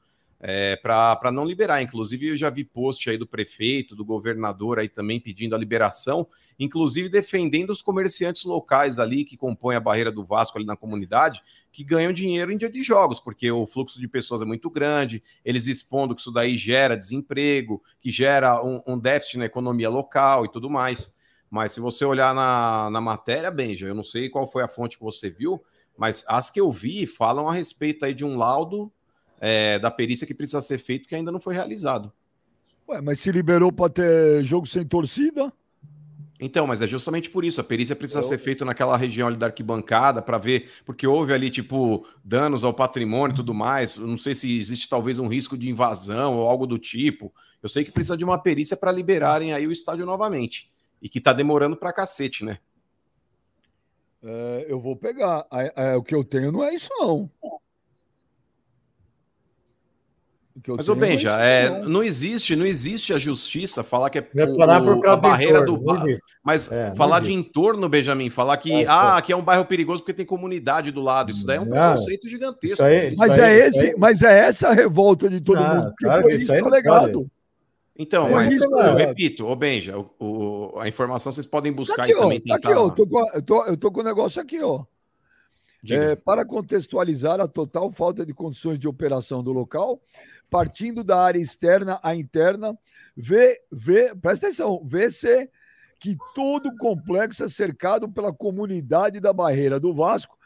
[0.49, 1.83] é, para não liberar.
[1.83, 6.25] Inclusive, eu já vi post aí do prefeito, do governador aí também pedindo a liberação,
[6.57, 11.43] inclusive defendendo os comerciantes locais ali que compõem a barreira do Vasco ali na comunidade,
[11.73, 15.21] que ganham dinheiro em dia de jogos, porque o fluxo de pessoas é muito grande,
[15.45, 20.45] eles expondo que isso daí gera desemprego, que gera um, um déficit na economia local
[20.45, 21.17] e tudo mais.
[21.51, 24.97] Mas se você olhar na, na matéria, Benja, eu não sei qual foi a fonte
[24.97, 25.61] que você viu,
[25.99, 28.93] mas as que eu vi falam a respeito aí de um laudo
[29.41, 32.12] é, da perícia que precisa ser feito que ainda não foi realizado.
[32.89, 35.53] Ué, mas se liberou para ter jogo sem torcida?
[36.39, 37.61] Então, mas é justamente por isso.
[37.61, 38.24] A perícia precisa eu...
[38.24, 42.74] ser feita naquela região ali da arquibancada para ver, porque houve ali, tipo, danos ao
[42.74, 43.97] patrimônio e tudo mais.
[43.97, 47.32] Eu não sei se existe talvez um risco de invasão ou algo do tipo.
[47.62, 50.70] Eu sei que precisa de uma perícia para liberarem aí o estádio novamente.
[51.01, 52.59] E que tá demorando pra cacete, né?
[54.22, 55.47] É, eu vou pegar.
[55.53, 57.30] É, é, o que eu tenho não é isso, não.
[60.69, 65.17] Mas, ô Benja, é, não existe, não existe a justiça falar que é o, a
[65.17, 65.79] barreira do
[66.43, 70.01] Mas é, falar de entorno, Benjamin, falar que é, ah, aqui é um bairro perigoso
[70.01, 72.83] porque tem comunidade do lado, isso daí é um preconceito gigantesco.
[72.83, 75.93] Aí, mas, é esse, mas é essa a revolta de todo mundo.
[75.99, 77.31] Claro foi isso, isso legado.
[77.99, 82.13] Então, mas isso, eu repito, ô Benja, o, o, a informação vocês podem buscar aqui,
[82.13, 82.69] e também ó, tentar.
[82.71, 84.85] Aqui, ó, eu, tô com, eu, tô, eu tô com o negócio aqui, ó.
[85.89, 90.01] É, para contextualizar a total falta de condições de operação do local,
[90.51, 92.77] partindo da área externa à interna,
[93.17, 95.51] vê, vê, presta atenção, vê-se
[95.99, 100.37] que todo o complexo é cercado pela comunidade da barreira do Vasco,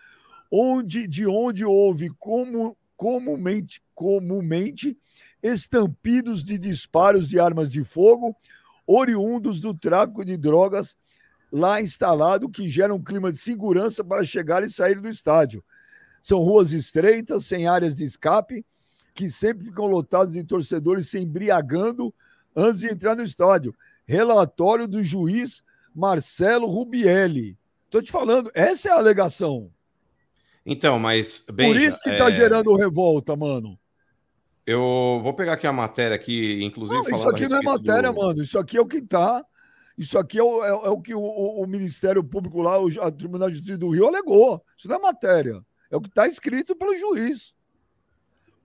[0.50, 4.96] onde de onde houve como, comumente, comumente
[5.42, 8.36] estampidos de disparos de armas de fogo
[8.86, 10.96] oriundos do tráfico de drogas
[11.52, 15.64] lá instalado que gera um clima de segurança para chegar e sair do estádio.
[16.22, 18.64] São ruas estreitas, sem áreas de escape,
[19.20, 22.14] que sempre ficam lotados de torcedores se embriagando
[22.56, 23.74] antes de entrar no estádio.
[24.06, 25.62] Relatório do juiz
[25.94, 27.58] Marcelo Rubielli.
[27.84, 29.70] Estou te falando, essa é a alegação.
[30.64, 31.44] Então, mas.
[31.52, 32.32] Benja, Por isso que está é...
[32.34, 33.78] gerando revolta, mano.
[34.66, 36.98] Eu vou pegar aqui a matéria aqui, inclusive.
[36.98, 38.18] Não, isso aqui não é matéria, do...
[38.18, 38.40] mano.
[38.42, 39.44] Isso aqui é o que está.
[39.98, 43.10] Isso aqui é o, é, é o que o, o, Ministério Público lá, o, a
[43.10, 44.64] Tribunal de Justiça do Rio alegou.
[44.74, 45.60] Isso não é matéria.
[45.90, 47.54] É o que está escrito pelo juiz.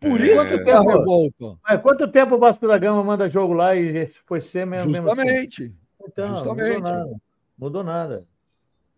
[0.10, 1.58] Por é, isso que tem a revolta.
[1.64, 4.94] Mas quanto tempo o Vasco da Gama manda jogo lá e foi ser mesmo?
[4.94, 5.62] Justamente.
[5.62, 5.76] Mesmo assim?
[6.08, 6.82] Então, Justamente.
[6.82, 7.22] Mudou nada.
[7.58, 8.26] Mudou nada.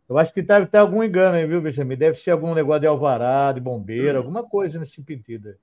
[0.10, 1.98] Eu acho que deve ter algum engano aí, viu, Benjamin?
[1.98, 5.56] Deve ser algum negócio de alvará, de bombeiro, alguma coisa nesse sentido.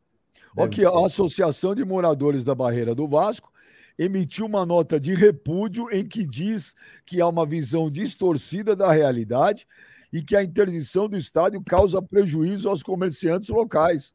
[0.56, 3.52] Aqui, a Associação de Moradores da Barreira do Vasco
[3.98, 6.74] emitiu uma nota de repúdio em que diz
[7.06, 9.66] que há uma visão distorcida da realidade
[10.12, 14.14] e que a interdição do estádio causa prejuízo aos comerciantes locais.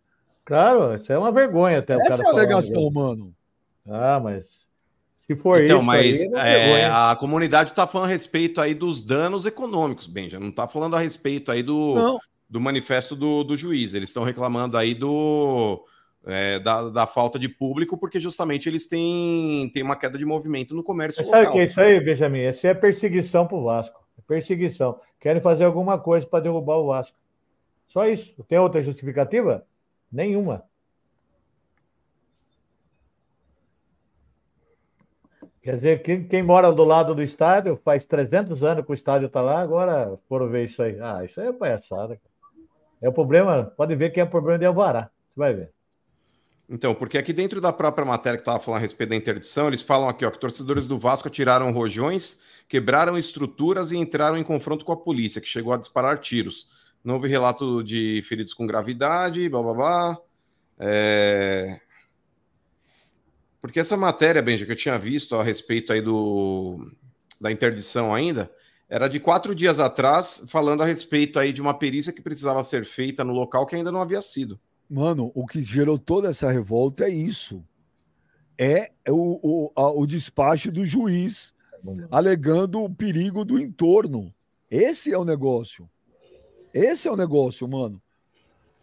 [0.49, 3.31] Claro, isso é uma vergonha até Essa o cara é a alegação, mano.
[3.87, 4.65] Ah, mas
[5.27, 5.85] se for então, isso.
[5.85, 10.39] mas aí, é, a comunidade está falando a respeito aí dos danos econômicos, Benja.
[10.39, 12.19] Não está falando a respeito aí do,
[12.49, 13.93] do manifesto do, do juiz.
[13.93, 15.85] Eles estão reclamando aí do.
[16.25, 20.75] É, da, da, falta de público, porque justamente eles têm, têm uma queda de movimento
[20.75, 22.49] no comércio Sabe o que é isso aí, Benjamin?
[22.49, 24.03] Isso é perseguição para o Vasco.
[24.17, 24.99] É perseguição.
[25.19, 27.17] Querem fazer alguma coisa para derrubar o Vasco.
[27.87, 28.43] Só isso.
[28.49, 29.65] Tem outra justificativa?
[30.11, 30.63] Nenhuma.
[35.61, 39.27] Quer dizer, quem, quem, mora do lado do estádio, faz 300 anos que o estádio
[39.27, 40.99] está lá, agora foram ver isso aí.
[40.99, 42.19] Ah, isso aí é palhaçada.
[43.01, 45.09] É o problema, pode ver que é o problema de Alvará.
[45.29, 45.71] Você vai ver.
[46.69, 49.81] Então, porque aqui dentro da própria matéria que estava falando a respeito da interdição, eles
[49.81, 54.85] falam aqui ó, que torcedores do Vasco atiraram rojões, quebraram estruturas e entraram em confronto
[54.85, 56.69] com a polícia, que chegou a disparar tiros.
[57.03, 60.17] Não houve relato de feridos com gravidade, blá blá blá.
[60.79, 61.79] É...
[63.61, 66.91] Porque essa matéria, Benja, que eu tinha visto a respeito aí do
[67.39, 68.51] da interdição ainda,
[68.89, 72.83] era de quatro dias atrás, falando a respeito aí de uma perícia que precisava ser
[72.83, 74.59] feita no local que ainda não havia sido.
[74.89, 77.63] Mano, o que gerou toda essa revolta é isso.
[78.57, 81.53] É o, o, a, o despacho do juiz
[82.11, 84.33] alegando o perigo do entorno.
[84.69, 85.89] Esse é o negócio.
[86.73, 88.01] Esse é o negócio, mano.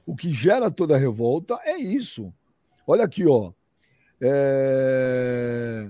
[0.05, 2.33] O que gera toda a revolta é isso.
[2.87, 3.53] Olha aqui, ó.
[4.21, 5.89] É...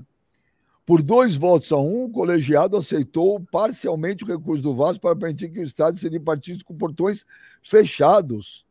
[0.85, 5.49] Por dois votos a um, o colegiado aceitou parcialmente o recurso do Vasco para permitir
[5.51, 7.25] que o estádio seja partido com portões
[7.61, 8.65] fechados.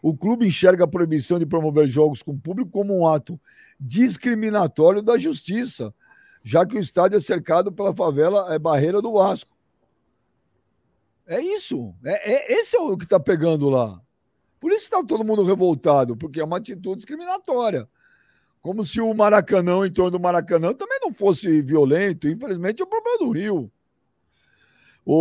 [0.00, 3.40] O clube enxerga a proibição de promover jogos com público como um ato
[3.80, 5.92] discriminatório da justiça,
[6.42, 9.55] já que o estádio é cercado pela favela é barreira do Vasco.
[11.26, 11.94] É isso.
[12.04, 14.00] É, é esse é o que está pegando lá.
[14.60, 17.88] Por isso está todo mundo revoltado, porque é uma atitude discriminatória.
[18.62, 22.28] Como se o Maracanã, em torno do Maracanã, também não fosse violento.
[22.28, 23.70] Infelizmente, é o problema do Rio.
[25.04, 25.16] O.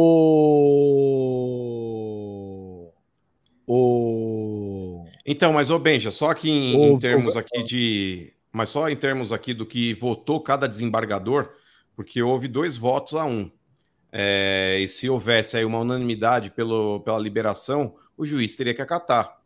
[3.68, 5.06] O.
[5.24, 6.94] Então, mas, ô Benja, só que em, o...
[6.94, 8.34] em termos aqui de.
[8.52, 11.52] Mas só em termos aqui do que votou cada desembargador,
[11.96, 13.52] porque houve dois votos a um.
[14.18, 19.42] É, e se houvesse aí uma unanimidade pelo, pela liberação, o juiz teria que acatar.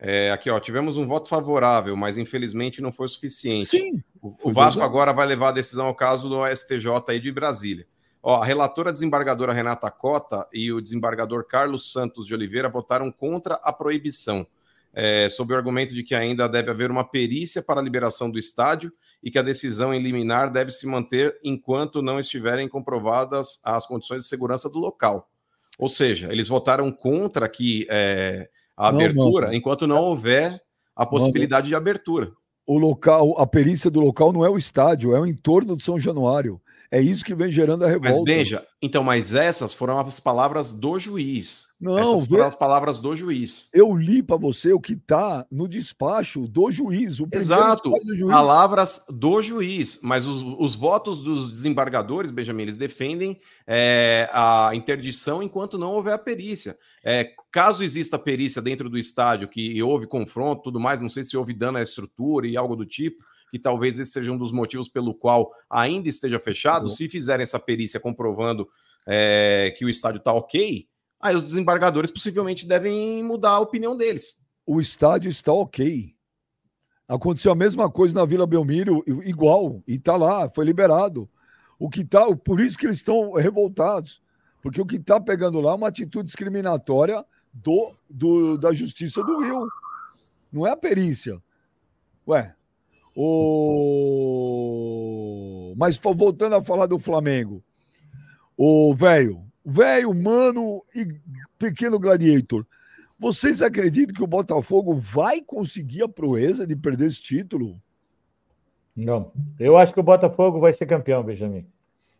[0.00, 3.68] É, aqui, ó, tivemos um voto favorável, mas infelizmente não foi suficiente.
[3.68, 4.02] Sim.
[4.20, 7.86] O, o Vasco agora vai levar a decisão ao caso do STJ aí de Brasília.
[8.20, 13.60] Ó, a relatora desembargadora Renata Cota e o desembargador Carlos Santos de Oliveira votaram contra
[13.62, 14.44] a proibição,
[14.92, 18.40] é, sob o argumento de que ainda deve haver uma perícia para a liberação do
[18.40, 18.92] estádio
[19.22, 24.22] e que a decisão em liminar deve se manter enquanto não estiverem comprovadas as condições
[24.22, 25.28] de segurança do local.
[25.78, 29.54] Ou seja, eles votaram contra que é, a não, abertura, não.
[29.54, 30.60] enquanto não houver
[30.94, 32.32] a possibilidade não, de abertura.
[32.66, 35.98] O local, a perícia do local não é o estádio, é o entorno de São
[35.98, 36.60] Januário.
[36.90, 38.16] É isso que vem gerando a revolta.
[38.16, 41.69] Mas veja, então, mas essas foram as palavras do juiz.
[41.80, 42.46] Não, essas foram vê...
[42.46, 43.70] as palavras do juiz.
[43.72, 47.18] Eu li para você o que está no despacho do juiz.
[47.32, 48.30] Exato, do juiz.
[48.30, 49.98] palavras do juiz.
[50.02, 56.12] Mas os, os, votos dos desembargadores, Benjamin, eles defendem é, a interdição enquanto não houver
[56.12, 56.76] a perícia.
[57.02, 61.34] É, caso exista perícia dentro do estádio, que houve confronto, tudo mais, não sei se
[61.34, 64.86] houve dano à estrutura e algo do tipo, que talvez esse seja um dos motivos
[64.86, 66.82] pelo qual ainda esteja fechado.
[66.82, 66.90] Uhum.
[66.90, 68.68] Se fizerem essa perícia comprovando
[69.06, 70.86] é, que o estádio está ok,
[71.20, 74.40] aí os desembargadores possivelmente devem mudar a opinião deles.
[74.66, 76.14] O estádio está ok.
[77.06, 81.28] Aconteceu a mesma coisa na Vila Belmiro, igual, e está lá, foi liberado.
[81.78, 84.22] O que tá, por isso que eles estão revoltados,
[84.62, 89.40] porque o que está pegando lá é uma atitude discriminatória do, do, da Justiça do
[89.40, 89.66] Rio.
[90.52, 91.42] Não é a perícia.
[92.28, 92.54] Ué,
[93.16, 93.24] o...
[95.76, 97.62] Mas voltando a falar do Flamengo,
[98.56, 101.06] o velho, velho, mano e
[101.58, 102.66] pequeno gladiator,
[103.18, 107.80] vocês acreditam que o Botafogo vai conseguir a proeza de perder esse título?
[108.96, 109.32] Não.
[109.58, 111.66] Eu acho que o Botafogo vai ser campeão, Benjamin.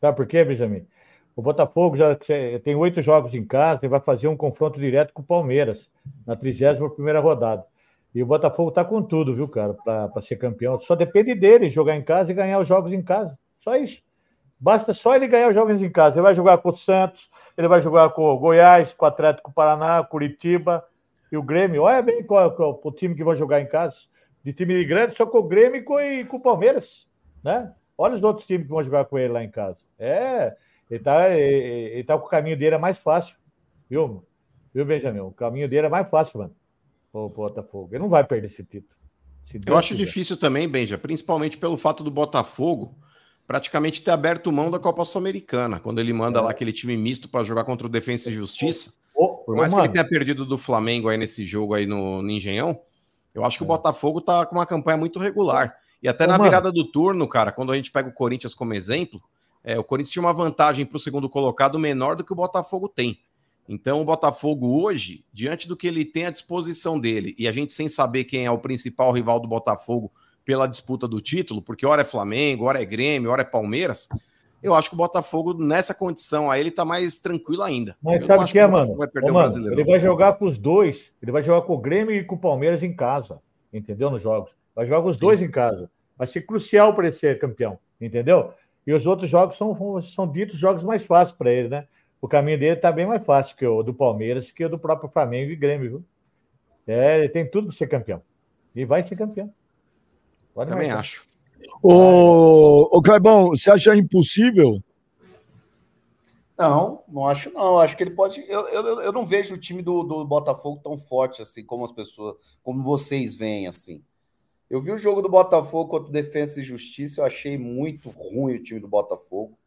[0.00, 0.86] Sabe por quê, Benjamin?
[1.34, 2.16] O Botafogo já
[2.62, 5.90] tem oito jogos em casa e vai fazer um confronto direto com o Palmeiras
[6.26, 7.64] na 31 primeira rodada.
[8.14, 10.78] E o Botafogo tá com tudo, viu, cara, para ser campeão.
[10.78, 13.38] Só depende dele jogar em casa e ganhar os jogos em casa.
[13.60, 14.02] Só isso.
[14.60, 16.16] Basta só ele ganhar os jogos em casa.
[16.16, 19.52] Ele vai jogar com o Santos, ele vai jogar com o Goiás, com o Atlético
[19.52, 20.84] Paraná, Curitiba
[21.32, 21.82] e o Grêmio.
[21.82, 23.96] Olha bem qual, qual o time que vai jogar em casa.
[24.44, 27.08] De time grande, só com o Grêmio e com, e com o Palmeiras,
[27.42, 27.72] né?
[27.96, 29.78] Olha os outros times que vão jogar com ele lá em casa.
[29.98, 30.54] É,
[30.90, 33.36] ele tá, ele, ele tá com o caminho dele é mais fácil,
[33.88, 34.24] viu?
[34.72, 35.20] Viu, Benjamin?
[35.20, 36.54] O caminho dele é mais fácil, mano
[37.12, 37.88] o Botafogo.
[37.92, 38.94] Ele não vai perder esse título.
[39.66, 40.04] Eu acho quiser.
[40.04, 42.96] difícil também, Benja, principalmente pelo fato do Botafogo
[43.50, 46.42] praticamente ter aberto mão da Copa Sul-Americana, quando ele manda é.
[46.42, 48.92] lá aquele time misto para jogar contra o Defensa e Justiça.
[49.12, 52.80] Por mais que ele tenha perdido do Flamengo aí nesse jogo aí no, no Engenhão,
[53.34, 53.66] eu acho que é.
[53.66, 55.74] o Botafogo tá com uma campanha muito regular.
[56.00, 56.74] E até Ô, na virada mano.
[56.74, 59.20] do turno, cara, quando a gente pega o Corinthians como exemplo,
[59.64, 62.88] é, o Corinthians tinha uma vantagem para o segundo colocado menor do que o Botafogo
[62.88, 63.18] tem.
[63.68, 67.72] Então, o Botafogo hoje, diante do que ele tem à disposição dele, e a gente
[67.72, 70.12] sem saber quem é o principal rival do Botafogo
[70.44, 74.08] pela disputa do título, porque hora é Flamengo, hora é Grêmio, hora é Palmeiras,
[74.62, 77.96] eu acho que o Botafogo, nessa condição aí, ele tá mais tranquilo ainda.
[78.02, 78.96] Mas eu sabe o que é, mano?
[78.96, 82.14] Vai Ô, mano ele vai jogar com os dois, ele vai jogar com o Grêmio
[82.14, 83.40] e com o Palmeiras em casa,
[83.72, 84.10] entendeu?
[84.10, 84.50] Nos jogos.
[84.74, 85.24] Vai jogar com os Sim.
[85.24, 85.90] dois em casa.
[86.16, 88.52] Vai ser crucial para ele ser campeão, entendeu?
[88.86, 91.86] E os outros jogos são, são ditos jogos mais fáceis para ele, né?
[92.20, 95.08] o caminho dele está bem mais fácil que o do Palmeiras, que o do próprio
[95.08, 96.04] Flamengo e Grêmio, viu?
[96.86, 98.22] É, ele tem tudo para ser campeão.
[98.74, 99.52] E vai ser campeão.
[100.54, 101.28] Pode Também acho.
[101.82, 104.82] Ô, ô Clebão, você acha impossível?
[106.58, 107.78] Não, não acho não.
[107.78, 108.40] Acho que ele pode.
[108.48, 111.92] Eu, eu, eu não vejo o time do, do Botafogo tão forte assim como as
[111.92, 114.02] pessoas, como vocês veem assim.
[114.68, 118.56] Eu vi o jogo do Botafogo contra o Defensa e Justiça, eu achei muito ruim
[118.56, 119.58] o time do Botafogo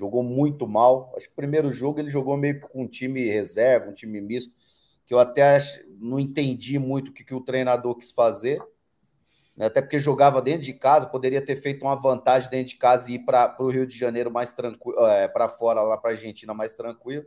[0.00, 1.12] jogou muito mal.
[1.14, 4.20] Acho que o primeiro jogo ele jogou meio que com um time reserva, um time
[4.20, 4.52] misto,
[5.04, 5.58] que eu até
[5.98, 8.62] não entendi muito o que, que o treinador quis fazer.
[9.60, 9.66] Né?
[9.66, 13.16] Até porque jogava dentro de casa, poderia ter feito uma vantagem dentro de casa e
[13.16, 16.54] ir para o Rio de Janeiro mais tranquilo, é, para fora, lá para a Argentina
[16.54, 17.26] mais tranquilo.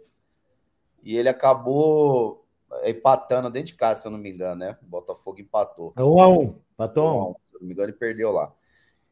[1.03, 2.43] E ele acabou
[2.83, 4.75] empatando dentro de casa, se eu não me engano, né?
[4.81, 5.93] O Botafogo empatou.
[5.95, 6.59] É um a um.
[6.73, 7.29] Empatou um.
[7.29, 7.33] um.
[7.33, 8.51] Se eu não me engano, ele perdeu lá.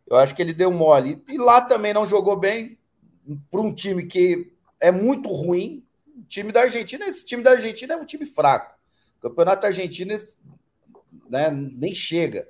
[0.08, 1.24] Eu acho que ele deu mole.
[1.30, 2.80] E lá também não jogou bem
[3.52, 5.86] para um time que é muito ruim,
[6.18, 8.74] O time da Argentina, esse time da Argentina é um time fraco.
[9.20, 10.16] O campeonato argentino
[11.30, 12.50] né, nem chega.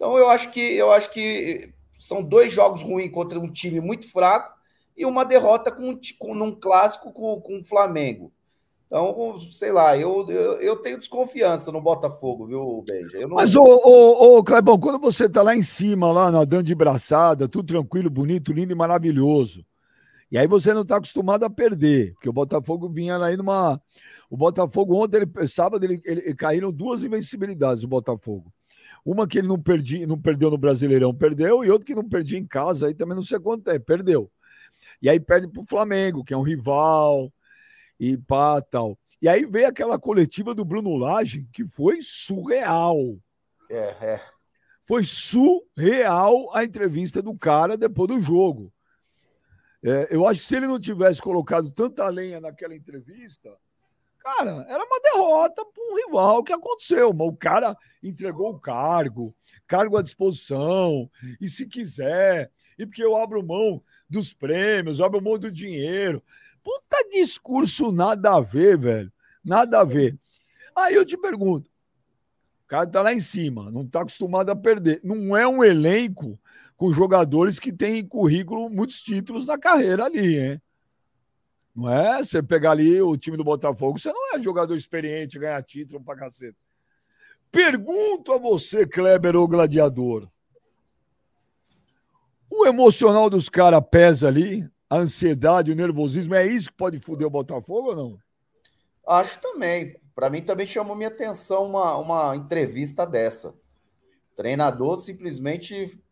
[0.00, 4.10] Então eu acho que eu acho que são dois jogos ruins contra um time muito
[4.10, 4.58] fraco
[4.96, 8.32] e uma derrota com, com num clássico com, com o Flamengo.
[8.86, 13.20] Então, sei lá, eu, eu, eu, tenho desconfiança no Botafogo, viu, Beija?
[13.20, 13.36] Não...
[13.36, 17.46] Mas, ô, ô, ô, Clebão, quando você tá lá em cima, lá nadando de braçada,
[17.46, 19.64] tudo tranquilo, bonito, lindo e maravilhoso.
[20.32, 23.80] E aí você não tá acostumado a perder, porque o Botafogo vinha aí numa.
[24.30, 28.50] O Botafogo ontem, ele, sábado, ele, ele caíram duas invencibilidades, o Botafogo.
[29.04, 32.38] Uma que ele não, perdi, não perdeu no Brasileirão, perdeu, e outra que não perdia
[32.38, 34.30] em casa, aí também não sei quanto é, perdeu.
[35.00, 37.32] E aí perde pro Flamengo, que é um rival
[37.98, 38.98] e pá, tal.
[39.22, 42.96] E aí veio aquela coletiva do Bruno Lage, que foi surreal.
[43.70, 44.20] É, é.
[44.84, 48.72] Foi surreal a entrevista do cara depois do jogo.
[49.82, 53.50] É, eu acho que se ele não tivesse colocado tanta lenha naquela entrevista,
[54.20, 57.10] cara, era uma derrota para um rival que aconteceu.
[57.10, 59.34] O cara entregou o cargo,
[59.66, 61.10] cargo à disposição,
[61.40, 66.22] e se quiser, e porque eu abro mão dos prêmios, abro mão do dinheiro.
[66.62, 69.12] Puta discurso nada a ver, velho.
[69.44, 70.18] Nada a ver.
[70.76, 71.70] Aí eu te pergunto:
[72.64, 75.00] o cara tá lá em cima, não tá acostumado a perder.
[75.02, 76.38] Não é um elenco
[76.76, 80.62] com jogadores que têm currículo, muitos títulos na carreira ali, hein?
[81.74, 82.22] Não é?
[82.22, 86.16] Você pegar ali o time do Botafogo, você não é jogador experiente, ganhar título pra
[86.16, 86.56] caceta.
[87.50, 90.28] Pergunto a você, Kleber ou Gladiador.
[92.50, 94.68] O emocional dos caras pesa ali?
[94.90, 98.18] a ansiedade, o nervosismo, é isso que pode foder o Botafogo ou não?
[99.06, 99.96] Acho também.
[100.16, 103.50] Para mim também chamou minha atenção uma, uma entrevista dessa.
[103.50, 106.02] O treinador simplesmente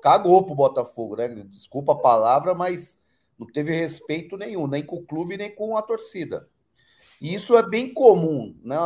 [0.00, 1.28] cagou pro Botafogo, né?
[1.50, 3.04] Desculpa a palavra, mas
[3.38, 6.48] não teve respeito nenhum, nem com o clube, nem com a torcida.
[7.20, 8.76] E isso é bem comum, né?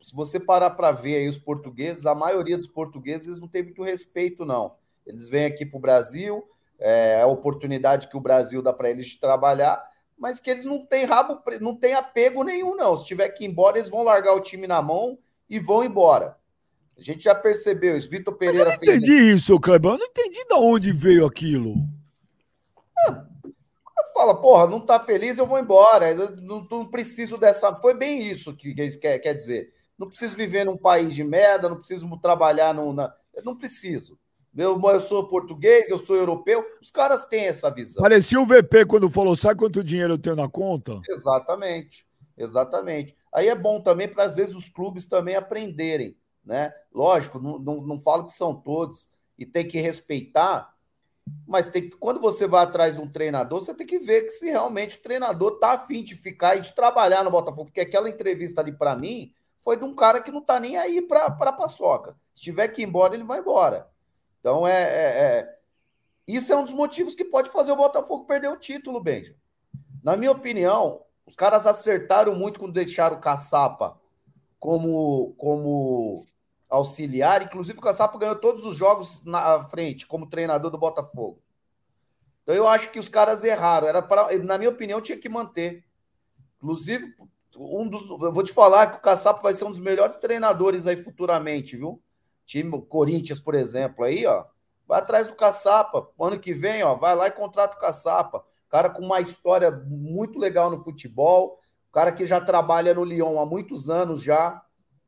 [0.00, 3.82] se você parar para ver aí os portugueses, a maioria dos portugueses não tem muito
[3.82, 4.74] respeito, não.
[5.06, 6.44] Eles vêm aqui para o Brasil,
[6.78, 9.82] é a oportunidade que o Brasil dá para eles de trabalhar,
[10.16, 12.96] mas que eles não têm rabo, não têm apego nenhum, não.
[12.96, 15.18] Se tiver que ir embora, eles vão largar o time na mão
[15.50, 16.36] e vão embora.
[16.96, 18.08] A gente já percebeu isso.
[18.08, 19.36] Vitor Pereira mas eu não entendi fez...
[19.36, 19.92] isso, Clebão.
[19.94, 21.74] Eu não entendi de onde veio aquilo.
[22.96, 23.26] Ah,
[24.12, 26.14] fala, porra, não tá feliz, eu vou embora.
[26.14, 27.74] Não, não preciso dessa.
[27.76, 29.72] Foi bem isso que, que quer, quer dizer.
[29.98, 33.12] Não preciso viver num país de merda, não preciso trabalhar no, na.
[33.34, 34.18] Eu não preciso.
[34.54, 36.64] Eu, eu sou português, eu sou europeu.
[36.80, 38.02] Os caras têm essa visão.
[38.02, 41.00] Parecia o VP quando falou: sabe quanto dinheiro eu tenho na conta?
[41.08, 42.06] Exatamente,
[42.36, 43.16] exatamente.
[43.32, 46.16] Aí é bom também para, às vezes, os clubes também aprenderem.
[46.44, 46.72] Né?
[46.92, 50.72] Lógico, não, não, não falo que são todos e tem que respeitar,
[51.46, 54.30] mas tem que, quando você vai atrás de um treinador, você tem que ver que
[54.30, 58.08] se realmente o treinador tá afim de ficar e de trabalhar no Botafogo, porque aquela
[58.08, 61.52] entrevista ali para mim foi de um cara que não tá nem aí para a
[61.52, 62.16] paçoca.
[62.34, 63.88] Se tiver que ir embora, ele vai embora.
[64.40, 65.58] Então, é, é, é,
[66.26, 69.36] isso é um dos motivos que pode fazer o Botafogo perder o título, Benja.
[70.02, 74.00] Na minha opinião, os caras acertaram muito quando deixaram o Caçapa
[74.58, 76.26] como, como
[76.72, 77.42] auxiliar.
[77.42, 81.38] Inclusive, o Caçapa ganhou todos os jogos na frente como treinador do Botafogo.
[82.42, 83.86] Então, eu acho que os caras erraram.
[83.86, 85.84] Era pra, na minha opinião, tinha que manter.
[86.56, 87.14] Inclusive,
[87.56, 90.86] um dos, eu vou te falar que o Caçapa vai ser um dos melhores treinadores
[90.86, 92.02] aí futuramente, viu?
[92.46, 94.44] Time Corinthians, por exemplo, aí, ó,
[94.86, 96.08] vai atrás do Caçapa.
[96.18, 98.44] Ano que vem, ó, vai lá e contrata o Caçapa.
[98.68, 101.60] Cara com uma história muito legal no futebol,
[101.92, 104.62] cara que já trabalha no Lyon há muitos anos já,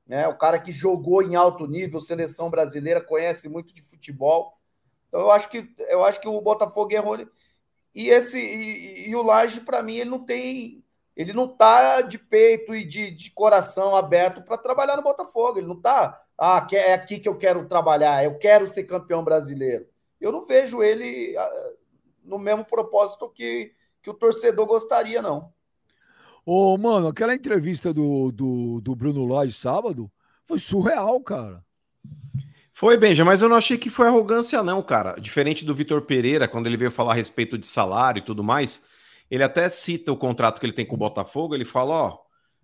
[0.07, 0.29] né?
[0.29, 4.59] O cara que jogou em alto nível, seleção brasileira, conhece muito de futebol.
[5.09, 7.19] Então eu acho que eu acho que o Botafogo errou.
[7.95, 10.85] E esse e, e o Laje para mim ele não tem
[11.17, 15.59] ele não tá de peito e de, de coração aberto para trabalhar no Botafogo.
[15.59, 19.87] Ele não tá ah, é aqui que eu quero trabalhar, eu quero ser campeão brasileiro.
[20.21, 21.73] Eu não vejo ele ah,
[22.25, 23.73] no mesmo propósito que,
[24.03, 25.53] que o torcedor gostaria, não.
[26.47, 30.11] Ô, mano, aquela entrevista do, do, do Bruno Lage sábado
[30.45, 31.65] foi surreal, cara.
[32.73, 35.15] Foi, Benja, mas eu não achei que foi arrogância, não, cara.
[35.19, 38.85] Diferente do Vitor Pereira, quando ele veio falar a respeito de salário e tudo mais,
[39.31, 42.19] ele até cita o contrato que ele tem com o Botafogo, ele fala, ó,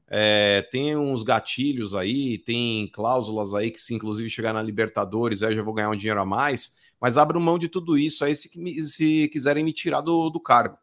[0.08, 5.52] é, tem uns gatilhos aí, tem cláusulas aí que se inclusive chegar na Libertadores, aí
[5.52, 8.34] eu já vou ganhar um dinheiro a mais, mas abro mão de tudo isso aí
[8.34, 8.50] se,
[8.82, 10.76] se quiserem me tirar do, do cargo.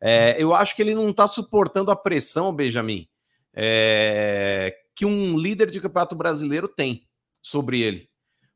[0.00, 3.06] É, eu acho que ele não está suportando a pressão, Benjamin,
[3.52, 7.06] é, que um líder de campeonato brasileiro tem
[7.42, 8.08] sobre ele.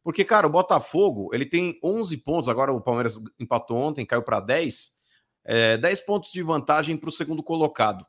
[0.02, 4.40] Porque, cara, o Botafogo, ele tem 11 pontos, agora o Palmeiras empatou ontem, caiu para
[4.40, 4.92] 10,
[5.44, 8.06] é, 10 pontos de vantagem para o segundo colocado.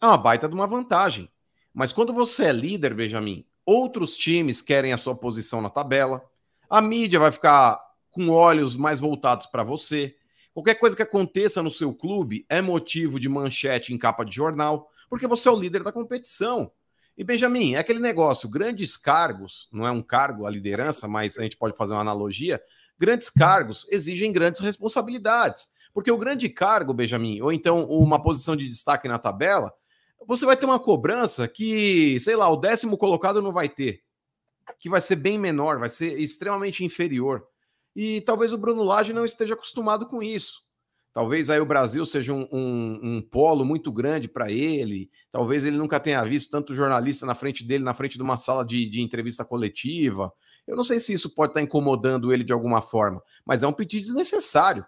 [0.00, 1.28] é uma baita de uma vantagem.
[1.72, 6.24] Mas quando você é líder, Benjamin, outros times querem a sua posição na tabela,
[6.70, 7.78] a mídia vai ficar
[8.10, 10.16] com olhos mais voltados para você.
[10.54, 14.88] Qualquer coisa que aconteça no seu clube é motivo de manchete em capa de jornal,
[15.10, 16.70] porque você é o líder da competição.
[17.18, 21.42] E Benjamin, é aquele negócio, grandes cargos, não é um cargo a liderança, mas a
[21.42, 22.62] gente pode fazer uma analogia,
[22.96, 25.74] grandes cargos exigem grandes responsabilidades.
[25.92, 29.72] Porque o grande cargo, Benjamin, ou então uma posição de destaque na tabela,
[30.26, 34.02] você vai ter uma cobrança que, sei lá, o décimo colocado não vai ter,
[34.78, 37.46] que vai ser bem menor, vai ser extremamente inferior.
[37.94, 40.64] E talvez o Bruno Lage não esteja acostumado com isso.
[41.12, 45.08] Talvez aí o Brasil seja um, um, um polo muito grande para ele.
[45.30, 48.64] Talvez ele nunca tenha visto tanto jornalista na frente dele, na frente de uma sala
[48.64, 50.32] de, de entrevista coletiva.
[50.66, 53.72] Eu não sei se isso pode estar incomodando ele de alguma forma, mas é um
[53.72, 54.84] pedido desnecessário.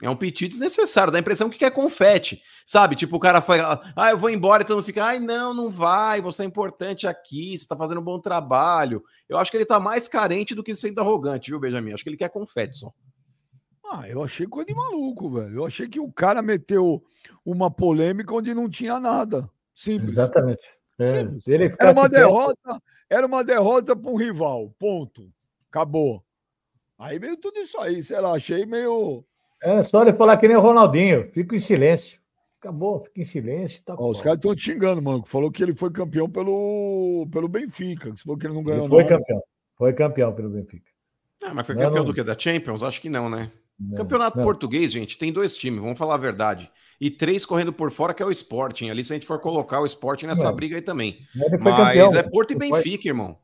[0.00, 2.94] É um piti desnecessário, dá a impressão que quer confete, sabe?
[2.94, 5.68] Tipo, o cara fala, ah, eu vou embora, e todo mundo fica, ai, não, não
[5.68, 9.02] vai, você é importante aqui, você tá fazendo um bom trabalho.
[9.28, 11.92] Eu acho que ele tá mais carente do que sendo arrogante, viu, Benjamin?
[11.92, 12.92] Acho que ele quer confete só.
[13.90, 15.56] Ah, eu achei coisa de maluco, velho.
[15.56, 17.02] Eu achei que o cara meteu
[17.44, 19.50] uma polêmica onde não tinha nada.
[19.74, 20.10] Simples.
[20.10, 20.62] Exatamente.
[20.98, 21.44] É, Simples.
[21.78, 24.74] Era uma derrota, era uma derrota para um rival.
[24.78, 25.32] Ponto.
[25.70, 26.22] Acabou.
[26.98, 29.24] Aí veio tudo isso aí, sei lá, achei meio
[29.62, 32.18] é só ele falar que nem o Ronaldinho, fica em silêncio.
[32.60, 33.82] Acabou, fica em silêncio.
[33.84, 35.24] Tá Ó, os caras estão te xingando, mano.
[35.26, 38.14] Falou que ele foi campeão pelo, pelo Benfica.
[38.16, 39.16] Se for que ele não ganhou ele foi nada.
[39.16, 39.42] campeão.
[39.76, 40.90] Foi campeão pelo Benfica.
[41.42, 42.06] Ah, mas foi não, campeão não...
[42.06, 42.22] do que?
[42.22, 42.82] Da Champions?
[42.82, 43.50] Acho que não, né?
[43.78, 46.68] Não, Campeonato português, gente, tem dois times, vamos falar a verdade.
[47.00, 48.90] E três correndo por fora, que é o Sporting.
[48.90, 51.20] Ali, se a gente for colocar o Sporting nessa briga aí também.
[51.60, 53.10] Mas campeão, é Porto e Benfica, foi...
[53.10, 53.38] irmão.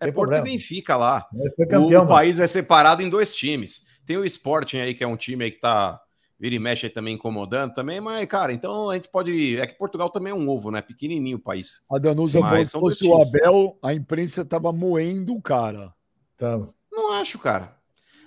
[0.00, 0.48] É Porto problema.
[0.48, 1.28] e Benfica lá.
[1.70, 3.85] Campeão, o país é separado em dois times.
[4.06, 6.00] Tem o Sporting aí, que é um time aí que tá
[6.38, 9.58] vira e mexe aí também incomodando também, mas, cara, então a gente pode.
[9.58, 10.82] É que Portugal também é um ovo, né?
[10.82, 11.82] Pequenininho o país.
[11.90, 15.92] A Danusa falou se fosse o Abel, a imprensa tava moendo o cara.
[16.38, 16.72] Tava.
[16.92, 17.74] Não acho, cara.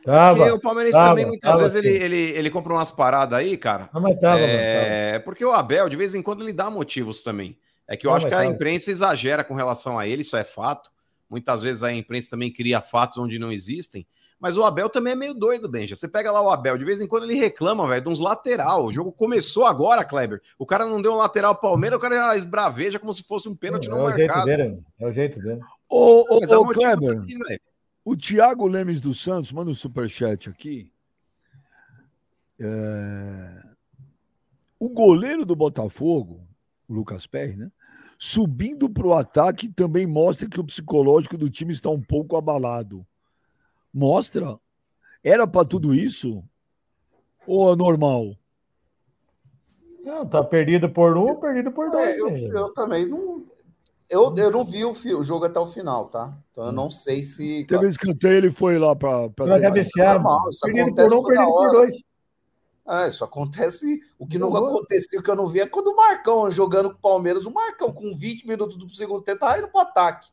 [0.03, 3.37] Tava, porque o Palmeiras tava, também, muitas tava, vezes, ele, ele, ele compra umas paradas
[3.37, 3.89] aí, cara.
[3.93, 5.11] Não, mas tava, é...
[5.11, 5.23] Tava.
[5.23, 7.57] Porque o Abel, de vez em quando, ele dá motivos também.
[7.87, 10.43] É que eu não, acho que a imprensa exagera com relação a ele, isso é
[10.43, 10.89] fato.
[11.29, 14.07] Muitas vezes a imprensa também cria fatos onde não existem.
[14.39, 15.95] Mas o Abel também é meio doido, Benja.
[15.95, 18.85] Você pega lá o Abel, de vez em quando ele reclama, velho, de uns lateral.
[18.85, 20.41] O jogo começou agora, Kleber.
[20.57, 23.87] O cara não deu um lateral Palmeiras, o cara esbraveja como se fosse um pênalti
[23.87, 24.45] é, não é marcado.
[24.45, 25.59] Dele, é o jeito dele.
[25.89, 27.37] Ô, ô, ô Kleber, aqui,
[28.05, 30.91] o Thiago Lemes dos Santos manda um superchat aqui.
[32.57, 33.63] É...
[34.79, 36.47] O goleiro do Botafogo,
[36.87, 37.69] o Lucas Perry, né?
[38.17, 43.05] Subindo para o ataque também mostra que o psicológico do time está um pouco abalado.
[43.93, 44.59] Mostra.
[45.23, 46.43] Era para tudo isso?
[47.45, 48.35] Ou é normal?
[50.03, 52.07] Não, tá perdido por um, perdido por dois.
[52.07, 53.45] É, eu, eu, também não.
[54.09, 56.35] Eu, eu não vi o, o, jogo até o final, tá?
[56.51, 57.65] Então eu não sei se.
[57.65, 59.29] Teve um escanteio, ele foi lá para.
[59.29, 60.21] Pra cabecear.
[60.49, 61.95] Isso perdido por um, perdido por dois.
[62.87, 63.99] É, isso acontece.
[64.17, 66.97] O que não aconteceu, o que eu não vi é quando o Marcão jogando com
[66.97, 70.27] o Palmeiras, o Marcão, com 20 minutos do segundo tempo, tá indo pro ataque.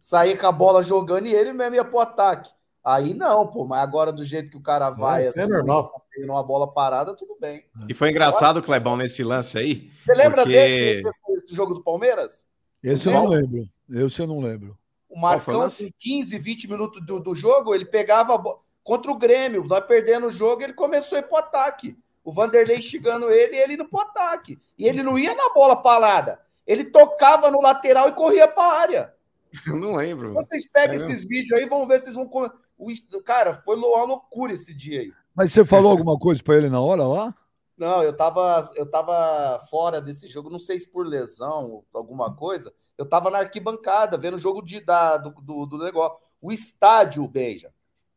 [0.00, 2.50] Saía com a bola jogando e ele mesmo ia pro ataque.
[2.84, 6.04] Aí não, pô, mas agora do jeito que o cara vai, é, assim, é normal.
[6.18, 7.64] numa bola parada, tudo bem.
[7.88, 8.66] E foi engraçado, agora...
[8.66, 9.90] Clebão, nesse lance aí.
[10.04, 10.52] Você lembra porque...
[10.52, 12.44] desse, desse, jogo do Palmeiras?
[12.82, 13.68] Esse eu não lembro.
[13.88, 14.76] Esse eu não lembro.
[15.08, 18.64] O Marcão, com 15, 20 minutos do, do jogo, ele pegava bo...
[18.82, 21.96] contra o Grêmio, nós perdendo o jogo, ele começou a ir pro ataque.
[22.24, 24.58] O Vanderlei chegando ele e ele indo pro ataque.
[24.76, 26.40] E ele não ia na bola parada.
[26.66, 29.14] Ele tocava no lateral e corria pra área.
[29.66, 30.32] Eu não lembro.
[30.32, 32.28] Vocês pegam é esses vídeos aí, vão ver se vocês vão.
[32.78, 32.92] O,
[33.22, 35.12] cara, foi uma loucura esse dia aí.
[35.34, 37.34] Mas você falou alguma coisa para ele na hora lá?
[37.76, 42.72] Não, eu tava, eu tava fora desse jogo, não sei se por lesão, alguma coisa.
[42.98, 46.18] Eu tava na arquibancada, vendo o jogo de, da, do, do, do negócio.
[46.40, 47.72] O estádio, Beija,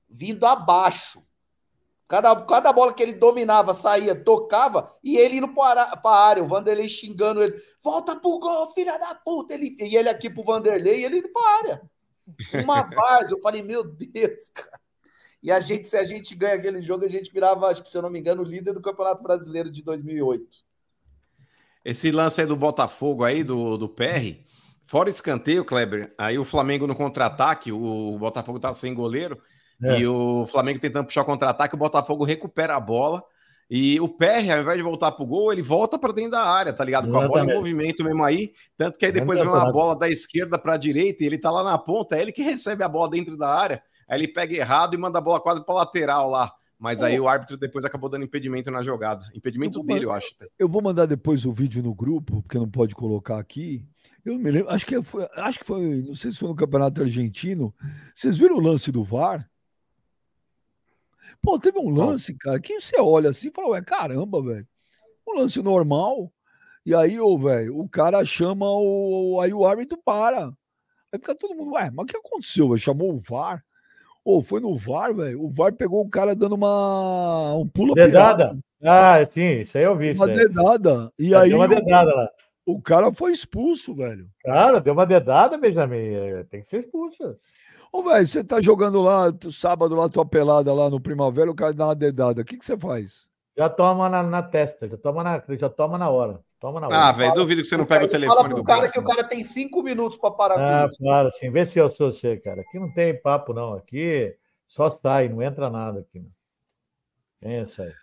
[0.09, 1.23] vindo abaixo.
[2.07, 6.47] Cada, cada bola que ele dominava, saía, tocava, e ele indo para a área, o
[6.47, 7.59] Vanderlei xingando ele.
[7.81, 9.55] Volta pro gol, filha da puta!
[9.55, 11.81] Ele, e ele aqui pro Vanderlei, e ele indo para a área.
[12.63, 14.79] Uma base, eu falei, meu Deus, cara.
[15.41, 17.95] E a gente, se a gente ganha aquele jogo, a gente virava, acho que se
[17.95, 20.43] eu não me engano, líder do Campeonato Brasileiro de 2008.
[21.83, 24.41] Esse lance aí do Botafogo aí, do, do PR,
[24.87, 29.39] fora escanteio, Kleber, aí o Flamengo no contra-ataque, o, Botafogo tá sem goleiro,
[29.83, 29.99] é.
[29.99, 33.23] e o Flamengo tentando puxar o contra-ataque, o Botafogo recupera a bola,
[33.69, 36.71] e o PR, ao invés de voltar pro gol, ele volta para dentro da área,
[36.71, 37.09] tá ligado?
[37.09, 38.53] Com a bola em movimento mesmo aí.
[38.77, 41.49] Tanto que aí depois vem uma bola da esquerda para a direita e ele tá
[41.49, 43.81] lá na ponta, é ele que recebe a bola dentro da área.
[44.07, 46.51] Aí ele pega errado e manda a bola quase para lateral lá.
[46.77, 49.25] Mas aí o árbitro depois acabou dando impedimento na jogada.
[49.33, 50.35] Impedimento Eu dele, eu mandar- acho.
[50.59, 53.83] Eu vou mandar depois o vídeo no grupo, porque não pode colocar aqui.
[54.23, 56.55] Eu não me lembro, acho que foi, acho que foi, não sei se foi no
[56.55, 57.73] Campeonato Argentino.
[58.13, 59.49] Vocês viram o lance do VAR?
[61.41, 64.67] Pô, teve um lance, cara, que você olha assim e fala, ué, caramba, velho.
[65.27, 66.31] Um lance normal.
[66.85, 69.39] E aí, ô, velho, o cara chama o.
[69.41, 70.47] Aí o árbitro para.
[71.11, 72.67] Aí fica todo mundo, ué, mas o que aconteceu?
[72.69, 72.79] velho?
[72.79, 73.63] Chamou o VAR?
[74.23, 75.43] Ou foi no VAR, velho?
[75.43, 77.53] O VAR pegou o cara dando uma.
[77.55, 78.57] Um pula Dedada?
[78.83, 80.11] Ah, sim, isso aí eu vi.
[80.11, 81.11] Uma dedada.
[81.17, 82.29] E Deu aí uma dedada lá.
[82.65, 84.27] o cara foi expulso, velho.
[84.43, 85.97] Cara, deu uma dedada, Benjamin.
[86.13, 87.35] é, Tem que ser expulso.
[87.95, 91.55] Ô, velho, você tá jogando lá, tu- sábado lá, tua pelada lá no Primavera, o
[91.55, 92.41] cara dá uma dedada.
[92.41, 93.29] O que que você faz?
[93.57, 96.43] Já toma na, na testa, já toma na, já toma na hora.
[96.59, 96.97] Toma na hora.
[96.97, 98.91] Ah, velho, duvido que você não pega o Fala telefone pro do cara banco.
[98.91, 100.97] que o cara tem cinco minutos para parar Ah, com isso.
[100.97, 102.61] claro, assim, vê se eu sou você, cara.
[102.63, 103.75] Aqui não tem papo, não.
[103.75, 104.35] Aqui
[104.67, 106.19] só sai, não entra nada aqui.
[106.19, 106.31] Não.
[107.39, 107.93] Pensa aí.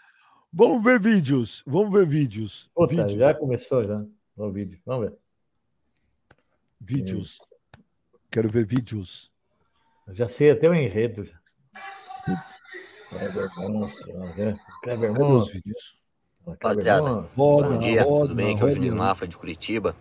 [0.51, 1.63] Vamos ver vídeos.
[1.67, 2.71] Vamos ver vídeos.
[2.75, 3.13] Puta, vídeos.
[3.13, 4.03] já começou já
[4.39, 4.81] o vídeo.
[4.87, 5.19] Vamos ver.
[6.81, 7.39] Vídeos.
[8.31, 9.31] Quero ver vídeos.
[10.13, 11.25] Já sei até o enredo.
[11.25, 11.33] já.
[13.09, 14.57] Kleber Monstro, vamos ver.
[14.83, 15.61] Kleber Monstro.
[16.47, 18.55] Rapaziada, Bom dia, roda, tudo bem?
[18.55, 18.71] Aqui é o.
[18.71, 19.97] Juninho Mafra de Curitiba.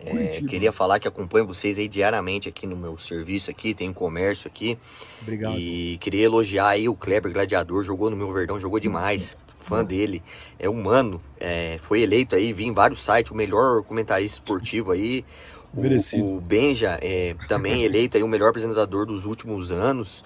[0.00, 0.48] É, Curitiba.
[0.48, 4.76] queria falar que acompanho vocês aí diariamente aqui no meu serviço aqui, tem comércio aqui.
[5.20, 5.56] Obrigado.
[5.56, 9.36] E queria elogiar aí o Kleber Gladiador, jogou no meu Verdão, jogou demais.
[9.62, 10.20] Fã dele,
[10.58, 15.24] é humano, é, foi eleito aí, vi em vários sites, o melhor comentarista esportivo aí.
[15.74, 16.24] O, Merecido.
[16.36, 20.24] o Benja é também eleito aí o melhor apresentador dos últimos anos.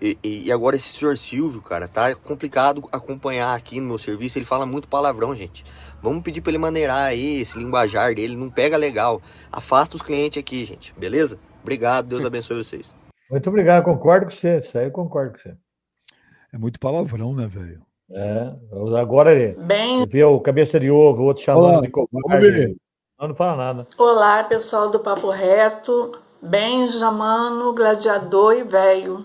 [0.00, 4.38] E, e- agora esse senhor Silvio, cara, tá complicado acompanhar aqui no meu serviço.
[4.38, 5.64] Ele fala muito palavrão, gente.
[6.02, 9.20] Vamos pedir pra ele maneirar aí esse linguajar dele, não pega legal.
[9.50, 11.38] Afasta os clientes aqui, gente, beleza?
[11.62, 12.94] Obrigado, Deus abençoe vocês.
[13.30, 14.58] Muito obrigado, concordo com você.
[14.58, 15.56] Isso aí eu concordo com você.
[16.52, 17.82] É muito palavrão, né, velho?
[18.08, 18.52] É,
[19.00, 22.76] agora ele Bem, vê o cabeça de ovo, o outro chamando Olá, de covarde.
[23.18, 23.86] Não, não fala nada.
[23.96, 26.12] olá pessoal do Papo Reto,
[26.42, 29.24] Benjamano, Gladiador e Velho.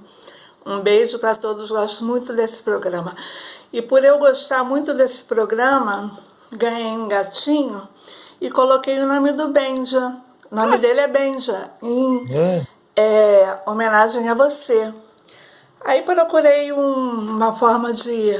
[0.66, 3.14] Um beijo para todos, gosto muito desse programa.
[3.74, 6.12] E por eu gostar muito desse programa,
[6.52, 7.86] ganhei um gatinho
[8.40, 10.16] e coloquei o nome do Benja.
[10.50, 12.66] O nome dele é Benja, em É,
[12.96, 14.94] é, homenagem a você.
[15.84, 18.40] Aí procurei um- uma forma de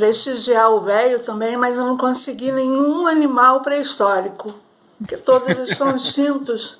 [0.00, 4.54] prestigiar o velho também, mas eu não consegui nenhum animal pré-histórico,
[4.98, 6.78] porque todos estão extintos,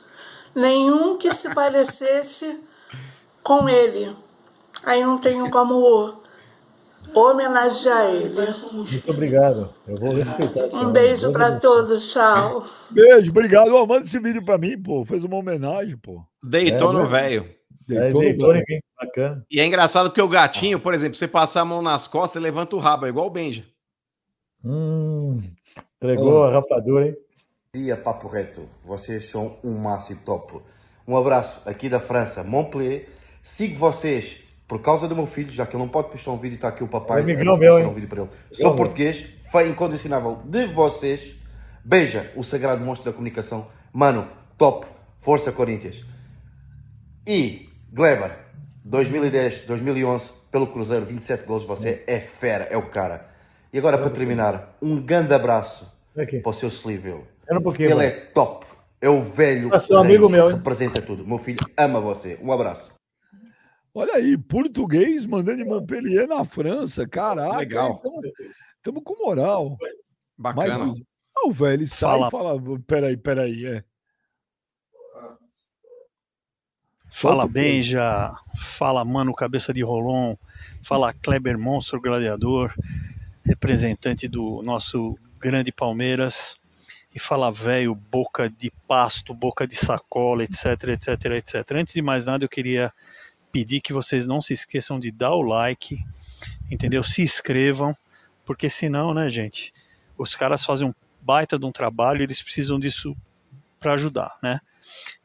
[0.54, 2.58] nenhum que se parecesse
[3.42, 4.16] com ele.
[4.84, 6.14] Aí não tenho como
[7.14, 8.34] homenagear ele.
[8.72, 9.68] muito obrigado.
[9.86, 10.92] Eu vou respeitar esse Um homem.
[10.92, 12.64] beijo para todos, tchau.
[12.90, 13.74] Beijo, obrigado.
[13.74, 15.04] Ó, manda esse vídeo pra mim, pô.
[15.04, 16.22] Fez uma homenagem, pô.
[16.42, 17.08] Deitou É, no né?
[17.08, 17.59] velho.
[17.96, 19.46] É, Deitou no deitou mim, bacana.
[19.50, 22.44] E é engraçado porque o gatinho, por exemplo, você passar a mão nas costas, ele
[22.44, 23.64] levanta o rabo, é igual o Benja.
[24.64, 25.40] Hum,
[25.96, 27.16] entregou a rapadura, hein?
[27.72, 28.68] dia, Papo Reto.
[28.84, 30.60] Vocês são um máximo top.
[31.06, 33.08] Um abraço aqui da França, Montpellier.
[33.42, 36.56] Sigo vocês por causa do meu filho, já que ele não pode postar um vídeo,
[36.56, 37.20] está aqui o papai.
[37.20, 37.86] É vou meu, hein?
[37.86, 38.30] um vídeo para ele.
[38.50, 38.76] Sou meu.
[38.76, 41.36] português, fã incondicionável de vocês.
[41.84, 43.68] Beija o sagrado monstro da comunicação.
[43.92, 44.86] Mano, top.
[45.18, 46.04] Força Corinthians.
[47.26, 48.38] E Gleber,
[48.84, 51.64] 2010, 2011, pelo Cruzeiro, 27 gols.
[51.64, 53.28] Você é fera, é o cara.
[53.72, 56.40] E agora, para terminar, um grande abraço Aqui.
[56.40, 57.24] para o seu Sliville.
[57.50, 57.72] Um.
[57.78, 58.02] Ele mano.
[58.02, 58.66] é top.
[59.00, 59.74] É o velho.
[59.74, 60.48] Ah, seu amigo meu?
[60.48, 61.26] Representa tudo.
[61.26, 62.38] Meu filho ama você.
[62.42, 62.92] Um abraço.
[63.92, 67.08] Olha aí, português mandando de Montpellier na França.
[67.08, 67.56] Caraca.
[67.58, 68.00] Legal.
[68.76, 69.76] Estamos com moral.
[70.38, 70.92] Mas Bacana.
[70.92, 70.96] o-
[71.36, 72.28] ah, o velho sai Fala.
[72.28, 73.84] e fala: peraí, peraí, é.
[77.10, 77.46] Fala.
[77.46, 80.36] Benja, fala Mano Cabeça de Rolon,
[80.82, 82.72] fala Kleber Monstro Gladiador,
[83.44, 86.56] representante do nosso grande Palmeiras,
[87.14, 91.72] e fala velho, boca de pasto, boca de sacola, etc, etc, etc.
[91.72, 92.92] Antes de mais nada, eu queria
[93.50, 95.98] pedir que vocês não se esqueçam de dar o like,
[96.70, 97.02] entendeu?
[97.02, 97.92] Se inscrevam,
[98.46, 99.74] porque senão, né, gente,
[100.16, 103.16] os caras fazem um baita de um trabalho, eles precisam disso
[103.80, 104.60] para ajudar, né?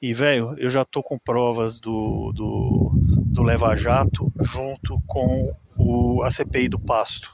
[0.01, 6.23] E, velho, eu já tô com provas do, do, do Leva Jato junto com o,
[6.23, 7.29] a CPI do Pasto,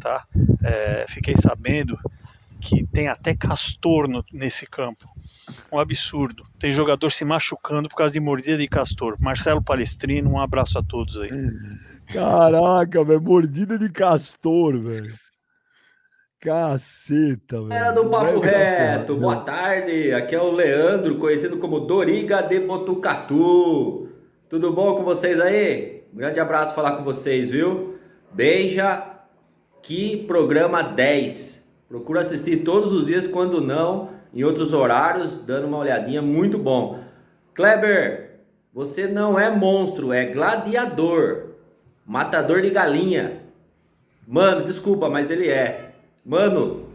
[0.00, 0.24] tá?
[0.62, 1.96] É, fiquei sabendo
[2.60, 5.06] que tem até castor no- nesse campo.
[5.70, 6.44] Um absurdo.
[6.58, 9.16] Tem jogador se machucando por causa de mordida de castor.
[9.20, 11.30] Marcelo Palestrino, um abraço a todos aí.
[12.06, 13.20] Caraca, velho.
[13.20, 15.14] Mordida de castor, velho.
[16.44, 17.68] Caceta, velho.
[17.68, 20.12] Galera do Papo tá Reto, boa tarde.
[20.12, 24.10] Aqui é o Leandro, conhecido como Doriga de Botucatu.
[24.46, 26.02] Tudo bom com vocês aí?
[26.12, 27.94] Um grande abraço falar com vocês, viu?
[28.30, 29.04] Beija,
[29.82, 31.66] que programa 10.
[31.88, 37.00] Procura assistir todos os dias, quando não, em outros horários, dando uma olhadinha, muito bom.
[37.54, 38.40] Kleber,
[38.70, 41.54] você não é monstro, é gladiador,
[42.04, 43.40] matador de galinha.
[44.28, 45.83] Mano, desculpa, mas ele é.
[46.24, 46.88] Mano,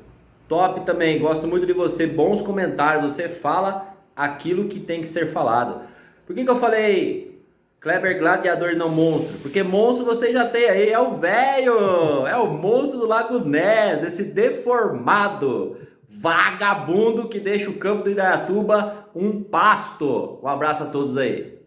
[0.48, 5.28] top também, gosto muito de você, bons comentários, você fala aquilo que tem que ser
[5.28, 5.82] falado.
[6.26, 7.44] Por que, que eu falei
[7.80, 9.38] Kleber Gladiador e não monstro?
[9.40, 14.04] Porque monstro você já tem aí, é o velho, é o monstro do Lago Ness,
[14.04, 15.78] esse deformado,
[16.10, 20.40] vagabundo que deixa o campo do Indaiatuba um pasto.
[20.44, 21.60] Um abraço a todos aí.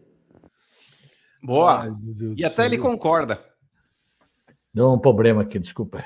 [1.41, 1.83] Boa.
[1.83, 1.89] Ai,
[2.37, 2.85] E até ele céu.
[2.89, 3.43] concorda.
[4.73, 6.03] Deu um problema aqui, desculpa.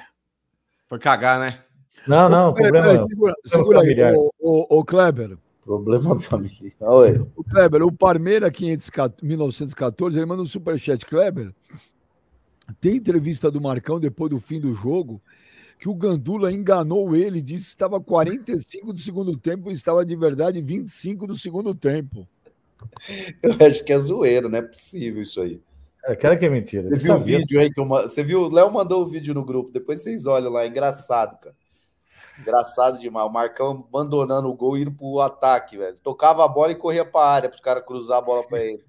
[0.88, 1.60] Foi cagar, né?
[2.08, 2.94] Não, não, Peraí, problema.
[2.94, 4.14] peraí, segura, segura aí, familiar.
[4.16, 5.38] ô, ô, ô, Kleber.
[5.64, 6.74] Problema familiar.
[6.80, 7.28] Oi.
[7.36, 11.06] O Kleber, o Parmeira 514, 1914, ele manda um superchat.
[11.06, 11.54] Kleber,
[12.80, 15.22] tem entrevista do Marcão depois do fim do jogo
[15.80, 20.16] que o Gandula enganou ele, disse que estava 45 do segundo tempo e estava de
[20.16, 22.28] verdade 25 do segundo tempo.
[23.44, 25.62] Eu acho que é zoeiro, não é possível isso aí.
[26.08, 26.90] É, cara que é mentira.
[26.90, 28.44] Você viu o vídeo aí que eu Você viu?
[28.44, 31.54] O Léo mandou o vídeo no grupo, depois vocês olham lá, é engraçado, cara.
[32.40, 33.28] Engraçado demais.
[33.28, 35.98] O Marcão abandonando o gol e indo pro ataque, velho.
[35.98, 38.86] Tocava a bola e corria pra área pros caras cruzar a bola pra ele.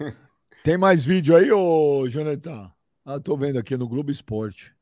[0.64, 2.72] Tem mais vídeo aí, ô Jonathan?
[3.04, 4.74] Ah, tô vendo aqui no Globo Esporte.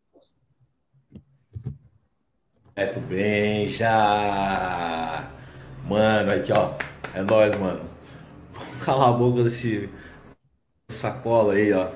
[2.74, 5.30] Neto bem, já.
[5.86, 6.72] Mano, aqui ó.
[7.12, 7.84] É nóis, mano.
[8.82, 9.90] Cala a boca desse
[10.92, 11.88] sacola aí, ó.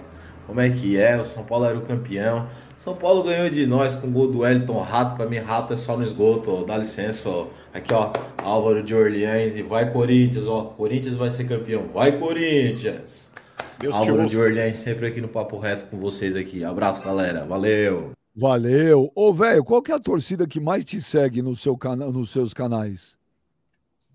[0.47, 1.19] Como é que é?
[1.21, 2.49] O São Paulo era o campeão.
[2.77, 5.17] São Paulo ganhou de nós com o gol do Wellington Rato.
[5.17, 6.65] Pra mim, Rato é só no esgoto, ó.
[6.65, 7.47] Dá licença, ó.
[7.75, 8.13] Aqui, ó.
[8.43, 10.63] Álvaro de Orleans e vai Corinthians, ó.
[10.65, 11.89] Corinthians vai ser campeão.
[11.93, 13.33] Vai Corinthians.
[13.79, 16.65] Deus Álvaro de Orleans sempre aqui no Papo Reto com vocês aqui.
[16.65, 17.45] Abraço, galera.
[17.45, 18.13] Valeu.
[18.35, 19.11] Valeu.
[19.15, 22.31] Ô, velho, qual que é a torcida que mais te segue no seu cana nos
[22.31, 23.17] seus canais?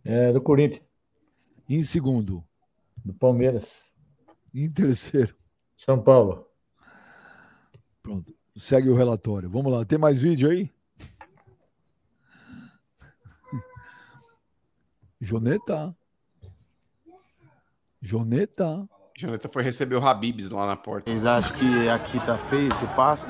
[0.05, 0.81] É, do Corinthians,
[1.69, 2.43] Em segundo.
[3.03, 3.67] do Palmeiras,
[4.53, 5.35] Em terceiro.
[5.77, 6.47] São Paulo.
[8.03, 8.33] Pronto.
[8.57, 9.49] Segue o relatório.
[9.49, 9.85] Vamos lá.
[9.85, 10.69] Tem mais vídeo aí?
[15.19, 15.95] Joneta.
[18.01, 18.89] Joneta.
[19.15, 21.09] Jonathan foi receber o Habibs lá na porta.
[21.09, 23.29] Vocês acham que aqui tá feio esse pasto?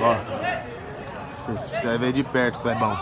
[0.00, 0.14] Ó,
[1.40, 2.96] vocês precisam ver de perto, Clebão.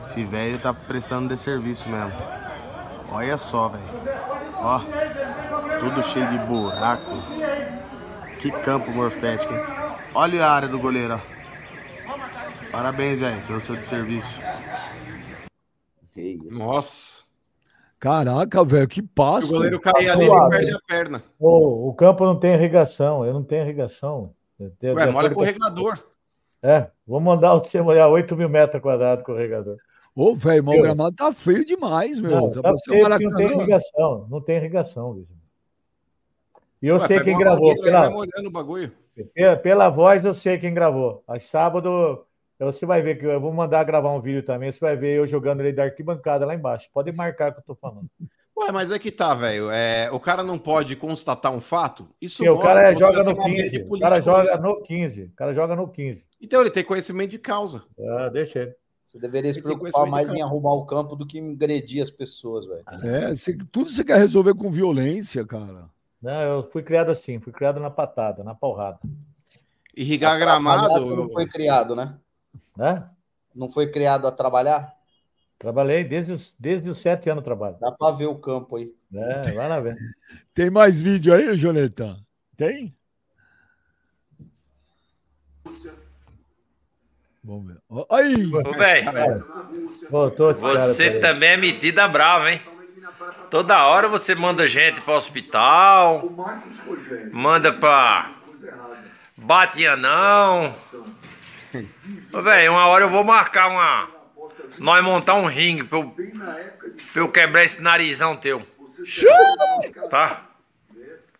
[0.00, 2.12] Esse velho tá prestando de serviço mesmo.
[3.12, 3.84] Olha só, velho.
[4.56, 4.80] Ó,
[5.80, 7.10] tudo cheio de buraco.
[8.40, 9.60] Que campo morfético, hein?
[10.14, 12.70] Olha a área do goleiro, ó.
[12.70, 14.40] Parabéns, velho, pelo seu serviço.
[16.50, 17.22] Nossa.
[17.98, 19.48] Caraca, velho, que passo.
[19.48, 20.50] o goleiro cair ali, ele suave.
[20.56, 21.24] perde a perna.
[21.38, 24.32] O campo não tem irrigação, eu não tenho irrigação.
[24.78, 25.98] Tenho- Ué, molha acordo com o regador.
[26.62, 29.76] É, vou mandar você molhar 8 mil metros quadrados com o regador.
[30.14, 32.30] Ô, velho, mas o gramado tá feio demais, meu.
[32.30, 35.39] Não, tá tá feio não tem irrigação, não tem irrigação, bicho.
[36.82, 37.74] E eu Ué, sei quem gravou.
[37.80, 38.92] Pela, vai bagulho.
[39.34, 41.22] pela, pela voz eu sei quem gravou.
[41.28, 42.24] Aí sábado
[42.58, 44.70] você vai ver que eu vou mandar gravar um vídeo também.
[44.70, 46.90] Você vai ver eu jogando ele da arquibancada lá embaixo.
[46.92, 48.06] Pode marcar o que eu tô falando.
[48.56, 49.70] Ué, mas é que tá, velho.
[49.70, 52.06] É, o cara não pode constatar um fato?
[52.20, 53.94] Isso E o cara joga no uma mente 15.
[53.94, 55.22] O cara joga no 15.
[55.22, 56.26] O cara joga no 15.
[56.40, 57.84] Então ele tem conhecimento de causa.
[57.98, 58.74] Ah, deixa ele.
[59.02, 62.66] Você deveria se preocupar mais em arrumar o campo do que em agredir as pessoas,
[62.66, 62.84] velho.
[63.02, 65.88] É, você- tudo você quer resolver com violência, cara.
[66.20, 68.98] Não, eu fui criado assim, fui criado na patada, na porrada.
[69.96, 70.88] Irrigar gramado.
[70.88, 72.18] Você não foi criado, né?
[72.76, 73.08] Né?
[73.54, 74.94] Não foi criado a trabalhar?
[75.58, 77.76] Trabalhei desde os, desde os sete anos trabalho.
[77.80, 78.94] Dá pra ver o campo aí.
[79.12, 79.96] É, vai lá ver.
[80.54, 82.16] Tem mais vídeo aí, Joneta?
[82.56, 82.94] Tem?
[87.42, 87.80] Vamos ver.
[88.10, 88.46] Aí!
[88.54, 89.46] Ô, velho,
[90.10, 92.60] Voltou, você também é metida brava, hein?
[93.50, 96.30] Toda hora você manda gente para hospital,
[97.32, 98.30] manda pra
[99.36, 100.74] bate anão.
[102.32, 104.08] Velho, uma hora eu vou marcar uma.
[104.78, 106.10] Nós montar um ringue pra eu,
[107.12, 108.66] pra eu quebrar esse narizão teu.
[110.08, 110.42] Tá?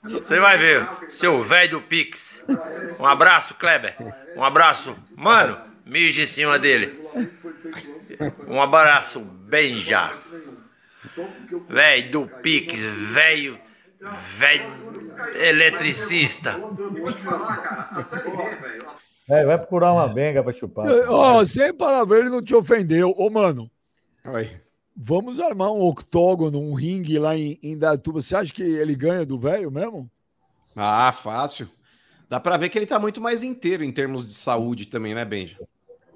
[0.02, 2.42] Você vai ver, seu velho do Pix.
[2.98, 3.94] Um abraço, Kleber.
[4.34, 4.96] Um abraço.
[5.14, 5.54] Mano,
[5.84, 6.98] mija em cima dele.
[8.46, 10.14] Um abraço, bem já.
[11.68, 12.74] Velho do Pix,
[13.12, 13.58] velho.
[14.36, 14.90] Velho
[15.34, 16.58] eletricista.
[19.28, 20.86] É, vai procurar uma benga pra chupar.
[21.08, 23.14] Ó, sem palavra, ele não te ofendeu.
[23.16, 23.70] Ô, mano,
[24.24, 24.50] Oi.
[24.96, 28.20] vamos armar um octógono, um ringue lá em, em Datuba.
[28.20, 30.10] Você acha que ele ganha do velho mesmo?
[30.74, 31.68] Ah, fácil.
[32.28, 35.24] Dá pra ver que ele tá muito mais inteiro em termos de saúde também, né,
[35.24, 35.58] Benja?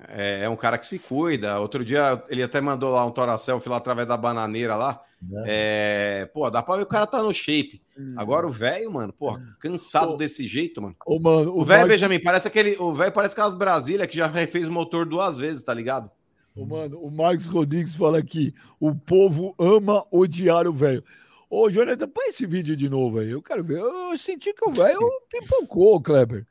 [0.09, 1.59] É, é um cara que se cuida.
[1.61, 5.01] Outro dia ele até mandou lá um Tora Selfie lá através da bananeira lá.
[5.47, 7.83] É, pô, dá pra ver o cara tá no shape.
[8.17, 10.97] Agora o velho, mano, pô, cansado desse jeito, mano.
[11.07, 12.77] Ô, mano, O velho, Benjamin, parece aquele.
[12.79, 16.11] O velho parece aquelas Brasília que já refez o motor duas vezes, tá ligado?
[16.55, 21.05] Ô, mano, o Marcos Rodrigues fala aqui: o povo ama odiar o velho.
[21.49, 23.31] Ô, Jonathan, põe esse vídeo de novo aí.
[23.31, 23.79] Eu quero ver.
[23.79, 24.99] Eu senti que o velho
[25.31, 26.47] pipocou, Kleber.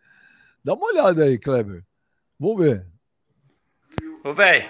[0.63, 1.84] Dá uma olhada aí, Kleber.
[2.39, 2.92] Vamos ver.
[4.23, 4.69] Ô, velho,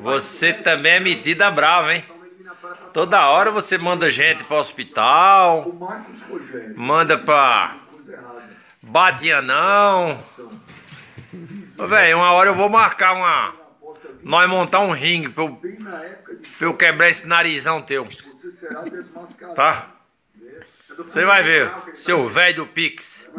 [0.00, 2.04] você também é metida brava, hein?
[2.92, 5.74] Toda hora você manda gente para hospital,
[6.74, 7.76] manda pra
[8.80, 10.18] bate anão.
[11.76, 13.54] Ô, velho, uma hora eu vou marcar uma.
[14.22, 15.60] Nós montar um ringue pra eu,
[16.58, 18.08] pra eu quebrar esse narizão teu.
[19.54, 19.90] Tá?
[20.96, 23.30] Você vai ver, seu velho do Pix.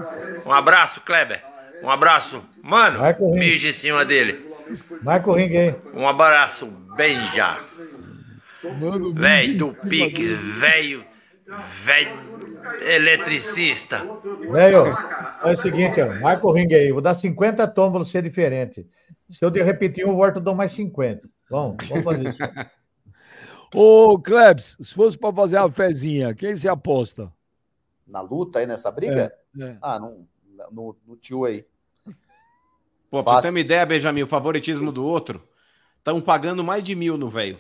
[0.45, 1.43] Um abraço, Kleber.
[1.81, 2.43] Um abraço.
[2.61, 2.99] Mano,
[3.33, 4.48] mija em cima dele.
[5.01, 5.75] Marca o ringue aí.
[5.93, 7.59] Um abraço, Benja.
[8.79, 10.19] Mano, Velho do Pix,
[10.59, 11.05] velho.
[11.83, 12.29] Velho
[12.81, 14.05] eletricista.
[14.51, 14.85] Velho,
[15.43, 16.91] é o seguinte, ó, marca o ringue aí.
[16.91, 18.87] Vou dar 50 tombos pra você diferente.
[19.29, 21.27] Se eu de repetir um, eu dou mais 50.
[21.49, 22.43] Vamos, vamos fazer isso.
[23.73, 27.31] Ô, Klebs, se fosse pra fazer uma fezinha, quem você aposta?
[28.07, 29.31] Na luta aí, nessa briga?
[29.59, 29.77] É, é.
[29.81, 30.27] Ah, não,
[30.71, 31.65] no, no tio aí.
[33.09, 35.41] Pô, pra você ter uma ideia, Benjamin, o favoritismo do outro,
[35.97, 37.59] estão pagando mais de mil no velho.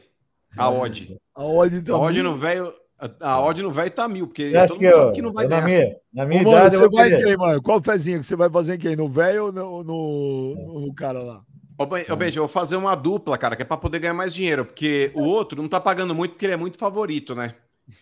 [0.57, 1.17] A odd.
[1.35, 2.73] A odd tá A odd no velho.
[3.21, 5.31] A odd no velho tá mil, porque Eu todo que mundo eu, sabe que não
[5.31, 5.65] vai eu, na ganhar.
[5.65, 7.23] minha, na minha Ô, mano, idade, eu você vou vai querer.
[7.23, 7.61] quem, mano?
[7.61, 8.95] Qual fezinha que você vai fazer em quem?
[8.95, 11.41] No velho ou no, no, no cara lá?
[11.77, 14.33] Ô, Ben- Benja, eu vou fazer uma dupla, cara, que é pra poder ganhar mais
[14.33, 17.55] dinheiro, porque o outro não tá pagando muito porque ele é muito favorito, né?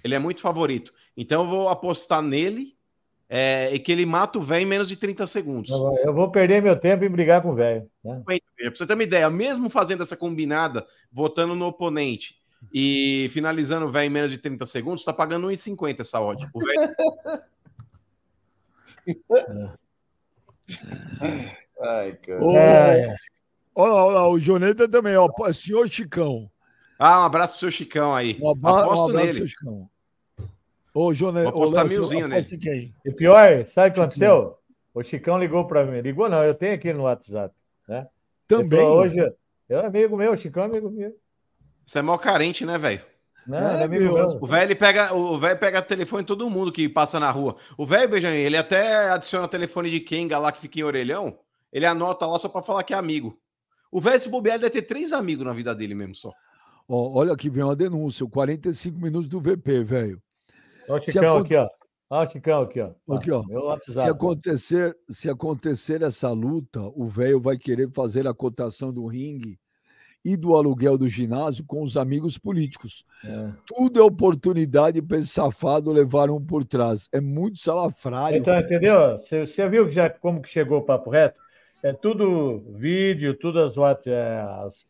[0.04, 0.92] Ele é muito favorito.
[1.16, 2.76] Então eu vou apostar nele
[3.30, 5.70] é, e que ele mata o velho em menos de 30 segundos.
[5.70, 7.90] Eu vou- perder meu tempo em brigar com o velho.
[8.04, 8.22] né?
[8.26, 8.38] Pra
[8.74, 12.36] você ter uma ideia, mesmo fazendo essa combinada, votando no oponente
[12.74, 16.48] e finalizando o velho em menos de 30 segundos, tá pagando 1,50 essa odd.
[16.54, 16.96] O velho
[21.82, 22.44] Ai, cara.
[22.44, 23.16] Ô, É.
[23.76, 25.30] Olha lá, olha lá, o Joneta também, ó.
[25.54, 26.50] Senhor Chicão.
[26.98, 28.36] Ah, um abraço pro seu Chicão aí.
[28.42, 29.38] Um, abra- um Aposto abraço pro nele.
[29.38, 29.90] seu Chicão.
[30.98, 31.52] Ô, Joneta.
[31.52, 32.58] Vou apostar milzinho nele.
[32.58, 32.92] Quem?
[33.06, 34.58] E pior, sabe o que aconteceu?
[34.96, 36.02] O Chicão ligou para mim.
[36.02, 37.54] Ligou não, eu tenho aqui no WhatsApp.
[37.88, 38.08] Né?
[38.48, 38.80] Também.
[38.80, 39.20] Falou, Hoje,
[39.70, 41.16] é amigo meu, o Chicão é amigo meu.
[41.86, 43.00] Você é mal carente, né, velho?
[43.46, 44.40] Não, É, ele é amigo meu, meu.
[44.42, 47.58] O velho pega, o velho pega telefone de todo mundo que passa na rua.
[47.78, 51.38] O velho Benjamin, ele até adiciona telefone de Kenga lá que fica em orelhão.
[51.72, 53.40] Ele anota lá só pra falar que é amigo.
[53.92, 56.34] O velho se bobear deve ter três amigos na vida dele mesmo só.
[56.90, 58.26] Ó, olha aqui, vem uma denúncia.
[58.26, 60.20] o 45 minutos do VP, velho.
[60.90, 61.78] Olha o Se Chicão aconte- aqui, ó.
[62.10, 63.14] Olha o Chicão aqui, ó.
[63.16, 63.44] Aqui, ó.
[63.82, 69.60] Se acontecer, se acontecer essa luta, o velho vai querer fazer a cotação do ringue
[70.24, 73.06] e do aluguel do ginásio com os amigos políticos.
[73.24, 73.50] É.
[73.66, 77.08] Tudo é oportunidade para esse safado levar um por trás.
[77.12, 78.38] É muito salafrário.
[78.40, 79.18] Então, entendeu?
[79.18, 81.40] Você, você viu já, como que chegou o papo reto?
[81.84, 84.86] É tudo vídeo, tudo as, é, as-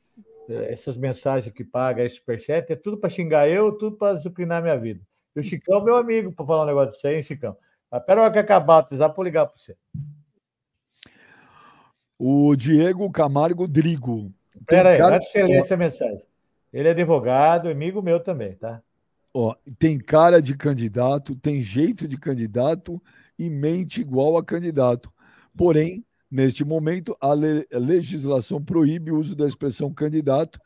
[0.49, 4.61] é, essas mensagens que paga, esse superchat, é tudo para xingar eu, tudo para disciplinar
[4.61, 5.02] minha vida.
[5.38, 7.55] E o Chicão é meu amigo para falar um negócio disso aí, hein, Chicão?
[7.91, 9.77] Mas pera hora que acabar, precisar para ligar para você.
[12.18, 14.34] O Diego Camargo Drigo.
[14.65, 16.23] Pera aí, cara- você ler essa mensagem.
[16.73, 18.81] Ele é advogado, amigo meu também, tá?
[19.31, 22.99] Ó, tem cara de candidato, tem jeito de candidato
[23.38, 25.14] e mente igual a candidato.
[25.55, 30.59] Porém, neste momento, a, le- a legislação proíbe o uso da expressão candidato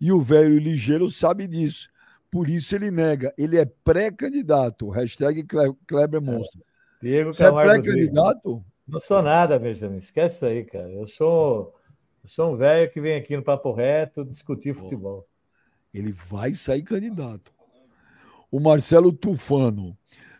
[0.00, 1.88] e o velho ligeiro sabe disso.
[2.30, 3.32] Por isso ele nega.
[3.38, 4.88] Ele é pré-candidato.
[4.90, 5.46] Hashtag
[5.86, 6.60] Kleber Monstro.
[7.00, 7.84] Diego Você é Camargo Drigo.
[7.96, 8.64] pré-candidato?
[8.86, 9.98] Não sou nada, Benjamin.
[9.98, 10.90] Esquece isso aí, cara.
[10.90, 11.74] Eu sou,
[12.22, 15.26] eu sou um velho que vem aqui no Papo Reto discutir futebol.
[15.92, 17.52] Ele vai sair candidato.
[18.50, 19.96] O Marcelo Tufano.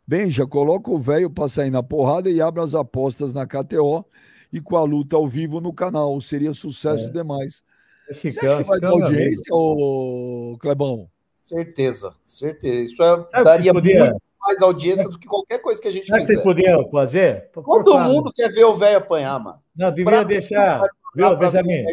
[0.06, 4.04] Bem, já coloca o velho para sair na porrada e abre as apostas na KTO
[4.50, 6.18] e com a luta ao vivo no canal.
[6.20, 7.10] Seria sucesso É.
[7.12, 7.62] demais.
[8.08, 11.10] Esse Você acha que vai dar é audiência, ô Clebão?
[11.48, 12.80] Certeza, certeza.
[12.80, 16.20] Isso é, daria podiam- muito mais audiência do que qualquer coisa que a gente Sabe
[16.20, 16.50] que vocês fizer.
[16.54, 17.50] podiam fazer?
[17.52, 18.12] Por Todo favor.
[18.12, 19.58] mundo quer ver o velho apanhar, mano.
[19.76, 20.82] Não, devia Pra- deixar.
[21.14, 21.84] Viu, Benjamin?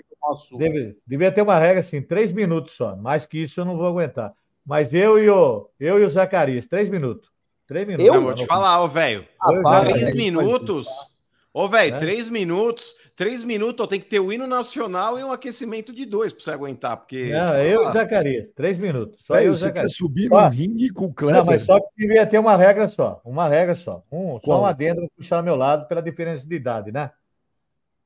[0.57, 2.95] Deve- devia ter uma regra assim, três minutos só.
[2.95, 4.33] Mais que isso eu não vou aguentar.
[4.65, 7.29] Mas eu e o, eu e o Zacarias, três minutos.
[7.67, 8.05] Três minutos.
[8.05, 9.25] Eu vou te falar, ô velho.
[9.49, 10.87] Eu Três velho, minutos.
[11.53, 11.99] Ô, velho, né?
[11.99, 16.05] três minutos, três minutos, ó, tem que ter o hino nacional e um aquecimento de
[16.05, 17.29] dois pra você aguentar, porque.
[17.31, 19.23] Não, eu e o Zacarias, três minutos.
[19.25, 21.39] Só Velho, eu você quer subir Ó, no ringue com o Kleber?
[21.39, 23.21] Não, mas só que devia ter uma regra só.
[23.23, 24.03] Uma regra só.
[24.11, 24.61] Um, só Qual?
[24.61, 27.11] um adendo puxar ao meu lado pela diferença de idade, né?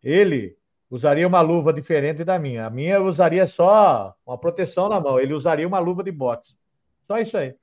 [0.04, 0.56] Ele
[0.90, 2.66] usaria uma luva diferente da minha.
[2.66, 5.20] A minha eu usaria só uma proteção na mão.
[5.20, 6.56] Ele usaria uma luva de boxe.
[7.06, 7.56] Só isso aí.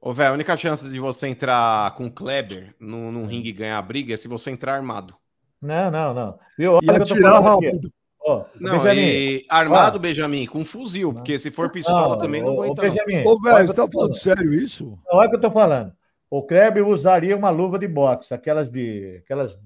[0.00, 3.52] Ô, velho, a única chance de você entrar com o Kleber num, num ringue e
[3.52, 5.16] ganhar a briga é se você entrar armado.
[5.60, 6.38] Não, não, não.
[6.58, 6.72] Viu?
[6.72, 7.66] Olha o que eu tô atirar falando aqui.
[7.66, 7.92] rápido.
[8.28, 12.42] Ó, Não, Benjamin, e armado, ó, Benjamin, com fuzil, porque se for pistola Não, também
[12.42, 12.82] não aguenta.
[12.82, 12.90] não.
[12.90, 14.98] Benjamin, Ô, velho, que você tá falando sério isso?
[15.08, 15.92] Olha o que eu tô falando.
[16.28, 19.20] O Kleber usaria uma luva de boxe, aquelas de.
[19.22, 19.56] aquelas,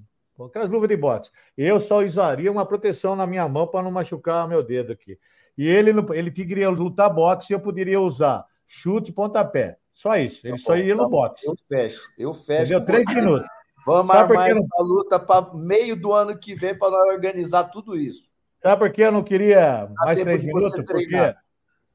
[0.47, 1.31] aquelas luvas de boxe.
[1.57, 5.17] Eu só usaria uma proteção na minha mão para não machucar meu dedo aqui.
[5.57, 9.77] E ele, não- ele queria lutar boxe e eu poderia usar chute e pontapé.
[9.91, 10.47] Só isso.
[10.47, 11.47] Ele só ia no boxe.
[11.47, 12.01] Eu fecho.
[12.15, 12.73] Eu fecho.
[12.75, 13.15] Com Três você.
[13.15, 13.47] minutos.
[13.85, 17.65] Vamos Sabe armar não- essa luta para meio do ano que vem para nós organizar
[17.65, 18.31] tudo isso.
[18.61, 20.85] Sabe por que eu não queria mais tempo três minutos?
[20.85, 21.35] Porque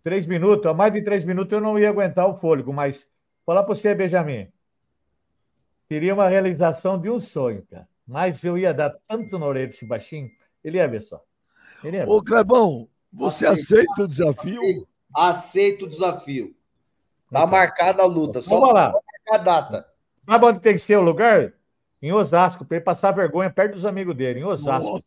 [0.02, 3.08] três minutos, a mais de três minutos eu não ia aguentar o fôlego, mas
[3.44, 4.48] falar para você, Benjamin,
[5.88, 7.88] teria uma realização de um sonho, cara.
[8.06, 10.28] Mas eu ia dar tanto na orelha desse baixinho,
[10.62, 11.22] ele ia ver só.
[11.84, 12.10] Ele ia ver.
[12.10, 14.86] Ô, Clebão, você aceita o desafio?
[15.14, 16.54] Aceito o desafio.
[17.30, 18.40] Tá marcada a luta.
[18.42, 18.92] Só Vamos lá.
[18.92, 19.88] só marcar a data.
[20.28, 21.52] Sabe onde tem que ser o lugar?
[22.02, 24.90] Em Osasco, para ele passar vergonha perto dos amigos dele, em Osasco.
[24.90, 25.04] Nossa.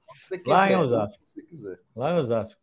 [0.47, 1.19] Lá em quiser, Osasco.
[1.23, 1.79] Se você quiser.
[1.95, 2.59] Lá em Osasco.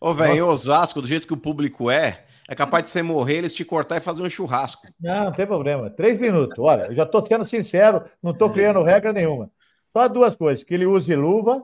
[0.00, 0.40] Ô, velho, em.
[0.42, 3.96] Osasco, do jeito que o público é, é capaz de você morrer, eles te cortar
[3.96, 4.86] e fazer um churrasco.
[5.00, 5.90] Não, não tem problema.
[5.90, 6.58] Três minutos.
[6.58, 9.50] Olha, eu já estou sendo sincero, não estou criando regra nenhuma.
[9.92, 11.62] Só duas coisas: que ele use luva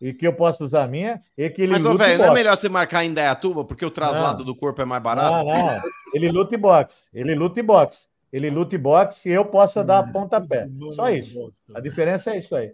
[0.00, 2.34] e que eu possa usar a minha, e que ele Mas, ô, velho, não é
[2.34, 4.46] melhor você marcar em Dayatuba, porque o traslado Não.
[4.46, 5.44] do corpo é mais barato?
[5.44, 5.82] Não, não.
[6.14, 7.08] Ele luta em boxe.
[7.12, 8.06] Ele luta em boxe.
[8.32, 10.68] Ele luta em boxe e eu possa dar pontapé.
[10.92, 11.50] Só isso.
[11.74, 12.72] A diferença é isso aí.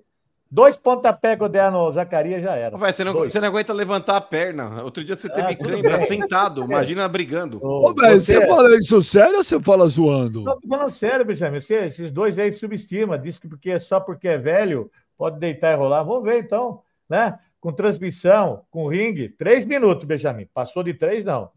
[0.51, 2.77] Dois pontapés que eu der no Zacarias já era.
[2.77, 4.85] Velho, você, não, você não aguenta levantar a perna.
[4.85, 7.59] Outro dia você Ah, teve tudo cãibra sentado, imagina brigando.
[7.65, 10.43] Ô, Ô, velho, você você- fala isso sério ou você fala zoando?
[10.43, 11.61] Não, tô falando sério, Benjamin.
[11.61, 13.19] Você- esses dois aí subestima.
[13.19, 16.05] Diz que porque, só porque é velho pode deitar e rolar.
[16.05, 17.37] Vamos ver então, né?
[17.61, 19.31] Com transmissão, com ringue.
[19.31, 20.47] Três minutos, Benjamin.
[20.55, 21.51] Passou de três, não.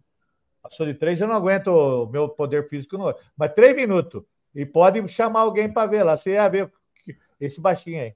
[0.69, 2.97] Passou de três, eu não aguento o meu poder físico.
[2.97, 3.13] Não.
[3.35, 4.23] Mas três minutos.
[4.53, 6.17] E pode chamar alguém para ver lá.
[6.17, 6.71] Você ia ver
[7.39, 8.13] esse baixinho aí.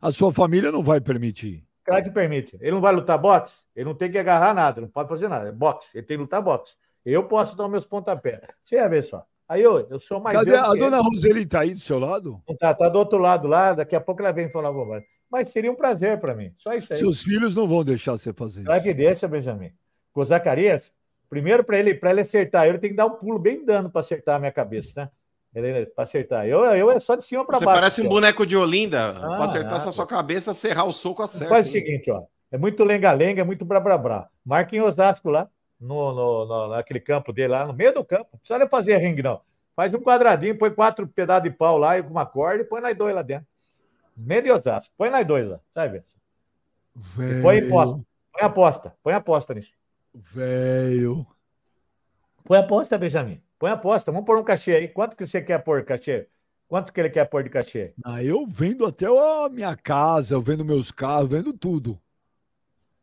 [0.00, 1.64] A sua família não vai permitir.
[1.84, 2.56] Claro que permite.
[2.60, 3.62] Ele não vai lutar boxe?
[3.74, 5.48] Ele não tem que agarrar nada, não pode fazer nada.
[5.48, 5.96] É boxe.
[5.96, 6.74] Ele tem que lutar boxe.
[7.04, 8.40] Eu posso dar meus pontapés.
[8.62, 9.24] Você ia ver só.
[9.48, 11.00] Aí eu, eu sou mais Cadê a dona.
[11.00, 12.42] Roseli tá aí do seu lado?
[12.60, 15.08] Tá, tá do outro lado lá, daqui a pouco ela vem falar bobagem.
[15.30, 16.52] Mas seria um prazer para mim.
[16.58, 16.98] Só isso aí.
[16.98, 18.88] Seus filhos não vão deixar você fazer Claro isso.
[18.88, 19.72] que deixa, Benjamin.
[20.12, 20.92] Com o Zacarias,
[21.28, 24.00] primeiro para ele, para ele acertar, ele tem que dar um pulo bem dando para
[24.00, 25.10] acertar a minha cabeça, né?
[25.54, 26.46] Ele para acertar.
[26.46, 27.80] Eu, eu é só de cima para Você baixo.
[27.80, 28.08] parece um ó.
[28.08, 29.10] boneco de Olinda.
[29.16, 31.48] Ah, pra acertar essa sua cabeça, serrar o soco acerta.
[31.48, 32.22] Faz o seguinte, ó.
[32.50, 34.28] É muito lenga-lenga, é muito brá-brá-brá.
[34.44, 35.48] Marca em Osasco lá,
[35.80, 38.28] no, no, no- naquele campo dele lá, no meio do campo.
[38.32, 39.40] Não precisa fazer ringue, não.
[39.74, 42.96] Faz um quadradinho, põe quatro pedaços de pau lá e uma corda e põe nós
[42.96, 43.46] dois lá dentro.
[44.16, 44.92] Meio de Osasco.
[44.98, 46.02] Põe nós dois lá, sabe?
[47.18, 48.00] E põe aposta.
[48.32, 48.94] Põe aposta.
[49.02, 49.72] Põe aposta nisso.
[50.20, 51.26] Velho.
[52.44, 53.40] Põe aposta, Benjamin.
[53.58, 54.10] Põe aposta.
[54.10, 54.88] Vamos pôr um cachê aí.
[54.88, 56.28] Quanto que você quer pôr cachê?
[56.66, 57.94] Quanto que ele quer pôr de cachê?
[58.04, 61.98] Ah, eu vendo até a minha casa, eu vendo meus carros, vendo tudo.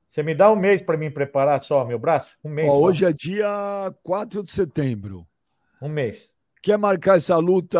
[0.09, 2.37] Você me dá um mês para mim preparar só meu braço?
[2.43, 2.69] Um mês.
[2.69, 5.27] Ó, hoje é dia 4 de setembro.
[5.81, 6.29] Um mês.
[6.61, 7.79] Quer marcar essa luta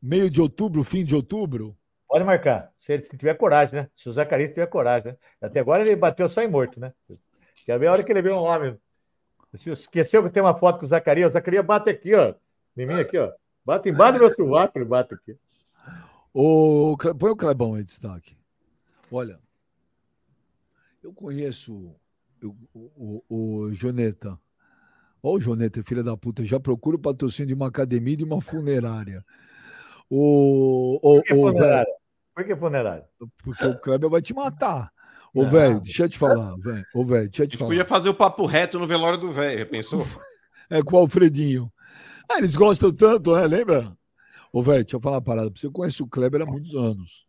[0.00, 1.76] meio de outubro, fim de outubro?
[2.08, 2.70] Pode marcar.
[2.76, 3.88] Se ele se tiver coragem, né?
[3.96, 5.18] Se o Zacarias tiver coragem, né?
[5.40, 6.92] Até agora ele bateu só em morto, né?
[7.66, 8.78] Ver a hora que ele vê um homem.
[9.54, 11.30] Se esqueceu que tem uma foto com o Zacarias.
[11.30, 12.34] O Zacarias bate aqui, ó.
[12.76, 13.30] Em mim aqui, ó.
[13.64, 15.36] Bate embaixo do meu sovaco, ele bate aqui.
[16.98, 18.36] Cle- põe o Clebão aí, destaque.
[19.10, 19.38] Olha,
[21.02, 21.94] eu conheço
[22.42, 23.34] o, o, o,
[23.64, 24.38] o Joneta.
[25.22, 28.24] Ó, o Joneta, filha da puta, já procura o patrocínio de uma academia e de
[28.24, 29.24] uma funerária.
[30.08, 31.94] O, o, Por que o, funerária?
[32.34, 33.08] Por que funerária?
[33.44, 34.90] porque o Kleber vai te matar.
[35.34, 35.50] Ô, Não.
[35.50, 36.84] velho, deixa eu te falar, velho.
[36.94, 37.68] Ô, velho, deixa eu A te gente falar.
[37.70, 40.00] podia fazer o papo reto no velório do velho, pensou?
[40.70, 41.70] É com o Alfredinho.
[42.30, 43.46] Ah, eles gostam tanto, né?
[43.46, 43.94] Lembra?
[44.50, 45.50] Ô, velho, deixa eu falar uma parada.
[45.50, 47.26] pra Você conhece o Kleber há muitos anos.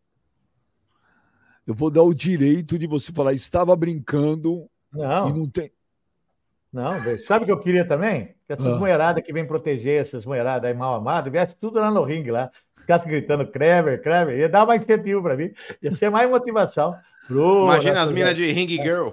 [1.67, 5.29] Eu vou dar o direito de você falar, estava brincando Não.
[5.29, 5.71] e não tem.
[6.71, 7.21] Não, velho.
[7.23, 8.27] sabe o que eu queria também?
[8.47, 8.77] Que essas Ah.
[8.77, 12.49] mulheradas que vêm proteger essas mulheradas aí mal amadas, viesse tudo lá no ringue lá.
[12.79, 15.51] Ficasse gritando Kleber, Kleber, ia dar mais incentivo para mim.
[15.81, 16.95] Ia ser mais motivação.
[17.27, 19.09] Pro, Imagina as minas de Ring Girl.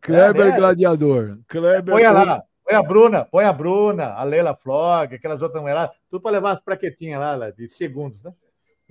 [0.00, 0.56] Kleber né?
[0.56, 1.38] Gladiador.
[1.46, 1.94] Kleber.
[1.94, 6.22] Põe lá, põe a Bruna, põe a Bruna, a Leila Flog, aquelas outras mulheradas, tudo
[6.22, 8.32] para levar as plaquetinhas lá, lá, de segundos, né?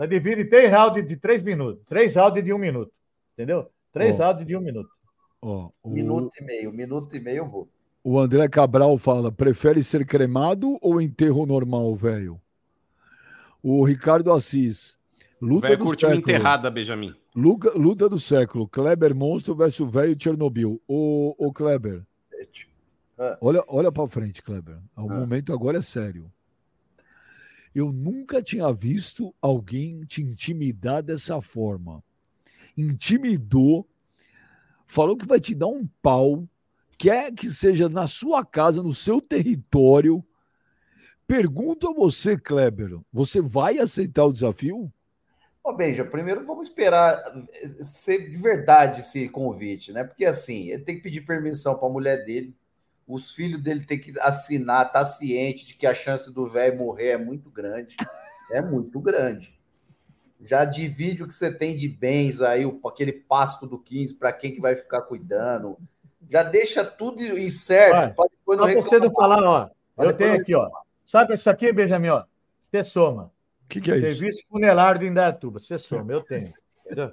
[0.08, 1.84] Dividimos em três áudios de três minutos.
[1.88, 2.92] Três áudios de um minuto.
[3.34, 3.68] Entendeu?
[3.94, 4.24] Três Ó.
[4.24, 4.90] áudios de um minuto.
[5.42, 7.68] Ó, o, Minuto e meio, minuto e meio eu vou.
[8.04, 12.40] o André Cabral fala: prefere ser cremado ou enterro normal, velho?
[13.62, 14.98] O Ricardo Assis.
[15.42, 17.16] Luta velho do curtiu uma enterrada, Benjamin.
[17.36, 18.68] Luca- luta do século.
[18.68, 20.80] Kleber Monstro versus velho Chernobyl.
[20.88, 22.06] O, o Kleber.
[23.18, 23.38] Ah.
[23.42, 24.78] Olha, olha para frente, Kleber.
[24.96, 25.16] O Ah.
[25.20, 26.32] momento agora é sério.
[27.74, 32.04] Eu nunca tinha visto alguém te intimidar dessa forma.
[32.78, 33.88] Intimidou,
[34.86, 36.48] falou que vai te dar um pau,
[36.98, 40.24] quer que seja na sua casa, no seu território.
[41.26, 44.92] Pergunto a você, Kleber, você vai aceitar o desafio?
[45.64, 47.22] Ô, Beija, primeiro vamos esperar
[47.54, 50.04] eh, ser de verdade esse convite, né?
[50.04, 52.56] Porque assim, ele tem que pedir permissão para a mulher dele,
[53.08, 57.10] os filhos dele tem que assinar, tá ciente de que a chance do velho morrer
[57.10, 57.96] é muito grande.
[58.52, 59.58] É muito grande.
[60.44, 64.52] Já divide o que você tem de bens aí, aquele pasto do 15, para quem
[64.54, 65.78] que vai ficar cuidando.
[66.28, 69.00] Já deixa tudo incerto, Olha, depois não reclamar.
[69.02, 69.70] não falar, ó.
[70.04, 70.70] Eu tenho aqui, ó.
[71.06, 72.24] Sabe isso aqui, Benjamin, ó?
[72.72, 73.32] Você soma.
[73.72, 74.20] Que, que é isso?
[74.20, 75.60] Serviço funerário de Indaiatuba.
[75.60, 76.54] Você soma, eu tenho.
[76.86, 77.12] Entendeu?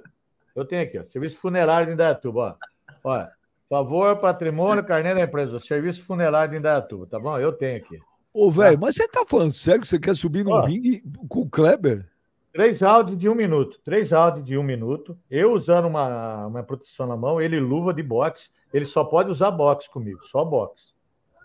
[0.53, 1.05] Eu tenho aqui, ó.
[1.05, 3.09] Serviço funerário de Indaiatuba, ó.
[3.11, 3.31] Olha,
[3.69, 5.57] favor, patrimônio, carnê da empresa.
[5.57, 7.37] Serviço funerário de Indaiatuba, tá bom?
[7.39, 7.97] Eu tenho aqui.
[8.33, 10.65] Ô, velho, mas você tá falando sério que você quer subir no Ó.
[10.65, 12.05] ringue com o Kleber?
[12.51, 13.79] Três áudios de um minuto.
[13.83, 15.17] Três áudios de um minuto.
[15.31, 18.49] Eu usando uma, uma proteção na mão, ele luva de boxe.
[18.73, 20.93] Ele só pode usar boxe comigo, só boxe.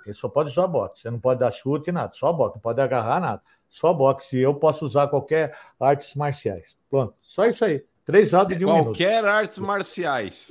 [0.05, 1.03] Ele só pode usar boxe.
[1.03, 2.13] Você não pode dar chute, nada.
[2.13, 2.57] Só boxe.
[2.57, 3.43] Não pode agarrar nada.
[3.75, 4.37] Só boxe.
[4.37, 6.77] E eu posso usar qualquer artes marciais.
[6.89, 7.15] Pronto.
[7.19, 7.83] Só isso aí.
[8.07, 8.85] Três áudios de um minuto.
[8.87, 10.49] Qualquer artes marciais.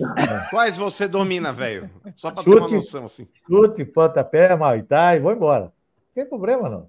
[0.49, 1.89] Quais você domina, velho?
[2.17, 3.25] Só pra ter uma noção, assim.
[3.47, 5.65] Chute, pontapé, Muay Thai, vou embora.
[5.65, 5.71] Não
[6.13, 6.85] tem problema, não.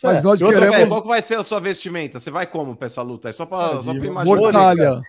[0.00, 0.22] Mas É.
[0.22, 2.20] nós queremos- velho, qual que vai ser a sua vestimenta?
[2.20, 3.30] Você vai como pra essa luta?
[3.30, 4.24] É só pra, só pra imaginar.
[4.24, 5.02] Mortalha.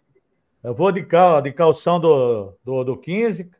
[0.63, 3.51] Eu vou de, cal, de calção do, do, do 15,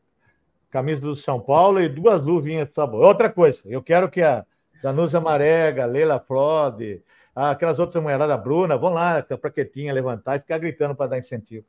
[0.72, 3.02] camisa do São Paulo e duas luvinhas de sabor.
[3.06, 4.44] Outra coisa, eu quero que a
[4.84, 7.02] Danusa Marega, Leila Frode,
[7.34, 11.18] aquelas outras mulheradas, Bruna, vão lá com a plaquetinha levantar e ficar gritando para dar
[11.18, 11.66] incentivo.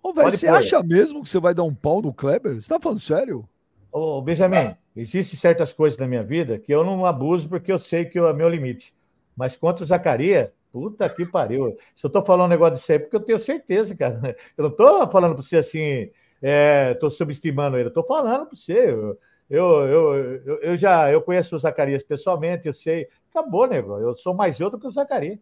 [0.00, 2.62] Ô, velho, você acha mesmo que você vai dar um pau no Kleber?
[2.62, 3.48] Você tá falando sério?
[3.90, 8.04] Ô, Benjamin, existem certas coisas na minha vida que eu não abuso porque eu sei
[8.04, 8.94] que é meu limite.
[9.36, 11.76] Mas contra o Zacaria, puta que pariu.
[11.96, 14.36] Se eu tô falando um negócio disso aí, é porque eu tenho certeza, cara.
[14.56, 16.10] Eu não tô falando para você assim,
[16.40, 18.90] é, tô subestimando ele, eu tô falando para você.
[18.90, 19.18] Eu,
[19.52, 20.14] eu, eu,
[20.44, 23.06] eu, eu já eu conheço o Zacarias pessoalmente, eu sei.
[23.30, 23.98] Acabou, nego.
[23.98, 25.38] Eu sou mais eu do que o Zacarias.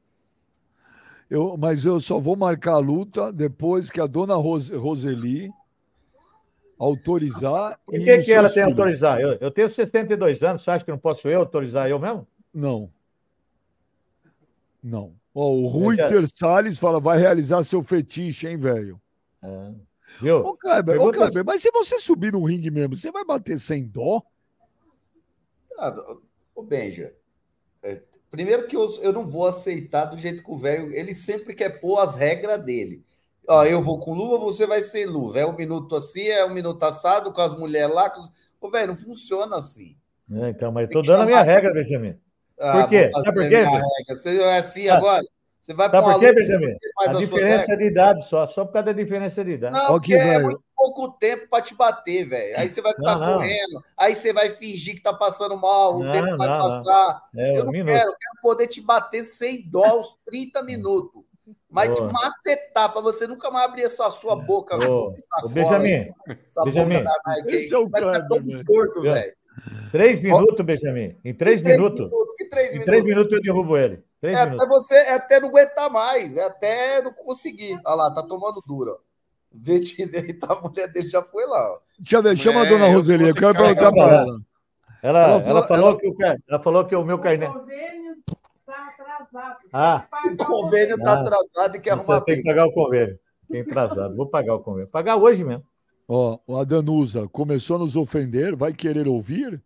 [1.30, 5.50] Eu, mas eu só vou marcar a luta depois que a dona Rose- Roseli
[6.78, 7.78] autorizar.
[7.92, 8.78] E que, os que ela tem que filhos.
[8.78, 9.20] autorizar?
[9.20, 12.26] Eu, eu tenho 62 anos, você acha que não posso eu autorizar eu mesmo?
[12.52, 12.90] Não.
[14.82, 15.12] Não.
[15.34, 19.00] Ó, o Rui já- Ter Salles fala: vai realizar seu fetiche, hein, velho?
[19.42, 19.70] É.
[20.20, 20.38] Viu?
[20.38, 23.86] Ô, Kleber, ô, Kleber, mas se você subir no ringue mesmo, você vai bater sem
[23.86, 24.22] dó?
[25.78, 25.94] Ah,
[26.54, 27.14] ô Benja,
[27.82, 31.54] é, primeiro que eu, eu não vou aceitar do jeito que o velho, ele sempre
[31.54, 33.02] quer pôr as regras dele.
[33.48, 35.40] Ó, eu vou com luva, você vai sem luva.
[35.40, 38.10] É um minuto assim, é um minuto assado, com as mulheres lá.
[38.10, 38.22] Com...
[38.60, 39.96] Ô, velho, não funciona assim.
[40.30, 42.16] É, então, mas eu tô dando a minha regra, Benjamin.
[42.58, 43.10] Ah, por quê?
[43.10, 43.64] Sabe por quê?
[44.08, 45.24] Você é assim Ah, agora?
[45.60, 46.76] Você vai Sabe por quê, Benjamin?
[46.98, 47.78] A suas diferença regras?
[47.78, 49.74] de idade só, só por causa da diferença de idade.
[49.76, 52.58] Não, porque que é muito pouco tempo para te bater, velho.
[52.58, 53.34] Aí você vai ficar Não, não.
[53.34, 56.64] correndo, aí você vai fingir que tá passando mal, o Não, tempo vai não, não.
[56.66, 57.22] passar.
[57.36, 57.92] É, eu um não minuto.
[57.92, 61.22] quero, eu quero poder te bater sem dó aos 30 minutos.
[61.68, 62.12] Mas te Boa.
[62.12, 64.76] macetar, para você nunca mais abrir essa sua boca.
[64.76, 66.10] Ô, pra ô, fora, Benjamin,
[66.46, 66.94] essa Benjamin.
[66.98, 69.12] boca da Nike aí, Esse é o você vai ficar Kleber, todo torto, Viu?
[69.12, 69.34] velho.
[69.90, 71.16] Três minutos, Benjamin.
[71.24, 72.10] Em três três minutos.
[72.36, 72.86] Que três Em minutos?
[72.86, 74.02] três minutos eu derrubo ele.
[74.20, 74.68] Três É até minutos.
[74.68, 77.78] você, é até não aguentar mais, é até não conseguir.
[77.84, 79.10] Olha lá, tá tomando duro, ó.
[79.52, 81.78] Direito, a mulher dele já foi lá, ó.
[81.98, 84.12] Deixa eu ver, chama a É, dona eu Roseli, eu quero perguntar pra ela.
[84.22, 84.40] ela.
[85.02, 86.16] Ela, Ela ela, falou- falou ela- que o,
[86.48, 87.46] ela falou que o meu carnê.
[89.72, 91.20] Ah, O convênio tá Ah.
[91.20, 93.18] atrasado e quer arrumar tenho que pagar o convênio.
[93.50, 94.14] Tem atrasado.
[94.16, 94.88] Vou pagar o convênio.
[94.88, 95.64] Pagar hoje mesmo.
[96.12, 99.62] Ó, a Danusa começou a nos ofender, vai querer ouvir?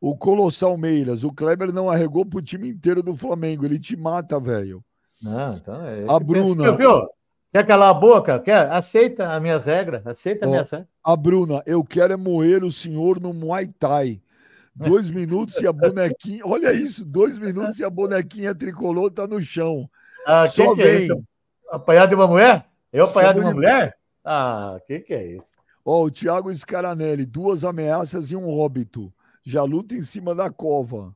[0.00, 4.40] O Colossal Meiras, o Kleber não arregou pro time inteiro do Flamengo, ele te mata,
[4.40, 4.82] velho.
[5.22, 6.06] Não, então é.
[6.08, 6.62] A Bruna.
[6.62, 7.08] Viu, viu?
[7.52, 8.38] Quer calar a boca?
[8.38, 8.72] Quer?
[8.72, 10.06] Aceita as minhas regras.
[10.06, 10.88] Aceita Ó, minhas regras.
[11.04, 14.22] A Bruna, eu quero é moer o senhor no Muay Thai.
[14.74, 16.40] Dois minutos e a bonequinha.
[16.48, 19.86] Olha isso, dois minutos e a bonequinha tricolor tá no chão.
[20.26, 21.02] Ah, Só que que é vem.
[21.04, 21.22] isso?
[21.70, 22.64] Apanhar de uma mulher?
[22.90, 23.94] Eu apanhar de uma mulher?
[24.24, 25.55] Ah, que que é isso?
[25.88, 29.12] Ó, o Thiago Scaranelli, duas ameaças e um óbito.
[29.44, 31.14] Já luta em cima da cova.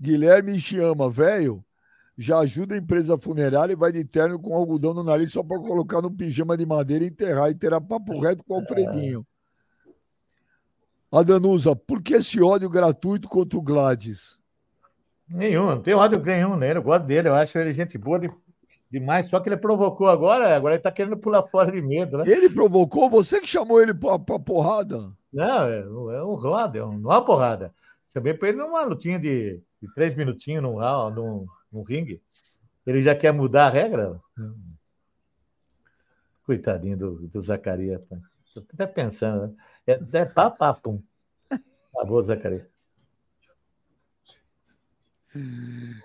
[0.00, 1.64] Guilherme Chiama, velho.
[2.16, 5.58] já ajuda a empresa funerária e vai de terno com algodão no nariz só para
[5.58, 9.26] colocar no pijama de madeira e enterrar e terá papo reto com o Alfredinho.
[11.10, 14.38] A Danusa, por que esse ódio gratuito contra o Gladys?
[15.28, 16.78] Nenhum, não tem ódio nenhum nele.
[16.78, 18.30] Eu gosto dele, eu acho ele gente boa de-
[18.90, 19.26] demais.
[19.26, 22.24] Só que ele provocou agora, agora ele tá querendo pular fora de medo, né?
[22.26, 23.08] Ele provocou?
[23.10, 25.12] Você que chamou ele pra, pra porrada?
[25.32, 27.74] Não, é, é um roda, é um- não é uma porrada.
[28.12, 32.20] Chamei pra ele numa lutinha de, de três minutinhos num, round, num, num ringue.
[32.86, 34.20] Ele já quer mudar a regra?
[36.44, 38.00] Coitadinho do, do Zacarias.
[38.52, 39.54] Tô até pensando, né?
[39.86, 41.00] É, é pá, pá, pum.
[41.94, 42.66] Acabou, Zacarias.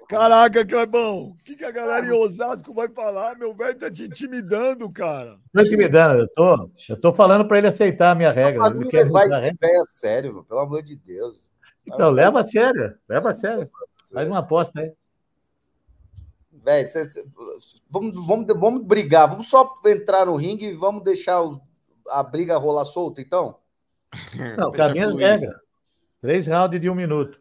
[0.07, 3.35] Caraca, Clebão, o que, que a galera em Osasco vai falar?
[3.37, 5.39] Meu velho tá te intimidando, cara.
[5.51, 8.69] Não intimidando, eu tô, eu tô falando para ele aceitar a minha regra.
[8.69, 9.57] Mim, não quer esse regra.
[9.59, 11.49] velho a sério, meu, pelo amor de Deus.
[11.87, 13.69] Então, leva a sério, leva a sério.
[14.13, 14.93] Faz uma aposta aí.
[16.51, 17.25] Velho, cê- cê-
[17.89, 21.59] vamos, vamos, vamos brigar, vamos só entrar no ringue e vamos deixar os-
[22.09, 23.57] a briga rolar solta, então?
[24.57, 25.25] Não, caminho fluir.
[25.27, 25.55] regras.
[26.21, 27.39] Três rounds de um minuto.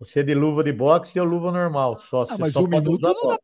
[0.00, 1.98] Você de luva de boxe e eu luva normal.
[1.98, 3.38] Só, Ah, você mas só um pode minuto usar não dá.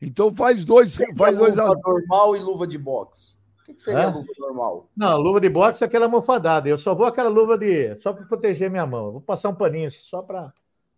[0.00, 3.36] Então faz dois, faz dois a luva normal e luva de boxe.
[3.60, 4.12] O que, que seria Hã?
[4.12, 4.90] luva normal?
[4.94, 6.68] Não, luva de boxe é aquela almofadada.
[6.68, 7.96] Eu só vou aquela luva de.
[7.98, 9.06] Só para proteger minha mão.
[9.06, 10.52] Eu vou passar um paninho só para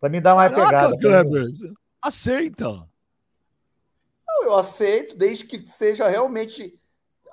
[0.09, 0.97] me dar mais Caraca, pegada.
[0.97, 1.47] Kleber,
[2.01, 2.87] aceita.
[4.27, 6.77] Não, eu aceito, desde que seja realmente.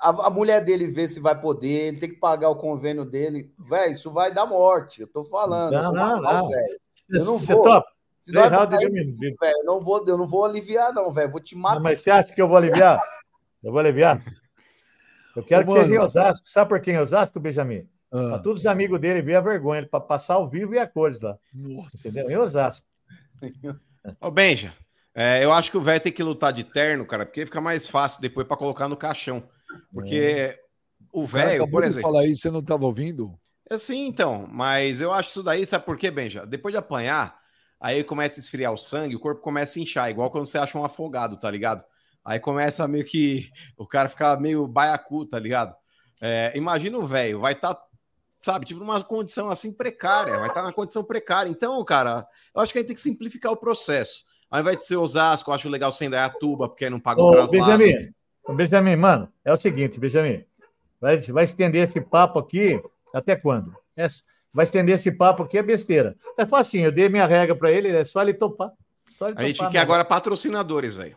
[0.00, 3.52] A, a mulher dele ver se vai poder, ele tem que pagar o convênio dele.
[3.58, 5.00] Velho, isso vai dar morte.
[5.00, 5.72] Eu tô falando.
[5.72, 6.48] Não, eu não, mal, não.
[6.48, 6.81] velho.
[7.08, 7.62] Eu não Você vou.
[7.64, 7.86] topa?
[8.20, 9.18] Se aí, minuto.
[9.40, 11.30] velho, eu não vou, eu não vou aliviar, não, velho.
[11.30, 11.74] Vou te matar.
[11.76, 13.00] Não, mas você acha que eu vou aliviar?
[13.62, 14.22] Eu vou aliviar?
[15.34, 16.04] Eu quero Ô, que seja em mano.
[16.04, 16.48] Osasco.
[16.48, 17.88] Sabe por quem em Osasco, Benjamin?
[18.12, 18.28] Ah.
[18.30, 21.20] Para todos os amigos dele ver a vergonha, para passar ao vivo e a cores
[21.20, 21.36] lá.
[21.52, 21.96] Nossa.
[21.96, 22.30] Entendeu?
[22.30, 22.86] Em Osasco.
[24.20, 24.72] Ô, Benja,
[25.14, 27.88] é, eu acho que o velho tem que lutar de terno, cara, porque fica mais
[27.88, 29.42] fácil depois pra colocar no caixão.
[29.92, 30.56] Porque
[31.12, 32.08] o O velho, por exemplo.
[32.10, 33.36] falar isso, você não estava ouvindo?
[33.72, 36.44] É sim, então, mas eu acho isso daí, sabe por quê, Benja?
[36.44, 37.38] Depois de apanhar,
[37.80, 40.76] aí começa a esfriar o sangue, o corpo começa a inchar, igual quando você acha
[40.76, 41.82] um afogado, tá ligado?
[42.22, 45.74] Aí começa meio que o cara fica meio baiacu, tá ligado?
[46.20, 47.74] É, imagina o velho, vai estar,
[48.42, 51.48] sabe, tipo, numa condição assim precária, vai estar numa condição precária.
[51.48, 54.22] Então, cara, eu acho que a gente tem que simplificar o processo.
[54.50, 57.28] Ao invés de ser Osasco, eu acho legal ser Indaiatuba, porque aí não paga o
[57.28, 57.78] Ô, traslado.
[57.78, 58.12] Benjamin,
[58.54, 60.44] Benjamin, mano, é o seguinte, Benjamin.
[61.00, 62.78] Vai, vai estender esse papo aqui
[63.12, 63.74] até quando?
[63.96, 64.06] É,
[64.52, 66.16] vai estender esse papo aqui é besteira.
[66.36, 68.70] É facinho, eu dei minha regra para ele, é só ele topar.
[69.18, 69.82] Só ele A gente topar, quer né?
[69.84, 71.16] agora patrocinadores, velho.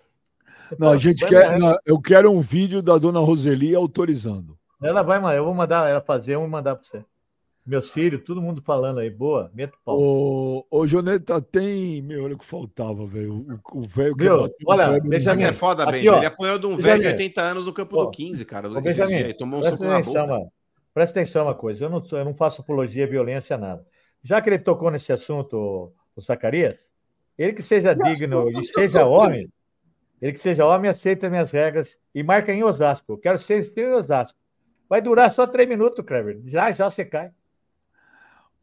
[0.79, 1.57] Não, a gente quer.
[1.59, 4.57] não, eu quero um vídeo da dona Roseli autorizando.
[4.81, 7.03] Ela vai, mano, eu vou mandar ela fazer, eu vou mandar para você.
[7.65, 9.99] Meus filhos, todo mundo falando aí, boa, meto pau.
[9.99, 11.99] Ô, ô Joneta, tem.
[12.03, 13.43] Meu, olha o que faltava, velho.
[13.73, 16.13] O- O velho que bateu Olha, Benjamin, É foda, Aqui, Benja.
[16.13, 16.17] ó.
[16.17, 17.07] Ele apanhou de um velho de Benjamin.
[17.13, 18.69] 80 anos no campo Ó, do 15, cara.
[18.69, 20.27] Ô, Benjamin, tomou um soco na boca.
[20.27, 20.51] mano.
[20.95, 21.85] Presta atenção uma coisa.
[21.85, 23.85] Eu não, eu não faço apologia à violência, nada.
[24.23, 26.87] Já que ele tocou nesse assunto, o, o Zacarias,
[27.37, 29.51] ele que seja digno e seja homem,
[30.21, 33.11] ele que seja homem, aceita as minhas regras e marca em Osasco.
[33.11, 34.39] Eu quero ser em Osasco.
[34.87, 36.39] Vai durar só três minutos, Kleber.
[36.45, 37.29] Já, já você cai.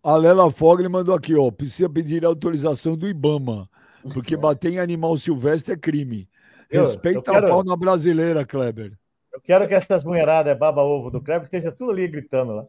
[0.03, 1.51] A Lela Fogli mandou aqui, ó.
[1.51, 3.69] Precisa pedir autorização do Ibama,
[4.15, 6.29] porque bater em animal silvestre é crime.
[6.71, 8.99] Eu- Respeita eu quero- a fauna brasileira, Kleber.
[9.33, 12.67] Eu quero que essas mulheradas baba-ovo do Kleber esteja tudo ali gritando lá.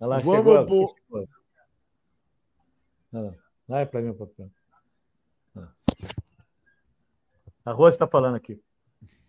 [0.00, 0.66] Olha lá, Vamos chegou.
[0.66, 1.28] pro- chegou.
[3.14, 3.34] Olha lá.
[3.68, 4.50] Vai para mim o papel.
[7.64, 8.60] A Rose está falando aqui.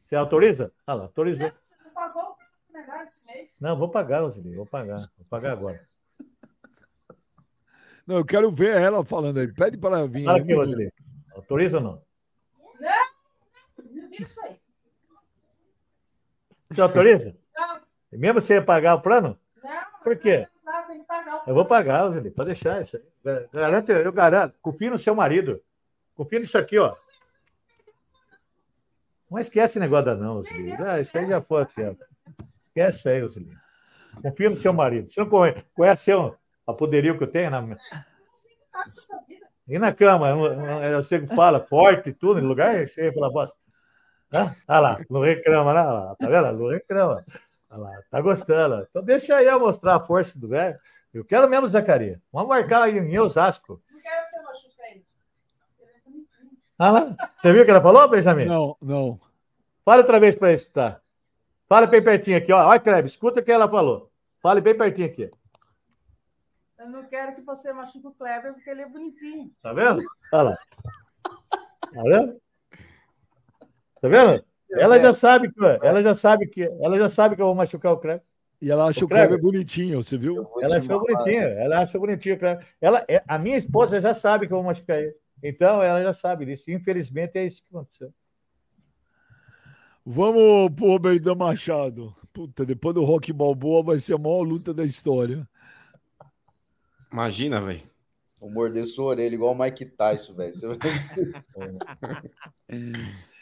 [0.05, 0.71] Você autoriza?
[0.85, 1.49] Ah lá, autorizou.
[1.49, 2.35] Você não pagou
[2.69, 3.55] o melhor esse mês?
[3.59, 4.97] Não, vou pagar, Roseli, vou pagar.
[5.17, 5.87] Vou pagar agora.
[8.05, 9.51] Não, eu quero ver ela falando aí.
[9.51, 10.25] Pede para ela vir.
[10.25, 10.93] Fala aqui, Roseli.
[11.33, 12.01] Autoriza ou não?
[12.79, 13.07] Não!
[13.91, 14.55] Não isso aí.
[16.69, 17.35] Você autoriza?
[17.55, 17.79] Não,
[18.11, 19.37] E mesmo você ia pagar o plano?
[19.63, 19.69] não.
[20.03, 20.47] Por quê?
[20.65, 23.47] Não, tem que pagar o Eu vou pagar, Roseli, pode deixar isso aí.
[23.51, 24.55] Garanto, eu garanto.
[24.61, 25.61] Confia no seu marido.
[26.15, 26.95] Confia nisso aqui, ó.
[29.29, 30.71] Não esquece esse negócio da não, Roseli.
[30.73, 31.93] Ah, isso aí já foi aqui, ó.
[32.67, 33.57] Esquece isso aí, Roseli.
[34.21, 35.07] Confia no seu marido.
[35.09, 35.29] Você não
[35.73, 36.11] conhece,
[36.65, 37.49] a poderio que eu tenho?
[37.51, 37.77] Na...
[39.67, 40.29] E na cama?
[40.29, 40.45] Eu-
[40.83, 43.57] eu- Você fala forte e tudo, no lugar, você fala bosta.
[44.33, 45.81] Olha lá, não reclama, né?
[45.81, 46.51] Lá, Tá vendo?
[46.59, 47.25] Não reclama.
[47.69, 48.87] Olha lá, tá gostando.
[48.89, 50.77] Então deixa aí eu mostrar a força do velho.
[51.13, 52.19] Eu quero mesmo, Zacarias.
[52.31, 53.81] Vamos marcar aí em Osasco.
[53.91, 55.05] Não quero que você machuque ele.
[56.79, 57.31] Olha lá.
[57.35, 58.45] Você viu o que ela falou, Benjamin?
[58.45, 59.19] Não, não.
[59.83, 60.99] Fala outra vez para isso, tá?
[61.67, 62.65] Fala bem pertinho aqui, ó.
[62.67, 64.11] Olha, Kleber, escuta o que ela falou.
[64.41, 65.31] Fale bem pertinho aqui.
[66.77, 69.51] Eu não quero que você machuque o Kleber porque ele é bonitinho.
[69.61, 70.01] Tá vendo?
[70.31, 70.57] Olha lá.
[71.23, 72.39] Tá vendo?
[74.01, 74.43] Tá vendo?
[74.71, 77.93] Ela já sabe que ela já sabe que ela já sabe que eu vou machucar
[77.93, 78.23] o Kleber.
[78.61, 79.43] E ela acha Ô, o Kleber Kleber.
[79.51, 80.47] bonitinho, você viu?
[80.61, 81.13] Ela achou mandar.
[81.13, 82.35] bonitinha, ela achou bonitinho.
[82.35, 82.65] o Kleber.
[82.81, 85.15] Ela, é- a minha esposa já sabe que eu vou machucar ele.
[85.43, 86.69] Então ela já sabe disso.
[86.71, 88.11] Infelizmente é isso que aconteceu.
[90.05, 92.15] Vamos pro Robertão Machado.
[92.33, 95.47] Puta, depois do Rock Balboa vai ser a maior luta da história.
[97.11, 97.81] Imagina, velho.
[98.39, 100.53] Vou morder sua orelha, igual o Mike Tyson, velho.
[100.53, 100.77] Você vai-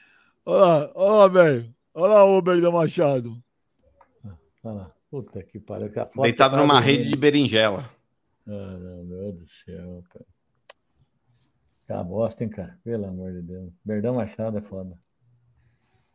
[0.45, 1.75] Olha lá, olha lá, velho.
[1.93, 3.37] Olha lá o Robertão Machado.
[4.63, 4.91] Olha lá.
[5.09, 5.91] Puta que pariu.
[5.91, 7.89] que a foto Deitado tá numa do- rede de berinjela.
[8.47, 10.25] Ah, meu Deus do céu, cara.
[11.87, 12.77] Tá bosta, hein, cara?
[12.83, 13.71] Pelo amor de Deus.
[13.83, 14.99] Berdão Machado é foda.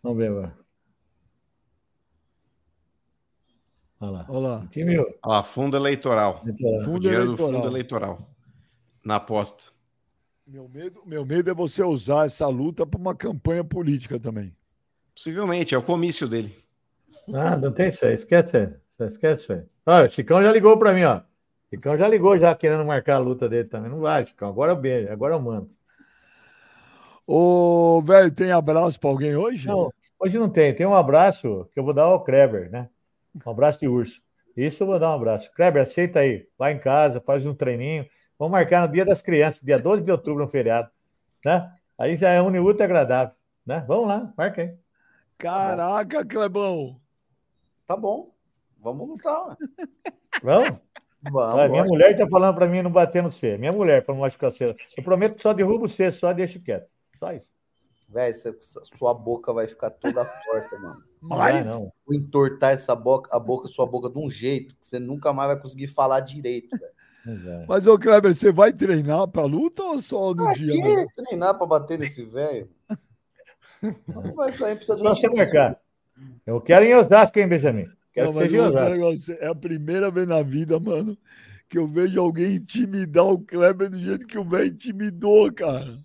[0.02, 0.56] Vamos ver agora.
[4.00, 4.26] Olha lá.
[4.28, 4.66] Olha lá.
[4.68, 6.40] Time Olha lá, fundo eleitoral.
[6.44, 6.80] Eleitoral.
[6.80, 7.52] O Fundo dinheiro do eleitoral.
[7.62, 8.30] fundo eleitoral.
[9.04, 9.72] Na aposta.
[10.52, 14.52] Meu medo, meu medo é você usar essa luta para uma campanha política também.
[15.14, 16.52] Possivelmente, é o comício dele.
[17.32, 18.14] Ah, não tem isso aí.
[18.14, 18.74] Esquece.
[18.98, 19.62] Esquece isso aí.
[19.86, 21.20] Olha, o Chicão já ligou pra mim, ó.
[21.72, 23.92] Chicão já ligou já querendo marcar a luta dele também.
[23.92, 24.48] Não vai, Chicão.
[24.48, 25.12] Agora eu beijo.
[25.12, 25.70] Agora eu mando.
[27.24, 29.68] Ô, velho, tem abraço para alguém hoje?
[29.68, 30.74] Não, hoje não tem.
[30.74, 32.90] Tem um abraço que eu vou dar ao Kleber, né?
[33.46, 34.20] Um abraço de urso.
[34.56, 35.48] Isso eu vou dar um abraço.
[35.54, 36.48] Kleber, aceita aí.
[36.58, 38.04] Vai em casa, faz um treininho.
[38.40, 40.90] Vamos marcar no Dia das Crianças, dia 12 de outubro, um feriado.
[41.44, 41.70] Né?
[41.98, 43.34] Aí já é um muito agradável.
[43.66, 43.84] Né?
[43.86, 44.74] Vamos lá, marca aí.
[45.36, 46.98] Caraca, Clebão.
[47.86, 48.32] Tá bom.
[48.78, 49.58] Vamos lutar.
[50.42, 50.80] Vamos?
[51.30, 51.70] Vamos.
[51.70, 53.58] Minha mulher tá falando para mim não bater no C.
[53.58, 54.74] Minha mulher, para não machucar o C.
[54.96, 56.88] Eu prometo que só derrubo o C, só deixo quieto.
[57.18, 57.44] Só isso.
[58.08, 61.02] Véi, sua boca vai ficar toda torta, mano.
[61.20, 61.66] Mas...
[61.66, 65.30] Não, Vou entortar essa boca, a boca, sua boca de um jeito que você nunca
[65.30, 66.99] mais vai conseguir falar direito, velho.
[67.24, 67.64] Não.
[67.68, 70.74] Mas, ô, Kleber, você vai treinar pra luta ou só no Pra dia?
[70.82, 71.06] mesmo?
[71.14, 72.68] Treinar pra bater nesse velho?
[74.08, 75.72] Não vai sair, precisa Só de você marcar.
[76.46, 77.86] Eu quero em Osasco, hein, Benjamin?
[78.12, 79.32] Quero Não, que mas seja em Osasco.
[79.44, 81.16] é a primeira vez na vida, mano,
[81.68, 85.98] que eu vejo alguém intimidar o Kleber do jeito que o velho intimidou, cara.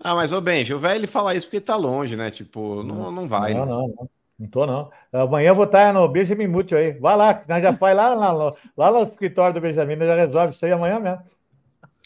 [0.00, 2.30] Ah, mas, ô Benji, o velho ele fala isso porque tá longe, né?
[2.30, 3.52] Tipo, não, não vai.
[3.52, 3.66] Não, né?
[3.66, 4.10] não, não.
[4.38, 4.90] Não tô, não.
[5.12, 6.92] Amanhã eu vou estar no Benjamin Mútil aí.
[6.92, 10.06] Vai lá, que nós já faz lá, lá, lá, lá no escritório do Benjamin, nós
[10.08, 11.20] já resolve isso aí amanhã mesmo.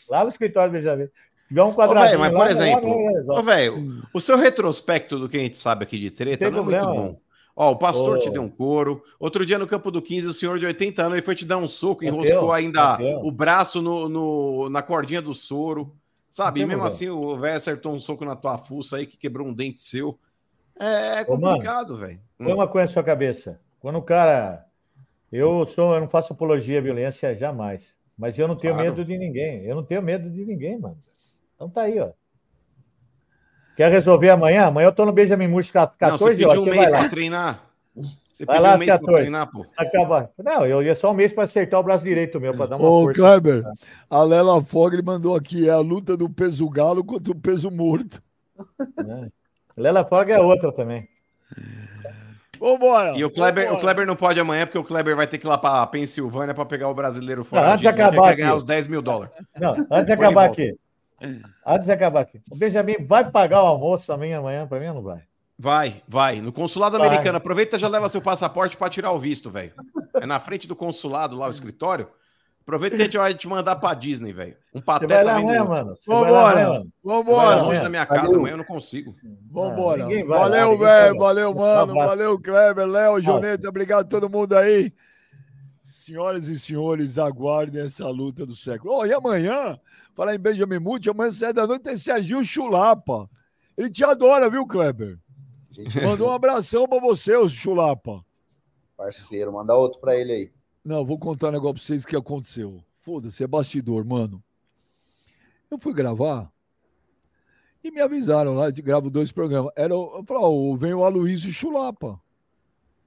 [0.09, 1.09] Lá no escritório do Benjamin.
[1.49, 5.19] Tiver um Ô, quadradinho velho, mas por lá, exemplo, lá, ô, velho, o seu retrospecto
[5.19, 7.21] do que a gente sabe aqui de treta não é muito bom.
[7.55, 8.19] Ó, o pastor Ô.
[8.19, 9.03] te deu um couro.
[9.21, 11.59] Outro dia no campo do 15, o senhor de 80 anos ele foi te dar
[11.59, 13.21] um soco, Bateu, enroscou ainda bateu.
[13.23, 15.95] o braço no, no- na cordinha do soro.
[16.31, 16.63] Sabe?
[16.63, 19.53] E mesmo assim, o velho acertou um soco na tua fuça aí que quebrou um
[19.53, 20.19] dente seu.
[20.85, 22.19] É, é Ô, complicado, velho.
[22.41, 22.45] Hum.
[22.45, 23.61] Põe uma coisa na sua cabeça.
[23.81, 24.67] Quando o cara.
[25.31, 27.95] Eu sou, eu não faço apologia à violência jamais.
[28.19, 28.91] Mas eu não tenho Claro.
[28.91, 29.65] medo de ninguém.
[29.65, 30.99] Eu não tenho medo de ninguém, mano.
[31.55, 32.11] Então tá aí, ó.
[33.77, 34.67] Quer resolver amanhã?
[34.67, 36.61] Amanhã eu tô no Benjamin Murcho, Não, você 14 pediu horas.
[36.61, 36.99] um Você mês vai lá.
[36.99, 37.61] pra treinar.
[37.95, 39.21] Você Vai pediu lá um mês pra 14.
[39.21, 39.67] treinar, pô.
[39.77, 40.31] Acaba.
[40.45, 42.87] Não, eu ia só um mês para acertar o braço direito meu, para dar uma
[42.87, 43.21] Ô, força.
[43.21, 43.65] Kleber,
[44.11, 48.23] a Lela Fogre mandou aqui, é a luta do peso galo contra o peso morto.
[49.03, 49.31] né?
[49.77, 51.09] Lela Folga é outra também.
[52.59, 53.17] Vambora!
[53.17, 53.81] E o Kleber, o vambora.
[53.81, 56.65] Kleber não pode amanhã, porque o Kleber vai ter que ir lá pra Pensilvânia pra
[56.65, 58.59] pegar o brasileiro Não, antes de acabar quer ganhar aqui.
[58.59, 59.35] os 10 mil dólares.
[59.59, 60.77] Não, antes de acabar aqui.
[61.67, 62.41] Antes de acabar aqui.
[62.51, 65.23] O Benjamin vai pagar o almoço também amanhã para mim ou não vai?
[65.59, 66.41] Vai, vai.
[66.41, 67.07] No consulado Vai.
[67.07, 69.73] americano, aproveita e já leva seu passaporte pra tirar o visto, velho.
[70.21, 72.09] É na frente do consulado lá, o escritório.
[72.63, 74.57] Aproveita que a gente vai te mandar pra Disney, velho.
[74.73, 75.97] Um vai pateta amanhã, mano.
[75.97, 76.69] Você vai amanhã, Vambora!
[76.69, 76.93] mano.
[77.03, 77.37] Vambora!
[77.47, 77.83] Vai longe amanhã.
[77.83, 78.39] da minha casa, Valeu.
[78.39, 79.17] amanhã eu não consigo.
[79.51, 80.07] Vambora.
[80.27, 81.19] valeu, velho.
[81.19, 81.93] Valeu, mano.
[81.93, 82.09] abraço.
[82.09, 83.69] Valeu, Kleber, Léo, Joneta.
[83.69, 84.93] Obrigado a todo mundo aí.
[85.83, 88.95] Senhoras e senhores, aguardem essa luta do século.
[88.97, 89.79] Oh, e amanhã,
[90.15, 93.29] falar em Benjamin Muti, amanhã, sete da noite, tem Serginho Chulapa.
[93.77, 95.19] Ele te adora, viu, Kleber?
[95.71, 98.21] Gente, Mandou um abração pra você, ô Chulapa.
[98.97, 100.51] parceiro, manda outro pra ele aí.
[100.85, 102.83] Não, vou contar um negócio pra vocês que aconteceu.
[103.01, 104.43] Foda-se, é bastidor, mano.
[105.71, 106.53] Eu fui gravar
[107.83, 109.73] e me avisaram lá, de gravo dois programas.
[109.77, 112.21] Era, eu falei, ó, vem o Aloysio Chulapa.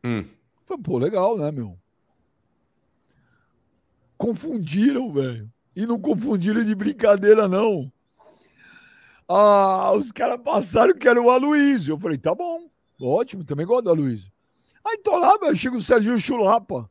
[0.04, 0.26] Hum.
[0.66, 1.78] Falei, pô, legal, né, meu?
[4.18, 5.52] Confundiram, velho.
[5.76, 7.92] E não confundiram de brincadeira, não.
[9.28, 11.94] Ah, os caras passaram que era o Aloysio.
[11.94, 12.70] Eu falei, tá bom,
[13.02, 14.32] ótimo, também gosto do Aloysio.
[14.86, 16.90] Aí tô lá, velho, chega o Serginho Chulapa.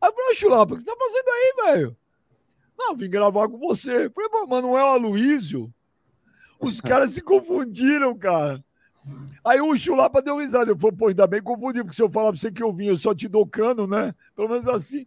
[0.00, 1.96] Aí eu falei, "Ô, Chulapa, o que você tá fazendo aí, velho?
[2.78, 4.06] Não, vim gravar com você.
[4.06, 5.72] Eu falei, "Pô, mas não é o Aloysio?
[6.60, 8.64] Os caras se confundiram, cara.
[9.44, 10.70] Aí o Chulapa deu risada.
[10.70, 12.86] Eu falei, pô, ainda bem confundido, porque se eu falar pra você que eu vim,
[12.86, 14.14] eu só te dou cano, né?
[14.34, 15.06] Pelo menos assim.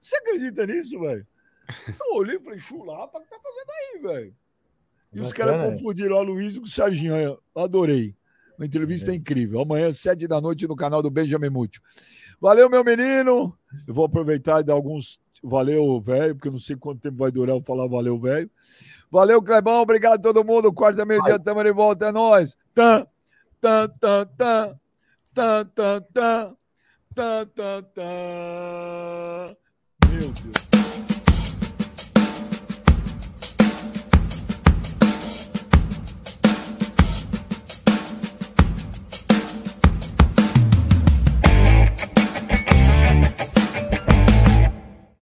[0.00, 1.26] Você acredita nisso, velho?
[2.00, 4.34] Eu olhei e falei, Chulapa, o que tá fazendo aí, velho?
[5.12, 5.70] E os caras né?
[5.70, 7.16] confundiram o Luiz com o Serginho.
[7.16, 8.14] Eu Adorei.
[8.58, 9.60] Uma entrevista incrível.
[9.60, 11.82] Amanhã, sete da noite, no canal do Benjamin Mútil.
[12.40, 13.56] Valeu, meu menino.
[13.86, 15.20] Eu vou aproveitar e dar alguns.
[15.42, 18.50] Valeu, velho, porque eu não sei quanto tempo vai durar eu falar valeu, velho.
[19.10, 19.82] Valeu, Clebão.
[19.82, 20.72] Obrigado a todo mundo.
[20.72, 22.06] Quarta, meio-dia, tamo de volta.
[22.06, 22.56] É nóis.
[22.74, 23.06] Tan,
[23.60, 24.80] tan, tan, tan.
[25.34, 26.56] Tan, tan, tan.
[27.14, 29.56] Tan, tan, tan.
[30.10, 30.65] Meu Deus.